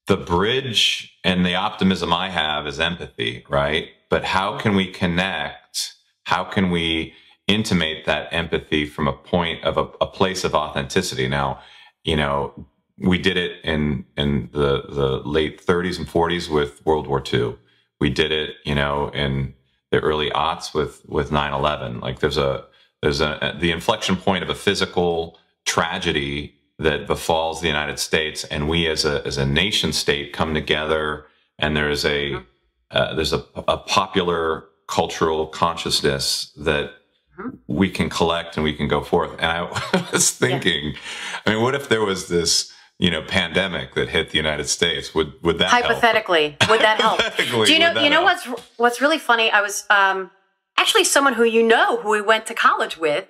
the 0.07 0.17
bridge 0.17 1.17
and 1.23 1.45
the 1.45 1.55
optimism 1.55 2.11
I 2.11 2.29
have 2.29 2.65
is 2.65 2.79
empathy, 2.79 3.45
right? 3.49 3.89
But 4.09 4.23
how 4.23 4.57
can 4.57 4.75
we 4.75 4.91
connect? 4.91 5.93
How 6.23 6.43
can 6.43 6.71
we 6.71 7.13
intimate 7.45 8.05
that 8.05 8.29
empathy 8.31 8.85
from 8.85 9.07
a 9.07 9.13
point 9.13 9.63
of 9.63 9.77
a, 9.77 9.83
a 10.01 10.07
place 10.07 10.43
of 10.43 10.55
authenticity? 10.55 11.27
Now, 11.27 11.59
you 12.03 12.15
know, 12.15 12.67
we 12.97 13.17
did 13.17 13.37
it 13.37 13.63
in 13.63 14.05
in 14.15 14.49
the 14.53 14.83
the 14.89 15.21
late 15.25 15.63
30s 15.63 15.99
and 15.99 16.07
40s 16.07 16.49
with 16.49 16.83
World 16.85 17.07
War 17.07 17.21
II. 17.31 17.57
We 17.99 18.09
did 18.09 18.31
it, 18.31 18.55
you 18.63 18.75
know, 18.75 19.09
in 19.09 19.53
the 19.97 20.03
early 20.03 20.29
aughts 20.31 20.73
with 20.73 21.03
with 21.07 21.31
9/11. 21.31 22.01
Like 22.01 22.19
there's 22.19 22.37
a 22.37 22.65
there's 23.01 23.21
a 23.21 23.57
the 23.59 23.71
inflection 23.71 24.15
point 24.15 24.43
of 24.43 24.49
a 24.49 24.55
physical 24.55 25.39
tragedy 25.65 26.55
that 26.79 27.07
befalls 27.07 27.61
the 27.61 27.67
United 27.67 27.97
States, 27.99 28.43
and 28.45 28.69
we 28.69 28.87
as 28.87 29.05
a 29.05 29.25
as 29.25 29.37
a 29.37 29.45
nation 29.45 29.91
state 29.91 30.33
come 30.33 30.53
together, 30.53 31.25
and 31.57 31.75
there's 31.75 32.05
a 32.05 32.31
mm-hmm. 32.31 32.43
uh, 32.91 33.13
there's 33.15 33.33
a, 33.33 33.43
a 33.67 33.77
popular 33.77 34.65
cultural 34.87 35.47
consciousness 35.47 36.51
that 36.55 36.91
mm-hmm. 37.39 37.49
we 37.67 37.89
can 37.89 38.09
collect 38.09 38.55
and 38.55 38.63
we 38.63 38.73
can 38.73 38.87
go 38.87 39.01
forth. 39.01 39.31
And 39.39 39.51
I 39.51 40.09
was 40.13 40.31
thinking, 40.31 40.91
yeah. 40.91 41.39
I 41.45 41.53
mean, 41.53 41.63
what 41.63 41.75
if 41.75 41.89
there 41.89 42.05
was 42.05 42.27
this 42.27 42.71
you 42.99 43.11
know 43.11 43.21
pandemic 43.21 43.93
that 43.93 44.09
hit 44.09 44.31
the 44.31 44.37
United 44.37 44.67
States 44.67 45.13
would 45.13 45.33
would 45.43 45.59
that 45.59 45.69
hypothetically 45.69 46.57
help? 46.61 46.71
would 46.71 46.81
that 46.81 46.99
help? 46.99 47.19
Do 47.65 47.73
you 47.73 47.79
know 47.79 47.99
you 48.01 48.09
know 48.09 48.25
help? 48.25 48.45
what's 48.47 48.61
what's 48.77 49.01
really 49.01 49.19
funny? 49.19 49.51
I 49.51 49.61
was 49.61 49.85
um, 49.89 50.31
actually 50.77 51.03
someone 51.03 51.33
who 51.33 51.43
you 51.43 51.63
know 51.63 51.97
who 51.97 52.09
we 52.09 52.21
went 52.21 52.45
to 52.47 52.53
college 52.53 52.97
with, 52.97 53.27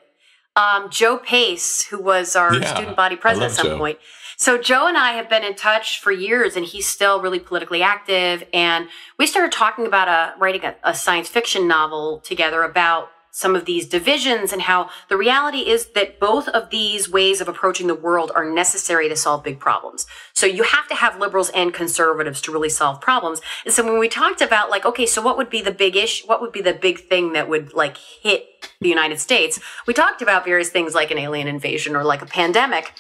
um, 0.55 0.89
Joe 0.89 1.17
Pace, 1.17 1.85
who 1.87 2.01
was 2.01 2.35
our 2.35 2.55
yeah, 2.55 2.73
student 2.73 2.95
body 2.95 3.15
president 3.15 3.51
at 3.51 3.57
some 3.57 3.67
Joe. 3.67 3.77
point. 3.77 3.99
So 4.37 4.57
Joe 4.57 4.87
and 4.87 4.97
I 4.97 5.13
have 5.13 5.29
been 5.29 5.43
in 5.43 5.55
touch 5.55 5.99
for 5.99 6.11
years, 6.11 6.55
and 6.55 6.65
he's 6.65 6.87
still 6.87 7.21
really 7.21 7.39
politically 7.39 7.81
active. 7.81 8.43
And 8.53 8.87
we 9.17 9.25
started 9.25 9.51
talking 9.51 9.85
about 9.85 10.07
a 10.07 10.39
writing 10.39 10.63
a, 10.63 10.75
a 10.83 10.93
science 10.93 11.27
fiction 11.27 11.67
novel 11.67 12.19
together 12.19 12.63
about 12.63 13.09
some 13.37 13.55
of 13.55 13.65
these 13.65 13.85
divisions 13.85 14.51
and 14.51 14.63
how 14.63 14.89
the 15.09 15.15
reality 15.15 15.59
is 15.69 15.89
that 15.93 16.19
both 16.19 16.47
of 16.47 16.71
these 16.71 17.07
ways 17.07 17.39
of 17.39 17.47
approaching 17.47 17.85
the 17.85 17.93
world 17.93 18.31
are 18.33 18.43
necessary 18.43 19.07
to 19.07 19.15
solve 19.15 19.43
big 19.43 19.59
problems. 19.59 20.07
So 20.33 20.47
you 20.47 20.63
have 20.63 20.87
to 20.87 20.95
have 20.95 21.19
liberals 21.19 21.51
and 21.51 21.71
conservatives 21.71 22.41
to 22.41 22.51
really 22.51 22.69
solve 22.69 22.99
problems. 22.99 23.39
And 23.63 23.71
so 23.71 23.85
when 23.85 23.99
we 23.99 24.09
talked 24.09 24.41
about 24.41 24.71
like, 24.71 24.87
okay, 24.87 25.05
so 25.05 25.21
what 25.21 25.37
would 25.37 25.51
be 25.51 25.61
the 25.61 25.69
big 25.69 25.95
issue? 25.95 26.25
What 26.25 26.41
would 26.41 26.51
be 26.51 26.63
the 26.63 26.73
big 26.73 27.07
thing 27.09 27.33
that 27.33 27.47
would 27.47 27.75
like 27.75 27.97
hit 27.97 28.47
the 28.81 28.89
United 28.89 29.19
States? 29.19 29.59
We 29.85 29.93
talked 29.93 30.23
about 30.23 30.43
various 30.43 30.69
things 30.69 30.95
like 30.95 31.11
an 31.11 31.19
alien 31.19 31.47
invasion 31.47 31.95
or 31.95 32.03
like 32.03 32.23
a 32.23 32.25
pandemic. 32.25 32.91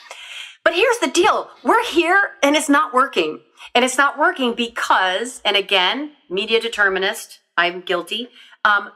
But 0.63 0.75
here's 0.75 0.99
the 0.99 1.07
deal. 1.07 1.49
We're 1.63 1.83
here 1.83 2.33
and 2.43 2.55
it's 2.55 2.69
not 2.69 2.93
working. 2.93 3.39
And 3.73 3.83
it's 3.83 3.97
not 3.97 4.19
working 4.19 4.53
because, 4.53 5.41
and 5.43 5.57
again, 5.57 6.11
media 6.29 6.61
determinist, 6.61 7.39
I'm 7.57 7.81
guilty. 7.81 8.29
Um, 8.63 8.91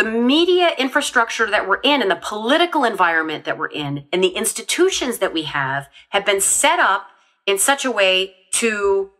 the 0.00 0.10
media 0.10 0.70
infrastructure 0.78 1.50
that 1.50 1.68
we're 1.68 1.80
in 1.82 2.00
and 2.00 2.10
the 2.10 2.16
political 2.16 2.84
environment 2.84 3.44
that 3.44 3.58
we're 3.58 3.66
in 3.66 4.06
and 4.10 4.24
the 4.24 4.28
institutions 4.28 5.18
that 5.18 5.34
we 5.34 5.42
have 5.42 5.90
have 6.08 6.24
been 6.24 6.40
set 6.40 6.80
up 6.80 7.08
in 7.44 7.58
such 7.58 7.84
a 7.84 7.90
way 7.90 8.34
to 8.50 9.10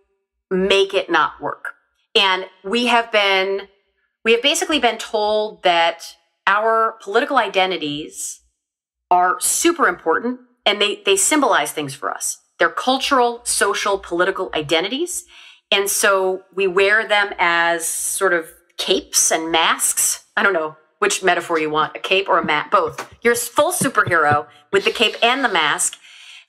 make 0.51 0.95
it 0.95 1.11
not 1.11 1.39
work. 1.39 1.75
And 2.15 2.47
we 2.65 2.87
have 2.87 3.13
been, 3.13 3.69
we 4.25 4.33
have 4.33 4.41
basically 4.41 4.79
been 4.79 4.97
told 4.97 5.65
that 5.65 6.17
our 6.47 6.97
political 7.03 7.37
identities 7.37 8.41
are 9.11 9.39
super 9.39 9.87
important 9.87 10.41
and 10.65 10.81
they, 10.81 11.03
they 11.05 11.17
symbolize 11.17 11.73
things 11.73 11.93
for 11.93 12.11
us. 12.11 12.39
They're 12.59 12.71
cultural, 12.71 13.43
social, 13.45 13.99
political 13.99 14.49
identities. 14.55 15.27
And 15.71 15.91
so 15.91 16.45
we 16.55 16.67
wear 16.67 17.07
them 17.07 17.35
as 17.39 17.87
sort 17.87 18.33
of 18.33 18.49
capes 18.81 19.31
and 19.31 19.53
masks 19.53 20.25
I 20.41 20.43
don't 20.43 20.55
know 20.55 20.77
which 21.01 21.23
metaphor 21.23 21.59
you 21.59 21.71
want, 21.71 21.97
a 21.97 21.99
cape 21.99 22.29
or 22.29 22.39
a 22.39 22.45
mat, 22.45 22.71
both. 22.71 23.13
You're 23.23 23.33
a 23.33 23.37
full 23.37 23.73
superhero 23.73 24.47
with 24.73 24.85
the 24.85 24.91
cape 24.91 25.17
and 25.23 25.45
the 25.45 25.49
mask. 25.49 25.99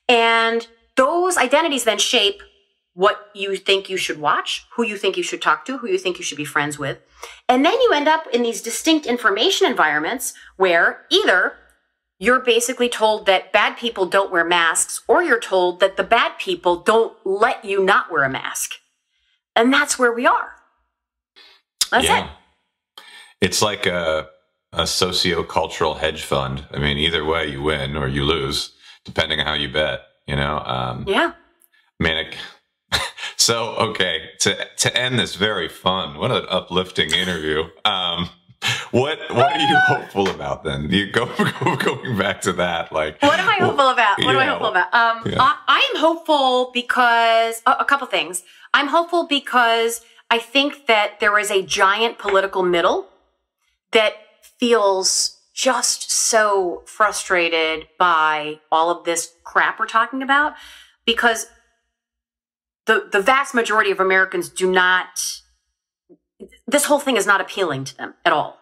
And 0.08 0.66
those 0.96 1.38
identities 1.38 1.84
then 1.84 1.98
shape 1.98 2.42
what 2.94 3.30
you 3.34 3.56
think 3.56 3.88
you 3.88 3.96
should 3.96 4.20
watch, 4.20 4.66
who 4.76 4.84
you 4.84 4.98
think 4.98 5.16
you 5.16 5.22
should 5.22 5.40
talk 5.40 5.64
to, 5.64 5.78
who 5.78 5.88
you 5.88 5.96
think 5.96 6.18
you 6.18 6.24
should 6.24 6.36
be 6.36 6.44
friends 6.44 6.78
with. 6.78 7.00
And 7.48 7.64
then 7.64 7.80
you 7.80 7.92
end 7.94 8.08
up 8.08 8.26
in 8.32 8.42
these 8.42 8.60
distinct 8.60 9.06
information 9.06 9.66
environments 9.66 10.34
where 10.56 11.06
either 11.10 11.54
you're 12.18 12.40
basically 12.40 12.90
told 12.90 13.24
that 13.26 13.52
bad 13.52 13.78
people 13.78 14.06
don't 14.06 14.30
wear 14.30 14.44
masks, 14.44 15.02
or 15.08 15.22
you're 15.22 15.40
told 15.40 15.80
that 15.80 15.96
the 15.96 16.04
bad 16.04 16.38
people 16.38 16.76
don't 16.76 17.14
let 17.26 17.64
you 17.64 17.82
not 17.82 18.12
wear 18.12 18.22
a 18.22 18.30
mask. 18.30 18.74
And 19.56 19.72
that's 19.72 19.98
where 19.98 20.12
we 20.12 20.26
are. 20.26 20.61
That's 21.92 22.06
yeah. 22.06 22.24
it 22.24 22.30
it's 23.42 23.60
like 23.60 23.86
a, 23.86 24.28
a 24.72 24.86
socio-cultural 24.86 25.94
hedge 25.94 26.22
fund. 26.22 26.64
I 26.70 26.78
mean, 26.78 26.96
either 26.96 27.24
way, 27.24 27.48
you 27.48 27.60
win 27.60 27.96
or 27.96 28.06
you 28.08 28.22
lose, 28.22 28.72
depending 29.04 29.40
on 29.40 29.46
how 29.46 29.54
you 29.54 29.70
bet. 29.70 30.00
You 30.26 30.36
know? 30.36 30.60
Um, 30.60 31.04
yeah. 31.08 31.32
Manic. 31.98 32.36
so 33.36 33.74
okay, 33.76 34.30
to 34.40 34.56
to 34.78 34.96
end 34.96 35.18
this 35.18 35.34
very 35.34 35.68
fun, 35.68 36.18
what 36.18 36.30
an 36.30 36.46
uplifting 36.48 37.12
interview. 37.12 37.64
Um, 37.84 38.30
what 38.92 39.18
what 39.30 39.52
are 39.52 39.58
you 39.58 39.76
hopeful 39.86 40.28
about 40.28 40.62
then? 40.62 40.88
You 40.90 41.10
go, 41.10 41.26
go 41.64 41.76
going 41.76 42.16
back 42.16 42.42
to 42.42 42.52
that, 42.54 42.92
like 42.92 43.20
what 43.22 43.40
am 43.40 43.48
I 43.48 43.54
hopeful 43.54 43.88
about? 43.88 44.18
What 44.18 44.26
yeah. 44.26 44.30
am 44.30 44.38
I 44.38 44.46
hopeful 44.46 44.68
about? 44.68 44.94
Um, 44.94 45.22
yeah. 45.26 45.40
I, 45.40 45.56
I, 45.66 45.90
am 45.94 46.00
hopeful 46.00 46.70
because 46.72 47.62
a 47.66 47.84
couple 47.84 48.06
things. 48.06 48.44
I'm 48.74 48.88
hopeful 48.88 49.26
because 49.26 50.02
I 50.32 50.38
think 50.38 50.86
that 50.86 51.20
there 51.20 51.38
is 51.38 51.50
a 51.50 51.60
giant 51.60 52.16
political 52.16 52.62
middle 52.62 53.08
that 53.90 54.14
feels 54.40 55.42
just 55.52 56.10
so 56.10 56.82
frustrated 56.86 57.86
by 57.98 58.60
all 58.70 58.88
of 58.88 59.04
this 59.04 59.34
crap 59.44 59.78
we're 59.78 59.84
talking 59.84 60.22
about 60.22 60.54
because 61.04 61.48
the 62.86 63.10
the 63.12 63.20
vast 63.20 63.54
majority 63.54 63.90
of 63.90 64.00
Americans 64.00 64.48
do 64.48 64.72
not 64.72 65.42
this 66.66 66.86
whole 66.86 66.98
thing 66.98 67.18
is 67.18 67.26
not 67.26 67.42
appealing 67.42 67.84
to 67.84 67.94
them 67.94 68.14
at 68.24 68.32
all. 68.32 68.58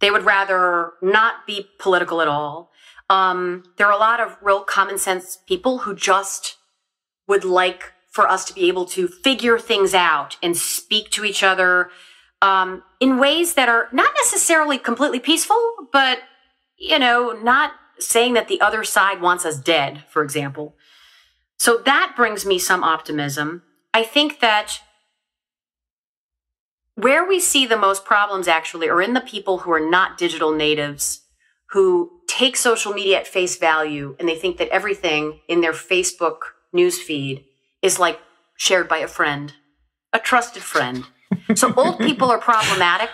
They 0.00 0.10
would 0.10 0.24
rather 0.24 0.94
not 1.00 1.46
be 1.46 1.68
political 1.78 2.22
at 2.22 2.28
all. 2.28 2.72
Um, 3.08 3.62
there 3.76 3.86
are 3.86 3.92
a 3.92 3.98
lot 3.98 4.18
of 4.18 4.36
real 4.42 4.64
common 4.64 4.98
sense 4.98 5.38
people 5.46 5.78
who 5.78 5.94
just 5.94 6.56
would 7.28 7.44
like 7.44 7.93
for 8.14 8.30
us 8.30 8.44
to 8.44 8.54
be 8.54 8.68
able 8.68 8.84
to 8.84 9.08
figure 9.08 9.58
things 9.58 9.92
out 9.92 10.36
and 10.40 10.56
speak 10.56 11.10
to 11.10 11.24
each 11.24 11.42
other 11.42 11.90
um, 12.40 12.84
in 13.00 13.18
ways 13.18 13.54
that 13.54 13.68
are 13.68 13.88
not 13.90 14.14
necessarily 14.22 14.78
completely 14.78 15.18
peaceful, 15.18 15.88
but 15.92 16.20
you 16.78 16.96
know, 16.96 17.32
not 17.42 17.72
saying 17.98 18.34
that 18.34 18.46
the 18.46 18.60
other 18.60 18.84
side 18.84 19.20
wants 19.20 19.44
us 19.44 19.58
dead, 19.58 20.04
for 20.08 20.22
example. 20.22 20.76
So 21.58 21.78
that 21.78 22.14
brings 22.16 22.46
me 22.46 22.56
some 22.56 22.84
optimism. 22.84 23.64
I 23.92 24.04
think 24.04 24.38
that 24.38 24.78
where 26.94 27.26
we 27.26 27.40
see 27.40 27.66
the 27.66 27.76
most 27.76 28.04
problems 28.04 28.46
actually 28.46 28.88
are 28.88 29.02
in 29.02 29.14
the 29.14 29.20
people 29.20 29.58
who 29.58 29.72
are 29.72 29.90
not 29.90 30.18
digital 30.18 30.54
natives 30.54 31.22
who 31.70 32.20
take 32.28 32.56
social 32.56 32.92
media 32.92 33.18
at 33.18 33.26
face 33.26 33.56
value 33.56 34.14
and 34.20 34.28
they 34.28 34.36
think 34.36 34.58
that 34.58 34.68
everything 34.68 35.40
in 35.48 35.62
their 35.62 35.72
Facebook 35.72 36.38
newsfeed 36.72 37.44
is 37.84 38.00
like 38.00 38.18
shared 38.56 38.88
by 38.88 38.98
a 38.98 39.06
friend, 39.06 39.52
a 40.12 40.18
trusted 40.18 40.62
friend. 40.62 41.04
So 41.54 41.72
old 41.74 41.98
people 41.98 42.30
are 42.30 42.38
problematic. 42.38 43.10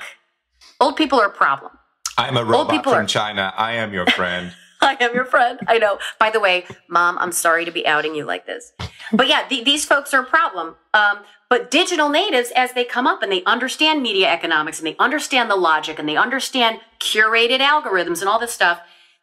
Old 0.80 0.96
people 0.96 1.20
are 1.20 1.26
a 1.26 1.32
problem. 1.32 1.72
I'm 2.16 2.36
a 2.36 2.44
robot 2.44 2.84
from 2.84 2.92
are... 2.92 3.06
China. 3.06 3.52
I 3.56 3.72
am 3.72 3.92
your 3.92 4.06
friend. 4.06 4.54
I 4.80 4.96
am 5.00 5.14
your 5.14 5.24
friend. 5.24 5.58
I 5.66 5.78
know. 5.78 5.98
By 6.18 6.30
the 6.30 6.40
way, 6.40 6.64
mom, 6.88 7.18
I'm 7.18 7.32
sorry 7.32 7.64
to 7.64 7.70
be 7.70 7.86
outing 7.86 8.14
you 8.14 8.24
like 8.24 8.46
this. 8.46 8.72
But 9.12 9.26
yeah, 9.28 9.46
th- 9.48 9.64
these 9.64 9.84
folks 9.84 10.14
are 10.14 10.22
a 10.22 10.26
problem. 10.26 10.76
Um, 10.94 11.18
but 11.48 11.70
digital 11.70 12.08
natives, 12.08 12.50
as 12.54 12.72
they 12.72 12.84
come 12.84 13.06
up 13.06 13.22
and 13.22 13.32
they 13.32 13.42
understand 13.44 14.02
media 14.02 14.30
economics 14.30 14.78
and 14.78 14.86
they 14.86 14.96
understand 14.98 15.50
the 15.50 15.56
logic 15.56 15.98
and 15.98 16.08
they 16.08 16.16
understand 16.16 16.80
curated 17.00 17.58
algorithms 17.58 18.20
and 18.20 18.28
all 18.28 18.38
this 18.38 18.54
stuff, 18.54 18.80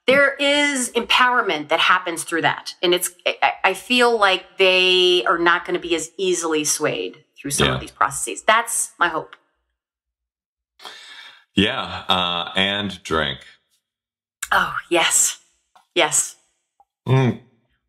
there 0.07 0.33
is 0.35 0.89
empowerment 0.91 1.67
that 1.67 1.79
happens 1.79 2.23
through 2.23 2.41
that. 2.41 2.73
And 2.81 2.93
it's, 2.93 3.11
I, 3.25 3.51
I 3.63 3.73
feel 3.73 4.17
like 4.17 4.57
they 4.57 5.25
are 5.25 5.37
not 5.37 5.65
going 5.65 5.75
to 5.75 5.79
be 5.79 5.93
as 5.95 6.11
easily 6.17 6.63
swayed 6.63 7.23
through 7.37 7.51
some 7.51 7.67
yeah. 7.67 7.75
of 7.75 7.81
these 7.81 7.91
processes. 7.91 8.41
That's 8.41 8.93
my 8.97 9.09
hope. 9.09 9.35
Yeah. 11.53 11.81
Uh, 12.07 12.51
and 12.55 13.03
drink. 13.03 13.39
Oh, 14.51 14.75
yes. 14.89 15.39
Yes. 15.93 16.37
Mm. 17.07 17.41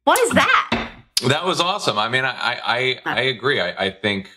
What 0.04 0.18
is 0.20 0.30
that? 0.30 0.90
That 1.26 1.44
was 1.44 1.60
awesome. 1.60 1.98
I 1.98 2.08
mean, 2.08 2.24
I 2.24 2.60
I, 2.64 3.00
I 3.04 3.20
agree. 3.22 3.60
I, 3.60 3.86
I 3.86 3.90
think, 3.90 4.30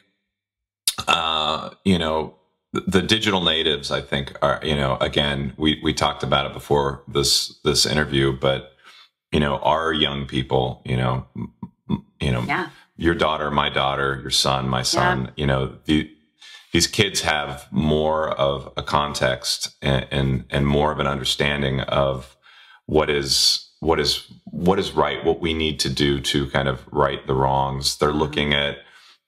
uh, 1.08 1.70
you 1.84 1.98
know, 1.98 2.36
the, 2.74 3.02
digital 3.02 3.42
natives. 3.42 3.92
I 3.92 4.02
think 4.02 4.38
are 4.42 4.60
you 4.64 4.76
know 4.76 4.98
again 5.02 5.54
we 5.58 5.80
we 5.84 5.94
talked 5.94 6.24
about 6.24 6.46
it 6.46 6.54
before 6.54 7.04
this 7.08 7.60
this 7.64 7.86
interview, 7.86 8.38
but 8.38 8.74
you 9.32 9.40
know 9.40 9.58
our 9.58 9.94
young 9.94 10.26
people. 10.26 10.82
You 10.86 10.98
know, 10.98 11.26
you 12.20 12.32
know, 12.32 12.44
yeah. 12.44 12.70
your 12.98 13.16
daughter, 13.16 13.52
my 13.52 13.70
daughter, 13.70 14.20
your 14.22 14.32
son, 14.32 14.70
my 14.70 14.84
son. 14.84 15.26
Yeah. 15.26 15.32
You 15.36 15.48
know, 15.48 15.78
the, 15.86 16.10
these 16.72 16.88
kids 16.88 17.22
have 17.22 17.68
more 17.72 18.30
of 18.30 18.72
a 18.78 18.84
context 18.84 19.76
and, 19.82 20.08
and, 20.10 20.46
and 20.50 20.66
more 20.66 20.92
of 20.92 21.00
an 21.00 21.08
understanding 21.08 21.82
of 21.82 22.38
what 22.86 23.10
is 23.10 23.68
what 23.80 24.00
is 24.00 24.32
what 24.46 24.78
is 24.78 24.92
right, 24.92 25.26
what 25.26 25.42
we 25.42 25.54
need 25.54 25.80
to 25.80 25.90
do 25.90 26.22
to 26.22 26.48
kind 26.52 26.68
of 26.68 26.88
right 26.92 27.26
the 27.26 27.34
wrongs. 27.34 27.98
They're 27.98 28.14
looking 28.14 28.54
at 28.54 28.78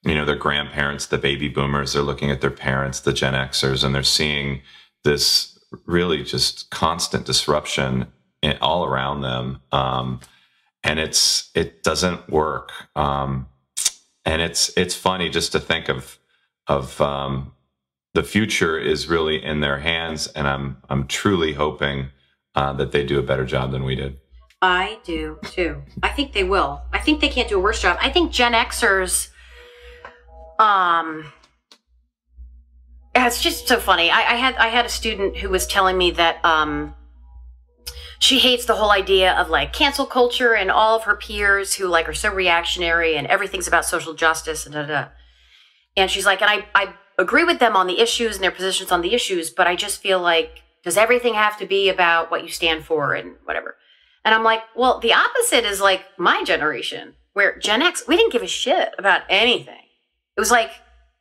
you 0.04 0.14
know 0.14 0.24
their 0.24 0.36
grandparents, 0.36 1.06
the 1.06 1.18
baby 1.18 1.48
boomers. 1.48 1.92
They're 1.92 2.02
looking 2.02 2.30
at 2.30 2.40
their 2.40 2.50
parents, 2.50 3.00
the 3.00 3.12
Gen 3.12 3.34
Xers, 3.34 3.84
and 3.84 3.94
they're 3.94 4.02
seeing 4.02 4.60
this 5.02 5.58
really 5.86 6.22
just 6.22 6.70
constant 6.70 7.26
disruption 7.26 8.06
in, 8.42 8.56
all 8.60 8.84
around 8.84 9.22
them. 9.22 9.60
Um, 9.72 10.20
and 10.82 10.98
it's 10.98 11.50
it 11.54 11.82
doesn't 11.82 12.28
work. 12.28 12.72
Um, 12.94 13.48
and 14.24 14.40
it's 14.42 14.70
it's 14.76 14.94
funny 14.94 15.28
just 15.28 15.52
to 15.52 15.60
think 15.60 15.88
of 15.88 16.18
of 16.66 17.00
um, 17.00 17.52
the 18.14 18.22
future 18.22 18.78
is 18.78 19.08
really 19.08 19.42
in 19.42 19.60
their 19.60 19.78
hands, 19.78 20.26
and 20.28 20.46
I'm 20.46 20.76
I'm 20.88 21.06
truly 21.06 21.54
hoping 21.54 22.10
uh, 22.54 22.72
that 22.74 22.92
they 22.92 23.04
do 23.04 23.18
a 23.18 23.22
better 23.22 23.44
job 23.44 23.72
than 23.72 23.84
we 23.84 23.94
did. 23.94 24.18
I 24.62 24.98
do 25.04 25.38
too. 25.44 25.82
I 26.02 26.08
think 26.08 26.32
they 26.32 26.44
will. 26.44 26.82
I 26.92 26.98
think 26.98 27.20
they 27.20 27.28
can't 27.28 27.48
do 27.48 27.58
a 27.58 27.62
worse 27.62 27.82
job. 27.82 27.98
I 28.00 28.08
think 28.08 28.32
Gen 28.32 28.52
Xers, 28.52 29.28
um, 30.58 31.32
it's 33.14 33.42
just 33.42 33.68
so 33.68 33.78
funny. 33.78 34.10
I, 34.10 34.32
I 34.32 34.34
had 34.34 34.54
I 34.56 34.68
had 34.68 34.86
a 34.86 34.90
student 34.90 35.36
who 35.38 35.48
was 35.48 35.66
telling 35.66 35.96
me 35.96 36.10
that 36.12 36.44
um, 36.44 36.94
she 38.18 38.38
hates 38.38 38.64
the 38.64 38.76
whole 38.76 38.90
idea 38.90 39.32
of 39.34 39.48
like 39.48 39.72
cancel 39.72 40.06
culture 40.06 40.54
and 40.54 40.70
all 40.70 40.96
of 40.96 41.04
her 41.04 41.16
peers 41.16 41.74
who 41.74 41.86
like 41.86 42.08
are 42.08 42.14
so 42.14 42.32
reactionary 42.32 43.16
and 43.16 43.26
everything's 43.26 43.68
about 43.68 43.84
social 43.84 44.14
justice 44.14 44.66
and 44.66 44.74
da 44.74 44.86
da. 44.86 45.08
And 45.96 46.10
she's 46.10 46.26
like, 46.26 46.42
and 46.42 46.50
I 46.50 46.66
I 46.74 46.94
agree 47.18 47.44
with 47.44 47.60
them 47.60 47.76
on 47.76 47.86
the 47.86 48.00
issues 48.00 48.34
and 48.34 48.44
their 48.44 48.50
positions 48.50 48.90
on 48.90 49.00
the 49.00 49.14
issues, 49.14 49.50
but 49.50 49.66
I 49.66 49.76
just 49.76 50.00
feel 50.00 50.20
like 50.20 50.62
does 50.82 50.96
everything 50.96 51.34
have 51.34 51.58
to 51.58 51.66
be 51.66 51.88
about 51.88 52.30
what 52.30 52.42
you 52.42 52.48
stand 52.48 52.84
for 52.84 53.14
and 53.14 53.36
whatever? 53.44 53.76
And 54.24 54.34
I'm 54.34 54.42
like, 54.42 54.62
well, 54.74 55.00
the 55.00 55.12
opposite 55.12 55.64
is 55.64 55.80
like 55.80 56.02
my 56.18 56.42
generation, 56.44 57.14
where 57.32 57.58
Gen 57.58 57.82
X, 57.82 58.04
we 58.08 58.16
didn't 58.16 58.32
give 58.32 58.42
a 58.42 58.46
shit 58.46 58.94
about 58.98 59.22
anything. 59.28 59.83
It 60.36 60.40
was 60.40 60.50
like 60.50 60.70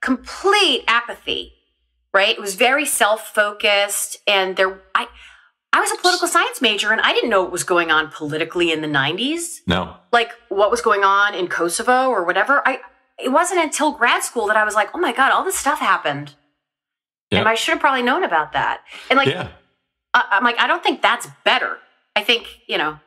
complete 0.01 0.83
apathy, 0.87 1.53
right? 2.13 2.35
It 2.35 2.41
was 2.41 2.55
very 2.55 2.85
self-focused 2.85 4.17
and 4.27 4.55
there 4.55 4.81
I 4.95 5.07
I 5.71 5.79
was 5.79 5.91
a 5.91 5.95
political 5.97 6.27
science 6.27 6.61
major 6.61 6.91
and 6.91 7.01
I 7.01 7.13
didn't 7.13 7.29
know 7.29 7.41
what 7.41 7.51
was 7.51 7.63
going 7.63 7.89
on 7.89 8.09
politically 8.09 8.71
in 8.71 8.81
the 8.81 8.87
90s. 8.87 9.61
No. 9.65 9.95
Like 10.11 10.31
what 10.49 10.69
was 10.69 10.81
going 10.81 11.03
on 11.03 11.33
in 11.33 11.47
Kosovo 11.47 12.09
or 12.09 12.23
whatever. 12.23 12.61
I 12.67 12.79
it 13.17 13.29
wasn't 13.29 13.61
until 13.61 13.91
grad 13.91 14.23
school 14.23 14.47
that 14.47 14.57
I 14.57 14.63
was 14.63 14.73
like, 14.73 14.89
"Oh 14.93 14.99
my 14.99 15.13
god, 15.13 15.31
all 15.31 15.43
this 15.43 15.57
stuff 15.57 15.79
happened." 15.79 16.35
And 17.39 17.47
I 17.49 17.55
should 17.55 17.73
have 17.73 17.79
probably 17.79 18.03
known 18.03 18.23
about 18.23 18.53
that. 18.53 18.81
And 19.09 19.17
like, 19.17 19.27
yeah. 19.27 19.49
I, 20.13 20.25
I'm 20.31 20.43
like, 20.43 20.59
I 20.59 20.67
don't 20.67 20.83
think 20.83 21.01
that's 21.01 21.27
better. 21.43 21.77
I 22.15 22.23
think, 22.23 22.47
you 22.67 22.77
know. 22.77 22.99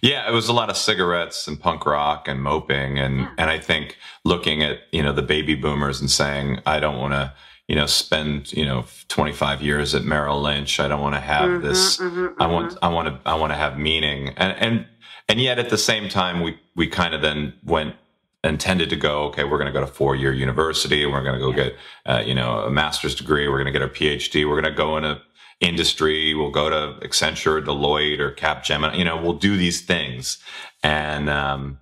Yeah, 0.00 0.28
it 0.28 0.32
was 0.32 0.48
a 0.48 0.52
lot 0.52 0.70
of 0.70 0.76
cigarettes 0.76 1.48
and 1.48 1.60
punk 1.60 1.84
rock 1.86 2.28
and 2.28 2.42
moping 2.42 2.98
and 2.98 3.20
yeah. 3.20 3.30
and 3.38 3.50
I 3.50 3.58
think 3.58 3.96
looking 4.24 4.62
at, 4.62 4.78
you 4.92 5.02
know, 5.02 5.12
the 5.12 5.22
baby 5.22 5.54
boomers 5.54 6.00
and 6.00 6.10
saying, 6.10 6.60
I 6.66 6.80
don't 6.80 6.98
want 6.98 7.14
to, 7.14 7.32
you 7.66 7.74
know, 7.74 7.86
spend, 7.86 8.52
you 8.52 8.64
know, 8.64 8.84
25 9.08 9.62
years 9.62 9.94
at 9.94 10.04
Merrill 10.04 10.40
Lynch. 10.40 10.80
I 10.80 10.88
don't 10.88 11.00
want 11.00 11.14
to 11.14 11.20
have 11.20 11.48
mm-hmm, 11.48 11.66
this 11.66 11.96
mm-hmm, 11.98 12.40
I 12.40 12.44
mm-hmm. 12.44 12.52
want 12.52 12.78
I 12.82 12.88
want 12.88 13.08
to 13.08 13.28
I 13.28 13.34
want 13.34 13.52
to 13.52 13.56
have 13.56 13.78
meaning. 13.78 14.28
And 14.36 14.56
and 14.58 14.86
and 15.28 15.40
yet 15.40 15.58
at 15.58 15.70
the 15.70 15.78
same 15.78 16.08
time 16.08 16.42
we 16.42 16.58
we 16.76 16.86
kind 16.86 17.14
of 17.14 17.22
then 17.22 17.54
went 17.64 17.96
intended 18.44 18.88
to 18.90 18.96
go, 18.96 19.24
okay, 19.24 19.44
we're 19.44 19.58
going 19.58 19.66
to 19.66 19.72
go 19.72 19.80
to 19.80 19.86
four 19.86 20.14
year 20.14 20.32
university. 20.32 21.04
We're 21.06 21.22
going 21.22 21.34
to 21.34 21.40
go 21.40 21.52
get, 21.52 21.76
uh, 22.06 22.22
you 22.24 22.34
know, 22.34 22.60
a 22.60 22.70
master's 22.70 23.14
degree. 23.14 23.48
We're 23.48 23.62
going 23.62 23.72
to 23.72 23.78
get 23.78 23.82
a 23.82 23.88
PhD. 23.88 24.48
We're 24.48 24.60
going 24.60 24.72
to 24.72 24.76
go 24.76 24.96
in 24.96 25.04
a 25.04 25.20
industry. 25.60 26.34
We'll 26.34 26.50
go 26.50 26.70
to 26.70 27.06
Accenture, 27.06 27.64
Deloitte, 27.64 28.20
or 28.20 28.32
Capgemini. 28.32 28.98
You 28.98 29.04
know, 29.04 29.20
we'll 29.20 29.34
do 29.34 29.56
these 29.56 29.80
things. 29.80 30.38
And, 30.82 31.28
um, 31.28 31.78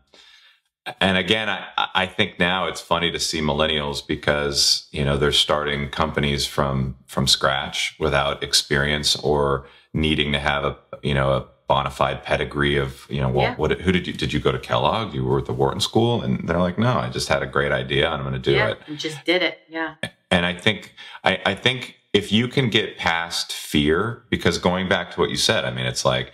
and 1.00 1.18
again, 1.18 1.48
I, 1.48 1.88
I 1.94 2.06
think 2.06 2.38
now 2.38 2.66
it's 2.66 2.80
funny 2.80 3.10
to 3.10 3.18
see 3.18 3.40
millennials 3.40 4.06
because, 4.06 4.86
you 4.92 5.04
know, 5.04 5.16
they're 5.16 5.32
starting 5.32 5.90
companies 5.90 6.46
from, 6.46 6.96
from 7.06 7.26
scratch 7.26 7.96
without 7.98 8.42
experience 8.42 9.16
or 9.16 9.66
needing 9.92 10.32
to 10.32 10.38
have 10.38 10.64
a, 10.64 10.78
you 11.02 11.14
know, 11.14 11.32
a 11.32 11.46
bona 11.68 11.90
fide 11.90 12.22
pedigree 12.22 12.76
of 12.76 13.06
you 13.10 13.20
know 13.20 13.28
well, 13.28 13.46
yeah. 13.46 13.54
what 13.56 13.72
who 13.80 13.90
did 13.90 14.06
you 14.06 14.12
did 14.12 14.32
you 14.32 14.38
go 14.38 14.52
to 14.52 14.58
Kellogg 14.60 15.12
you 15.12 15.24
were 15.24 15.38
at 15.38 15.46
the 15.46 15.52
Wharton 15.52 15.80
School 15.80 16.22
and 16.22 16.48
they're 16.48 16.60
like 16.60 16.78
no 16.78 16.98
I 16.98 17.10
just 17.10 17.28
had 17.28 17.42
a 17.42 17.46
great 17.46 17.72
idea 17.72 18.06
and 18.06 18.14
I'm 18.14 18.22
going 18.22 18.34
to 18.34 18.38
do 18.38 18.52
yeah, 18.52 18.68
it 18.68 18.78
and 18.86 18.96
just 18.96 19.24
did 19.24 19.42
it 19.42 19.58
yeah 19.68 19.96
and 20.30 20.46
I 20.46 20.54
think 20.54 20.94
I, 21.24 21.40
I 21.44 21.54
think 21.54 21.96
if 22.16 22.32
you 22.32 22.48
can 22.48 22.70
get 22.70 22.96
past 22.96 23.52
fear 23.52 24.22
because 24.30 24.58
going 24.58 24.88
back 24.88 25.10
to 25.12 25.20
what 25.20 25.30
you 25.30 25.36
said 25.36 25.64
I 25.64 25.70
mean 25.70 25.86
it's 25.86 26.04
like 26.04 26.32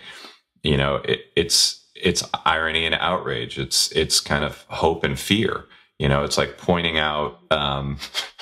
you 0.63 0.77
know 0.77 0.95
it, 0.97 1.21
it's 1.35 1.85
it's 1.95 2.23
irony 2.45 2.85
and 2.85 2.95
outrage 2.95 3.59
it's 3.59 3.91
it's 3.91 4.19
kind 4.19 4.43
of 4.43 4.65
hope 4.69 5.03
and 5.03 5.19
fear 5.19 5.65
you 5.99 6.07
know 6.07 6.23
it's 6.23 6.37
like 6.37 6.57
pointing 6.57 6.97
out 6.97 7.39
um 7.51 7.97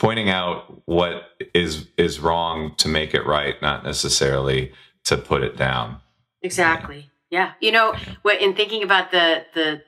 pointing 0.00 0.30
out 0.30 0.82
what 0.86 1.24
is 1.54 1.86
is 1.96 2.20
wrong 2.20 2.74
to 2.76 2.88
make 2.88 3.14
it 3.14 3.26
right, 3.26 3.60
not 3.60 3.84
necessarily 3.84 4.72
to 5.04 5.16
put 5.16 5.42
it 5.42 5.56
down. 5.56 6.00
Exactly. 6.42 7.10
Yeah. 7.30 7.52
You 7.60 7.70
know, 7.70 7.94
what 8.22 8.40
in 8.40 8.54
thinking 8.54 8.82
about 8.82 9.10
the 9.10 9.44
the 9.54 9.82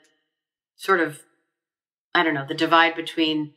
sort 0.77 1.01
of 1.01 1.21
I 2.15 2.23
don't 2.23 2.35
know, 2.35 2.47
the 2.47 2.55
divide 2.55 2.95
between 2.95 3.55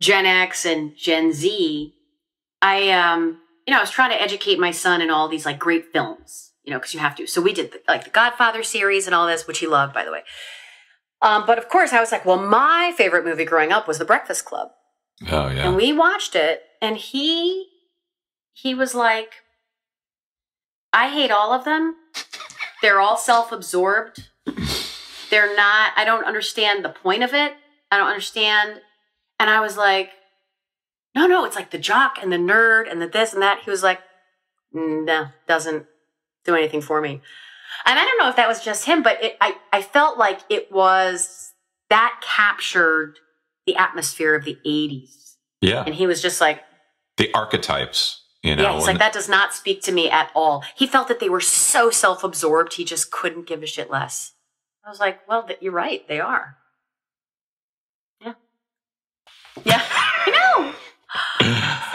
Gen 0.00 0.26
X 0.26 0.66
and 0.66 0.94
Gen 0.94 1.32
Z, 1.32 1.94
I 2.62 2.90
um 2.90 3.40
you 3.66 3.72
know, 3.72 3.78
I 3.78 3.82
was 3.82 3.90
trying 3.90 4.10
to 4.10 4.20
educate 4.20 4.58
my 4.58 4.70
son 4.70 5.00
in 5.02 5.10
all 5.10 5.28
these 5.28 5.44
like 5.44 5.58
great 5.58 5.92
films, 5.92 6.52
you 6.62 6.72
know, 6.72 6.78
because 6.78 6.94
you 6.94 7.00
have 7.00 7.16
to. 7.16 7.26
So 7.26 7.40
we 7.40 7.52
did 7.52 7.72
the, 7.72 7.80
like 7.88 8.04
the 8.04 8.10
Godfather 8.10 8.62
series 8.62 9.06
and 9.06 9.14
all 9.14 9.26
this, 9.26 9.46
which 9.46 9.58
he 9.58 9.66
loved, 9.66 9.92
by 9.92 10.04
the 10.04 10.12
way. 10.12 10.22
Um, 11.20 11.44
but 11.46 11.58
of 11.58 11.68
course, 11.68 11.92
I 11.92 12.00
was 12.00 12.12
like, 12.12 12.24
well, 12.24 12.38
my 12.38 12.92
favorite 12.96 13.24
movie 13.24 13.44
growing 13.44 13.72
up 13.72 13.88
was 13.88 13.98
The 13.98 14.04
Breakfast 14.04 14.44
Club. 14.44 14.68
Oh 15.28 15.48
yeah. 15.48 15.66
And 15.66 15.76
we 15.76 15.92
watched 15.92 16.36
it, 16.36 16.62
and 16.80 16.96
he 16.96 17.68
he 18.52 18.74
was 18.74 18.94
like, 18.94 19.32
I 20.92 21.08
hate 21.08 21.30
all 21.30 21.52
of 21.52 21.64
them. 21.64 21.96
They're 22.82 23.00
all 23.00 23.16
self-absorbed. 23.16 24.28
They're 25.30 25.56
not. 25.56 25.92
I 25.96 26.04
don't 26.04 26.24
understand 26.24 26.84
the 26.84 26.90
point 26.90 27.22
of 27.22 27.34
it. 27.34 27.54
I 27.90 27.96
don't 27.96 28.08
understand. 28.08 28.80
And 29.40 29.50
I 29.50 29.60
was 29.60 29.76
like, 29.76 30.10
no, 31.16 31.26
no, 31.26 31.46
it's 31.46 31.56
like 31.56 31.70
the 31.70 31.78
jock 31.78 32.18
and 32.20 32.30
the 32.30 32.36
nerd 32.36 32.90
and 32.90 33.00
the 33.00 33.08
this 33.08 33.32
and 33.32 33.42
that. 33.42 33.62
He 33.64 33.70
was 33.70 33.82
like, 33.82 34.00
no, 34.72 35.28
doesn't 35.48 35.86
do 36.44 36.54
anything 36.54 36.82
for 36.82 37.00
me. 37.00 37.22
And 37.86 37.98
I 37.98 38.04
don't 38.04 38.18
know 38.18 38.28
if 38.28 38.36
that 38.36 38.46
was 38.46 38.62
just 38.62 38.84
him, 38.84 39.02
but 39.02 39.22
it, 39.24 39.36
I, 39.40 39.56
I 39.72 39.80
felt 39.80 40.18
like 40.18 40.40
it 40.50 40.70
was 40.70 41.52
that 41.88 42.20
captured 42.22 43.18
the 43.66 43.76
atmosphere 43.76 44.34
of 44.34 44.44
the 44.44 44.58
80s. 44.66 45.36
Yeah. 45.62 45.84
And 45.86 45.94
he 45.94 46.06
was 46.06 46.20
just 46.20 46.40
like, 46.40 46.62
the 47.16 47.32
archetypes, 47.32 48.22
you 48.42 48.54
know. 48.54 48.62
Yeah, 48.62 48.74
he's 48.74 48.86
like, 48.86 48.98
that 48.98 49.14
does 49.14 49.28
not 49.28 49.54
speak 49.54 49.82
to 49.84 49.92
me 49.92 50.10
at 50.10 50.30
all. 50.34 50.64
He 50.76 50.86
felt 50.86 51.08
that 51.08 51.18
they 51.18 51.30
were 51.30 51.40
so 51.40 51.88
self 51.88 52.22
absorbed, 52.24 52.74
he 52.74 52.84
just 52.84 53.10
couldn't 53.10 53.46
give 53.46 53.62
a 53.62 53.66
shit 53.66 53.90
less. 53.90 54.32
I 54.84 54.90
was 54.90 55.00
like, 55.00 55.26
well, 55.26 55.48
you're 55.60 55.72
right. 55.72 56.06
They 56.06 56.20
are. 56.20 56.58
Yeah. 58.20 58.34
Yeah. 59.64 59.82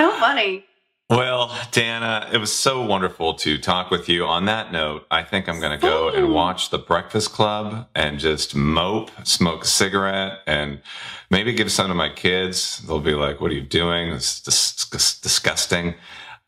So 0.02 0.10
funny. 0.18 0.66
Well, 1.12 1.56
Dana, 1.72 2.28
it 2.34 2.40
was 2.40 2.52
so 2.52 2.84
wonderful 2.84 3.36
to 3.36 3.60
talk 3.60 3.92
with 3.92 4.10
you. 4.10 4.26
On 4.26 4.46
that 4.46 4.72
note, 4.72 5.06
I 5.12 5.22
think 5.22 5.48
I'm 5.48 5.60
going 5.60 5.78
to 5.78 5.78
go 5.78 6.10
and 6.10 6.34
watch 6.34 6.72
The 6.72 6.80
Breakfast 6.80 7.32
Club 7.34 7.88
and 7.94 8.18
just 8.18 8.56
mope, 8.56 9.12
smoke 9.24 9.64
a 9.64 9.68
cigarette, 9.68 10.40
and 10.48 10.82
maybe 11.30 11.54
give 11.54 11.72
some 11.72 11.90
to 11.90 11.94
my 11.94 12.10
kids. 12.10 12.80
They'll 12.88 13.00
be 13.00 13.14
like, 13.14 13.42
"What 13.42 13.52
are 13.52 13.54
you 13.54 13.62
doing? 13.62 14.10
It's 14.10 14.42
dis- 14.42 15.20
disgusting." 15.20 15.94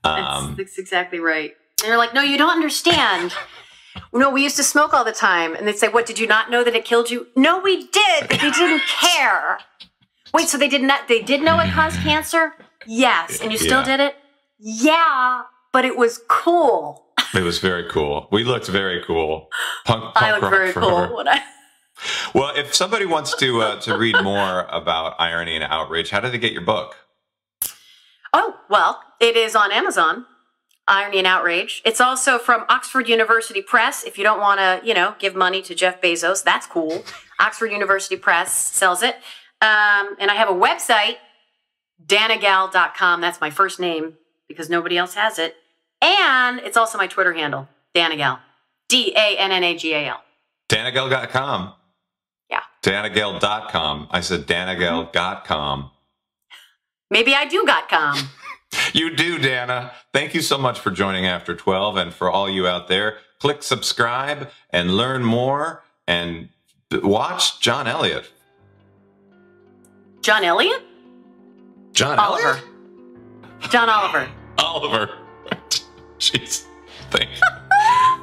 Um, 0.03 0.55
that's, 0.55 0.57
that's 0.57 0.79
exactly 0.79 1.19
right. 1.19 1.53
And 1.81 1.89
you're 1.89 1.97
like, 1.97 2.15
"No, 2.15 2.21
you 2.21 2.39
don't 2.39 2.49
understand." 2.49 3.35
no, 4.13 4.31
we 4.31 4.41
used 4.41 4.57
to 4.57 4.63
smoke 4.63 4.95
all 4.95 5.03
the 5.03 5.11
time, 5.11 5.53
and 5.53 5.67
they'd 5.67 5.77
say, 5.77 5.89
"What? 5.89 6.07
Did 6.07 6.17
you 6.17 6.25
not 6.25 6.49
know 6.49 6.63
that 6.63 6.73
it 6.73 6.85
killed 6.85 7.11
you?" 7.11 7.27
No, 7.35 7.59
we 7.59 7.85
did, 7.87 8.21
but 8.21 8.39
they 8.41 8.49
didn't 8.49 8.81
care. 8.87 9.59
Wait, 10.33 10.47
so 10.47 10.57
they 10.57 10.69
did 10.69 10.81
not? 10.81 11.07
They 11.07 11.21
did 11.21 11.43
know 11.43 11.59
it 11.59 11.69
caused 11.71 11.99
cancer? 11.99 12.53
Yes. 12.85 13.41
And 13.41 13.51
you 13.51 13.57
still 13.57 13.81
yeah. 13.81 13.97
did 13.97 13.99
it? 13.99 14.15
Yeah, 14.59 15.43
but 15.71 15.85
it 15.85 15.97
was 15.97 16.21
cool. 16.27 17.01
It 17.35 17.41
was 17.41 17.57
very 17.57 17.89
cool. 17.89 18.27
We 18.31 18.43
looked 18.43 18.67
very 18.67 19.03
cool. 19.07 19.49
Punk, 19.85 20.13
punk 20.13 20.17
I 20.21 20.33
looked 20.33 20.53
very 20.53 20.71
forever. 20.71 21.07
cool 21.07 21.17
when 21.17 21.27
I. 21.27 21.41
Well, 22.35 22.53
if 22.55 22.75
somebody 22.75 23.05
wants 23.05 23.35
to 23.37 23.61
uh, 23.61 23.79
to 23.81 23.97
read 23.97 24.15
more 24.21 24.67
about 24.69 25.15
irony 25.19 25.55
and 25.55 25.63
outrage, 25.63 26.09
how 26.09 26.19
do 26.19 26.29
they 26.29 26.37
get 26.37 26.51
your 26.51 26.63
book? 26.63 26.95
Oh 28.33 28.55
well, 28.69 29.01
it 29.19 29.35
is 29.35 29.55
on 29.55 29.71
Amazon. 29.71 30.25
Irony 30.87 31.19
and 31.19 31.27
Outrage. 31.27 31.81
It's 31.85 32.01
also 32.01 32.37
from 32.37 32.65
Oxford 32.67 33.07
University 33.07 33.61
Press. 33.61 34.03
If 34.03 34.17
you 34.17 34.23
don't 34.23 34.39
want 34.39 34.59
to, 34.59 34.81
you 34.85 34.93
know, 34.93 35.15
give 35.17 35.33
money 35.33 35.61
to 35.61 35.73
Jeff 35.73 36.01
Bezos, 36.01 36.43
that's 36.43 36.67
cool. 36.67 37.05
Oxford 37.39 37.71
University 37.71 38.17
Press 38.17 38.53
sells 38.53 39.01
it. 39.01 39.15
Um, 39.61 40.15
and 40.19 40.29
I 40.29 40.35
have 40.35 40.49
a 40.49 40.53
website, 40.53 41.15
dannagal.com. 42.05 43.21
That's 43.21 43.41
my 43.41 43.49
first 43.49 43.79
name 43.79 44.13
because 44.47 44.69
nobody 44.69 44.97
else 44.97 45.13
has 45.15 45.39
it. 45.39 45.55
And 46.01 46.59
it's 46.59 46.77
also 46.77 46.97
my 46.97 47.07
Twitter 47.07 47.33
handle, 47.33 47.69
Dannagal. 47.95 48.39
D 48.89 49.13
A 49.15 49.37
N 49.37 49.51
N 49.51 49.63
A 49.63 49.77
G 49.77 49.93
A 49.93 50.07
L. 50.09 50.21
Dannagal.com. 50.69 51.73
Yeah. 52.49 52.61
Dannagal.com. 52.81 54.07
I 54.11 54.21
said 54.21 54.45
Dannagal.com. 54.45 55.91
Maybe 57.09 57.35
I 57.35 57.45
do 57.45 57.63
got 57.65 57.89
com. 57.89 58.17
you 58.93 59.15
do, 59.15 59.37
Dana. 59.37 59.91
Thank 60.13 60.33
you 60.33 60.41
so 60.41 60.57
much 60.57 60.79
for 60.79 60.89
joining 60.89 61.27
After 61.27 61.55
12. 61.55 61.95
And 61.97 62.13
for 62.13 62.29
all 62.29 62.49
you 62.49 62.67
out 62.67 62.87
there, 62.87 63.17
click 63.39 63.61
subscribe 63.61 64.49
and 64.71 64.97
learn 64.97 65.23
more 65.23 65.83
and 66.07 66.49
watch 66.91 67.59
John 67.59 67.87
Elliott. 67.87 68.31
John 70.21 70.43
Elliott? 70.43 70.81
John 71.93 72.19
Oliver. 72.19 72.49
Elliot? 72.49 72.63
John 73.71 73.89
Oliver. 73.89 74.29
Oliver. 74.57 75.09
Jeez. 76.19 76.65
Thanks. 77.11 77.39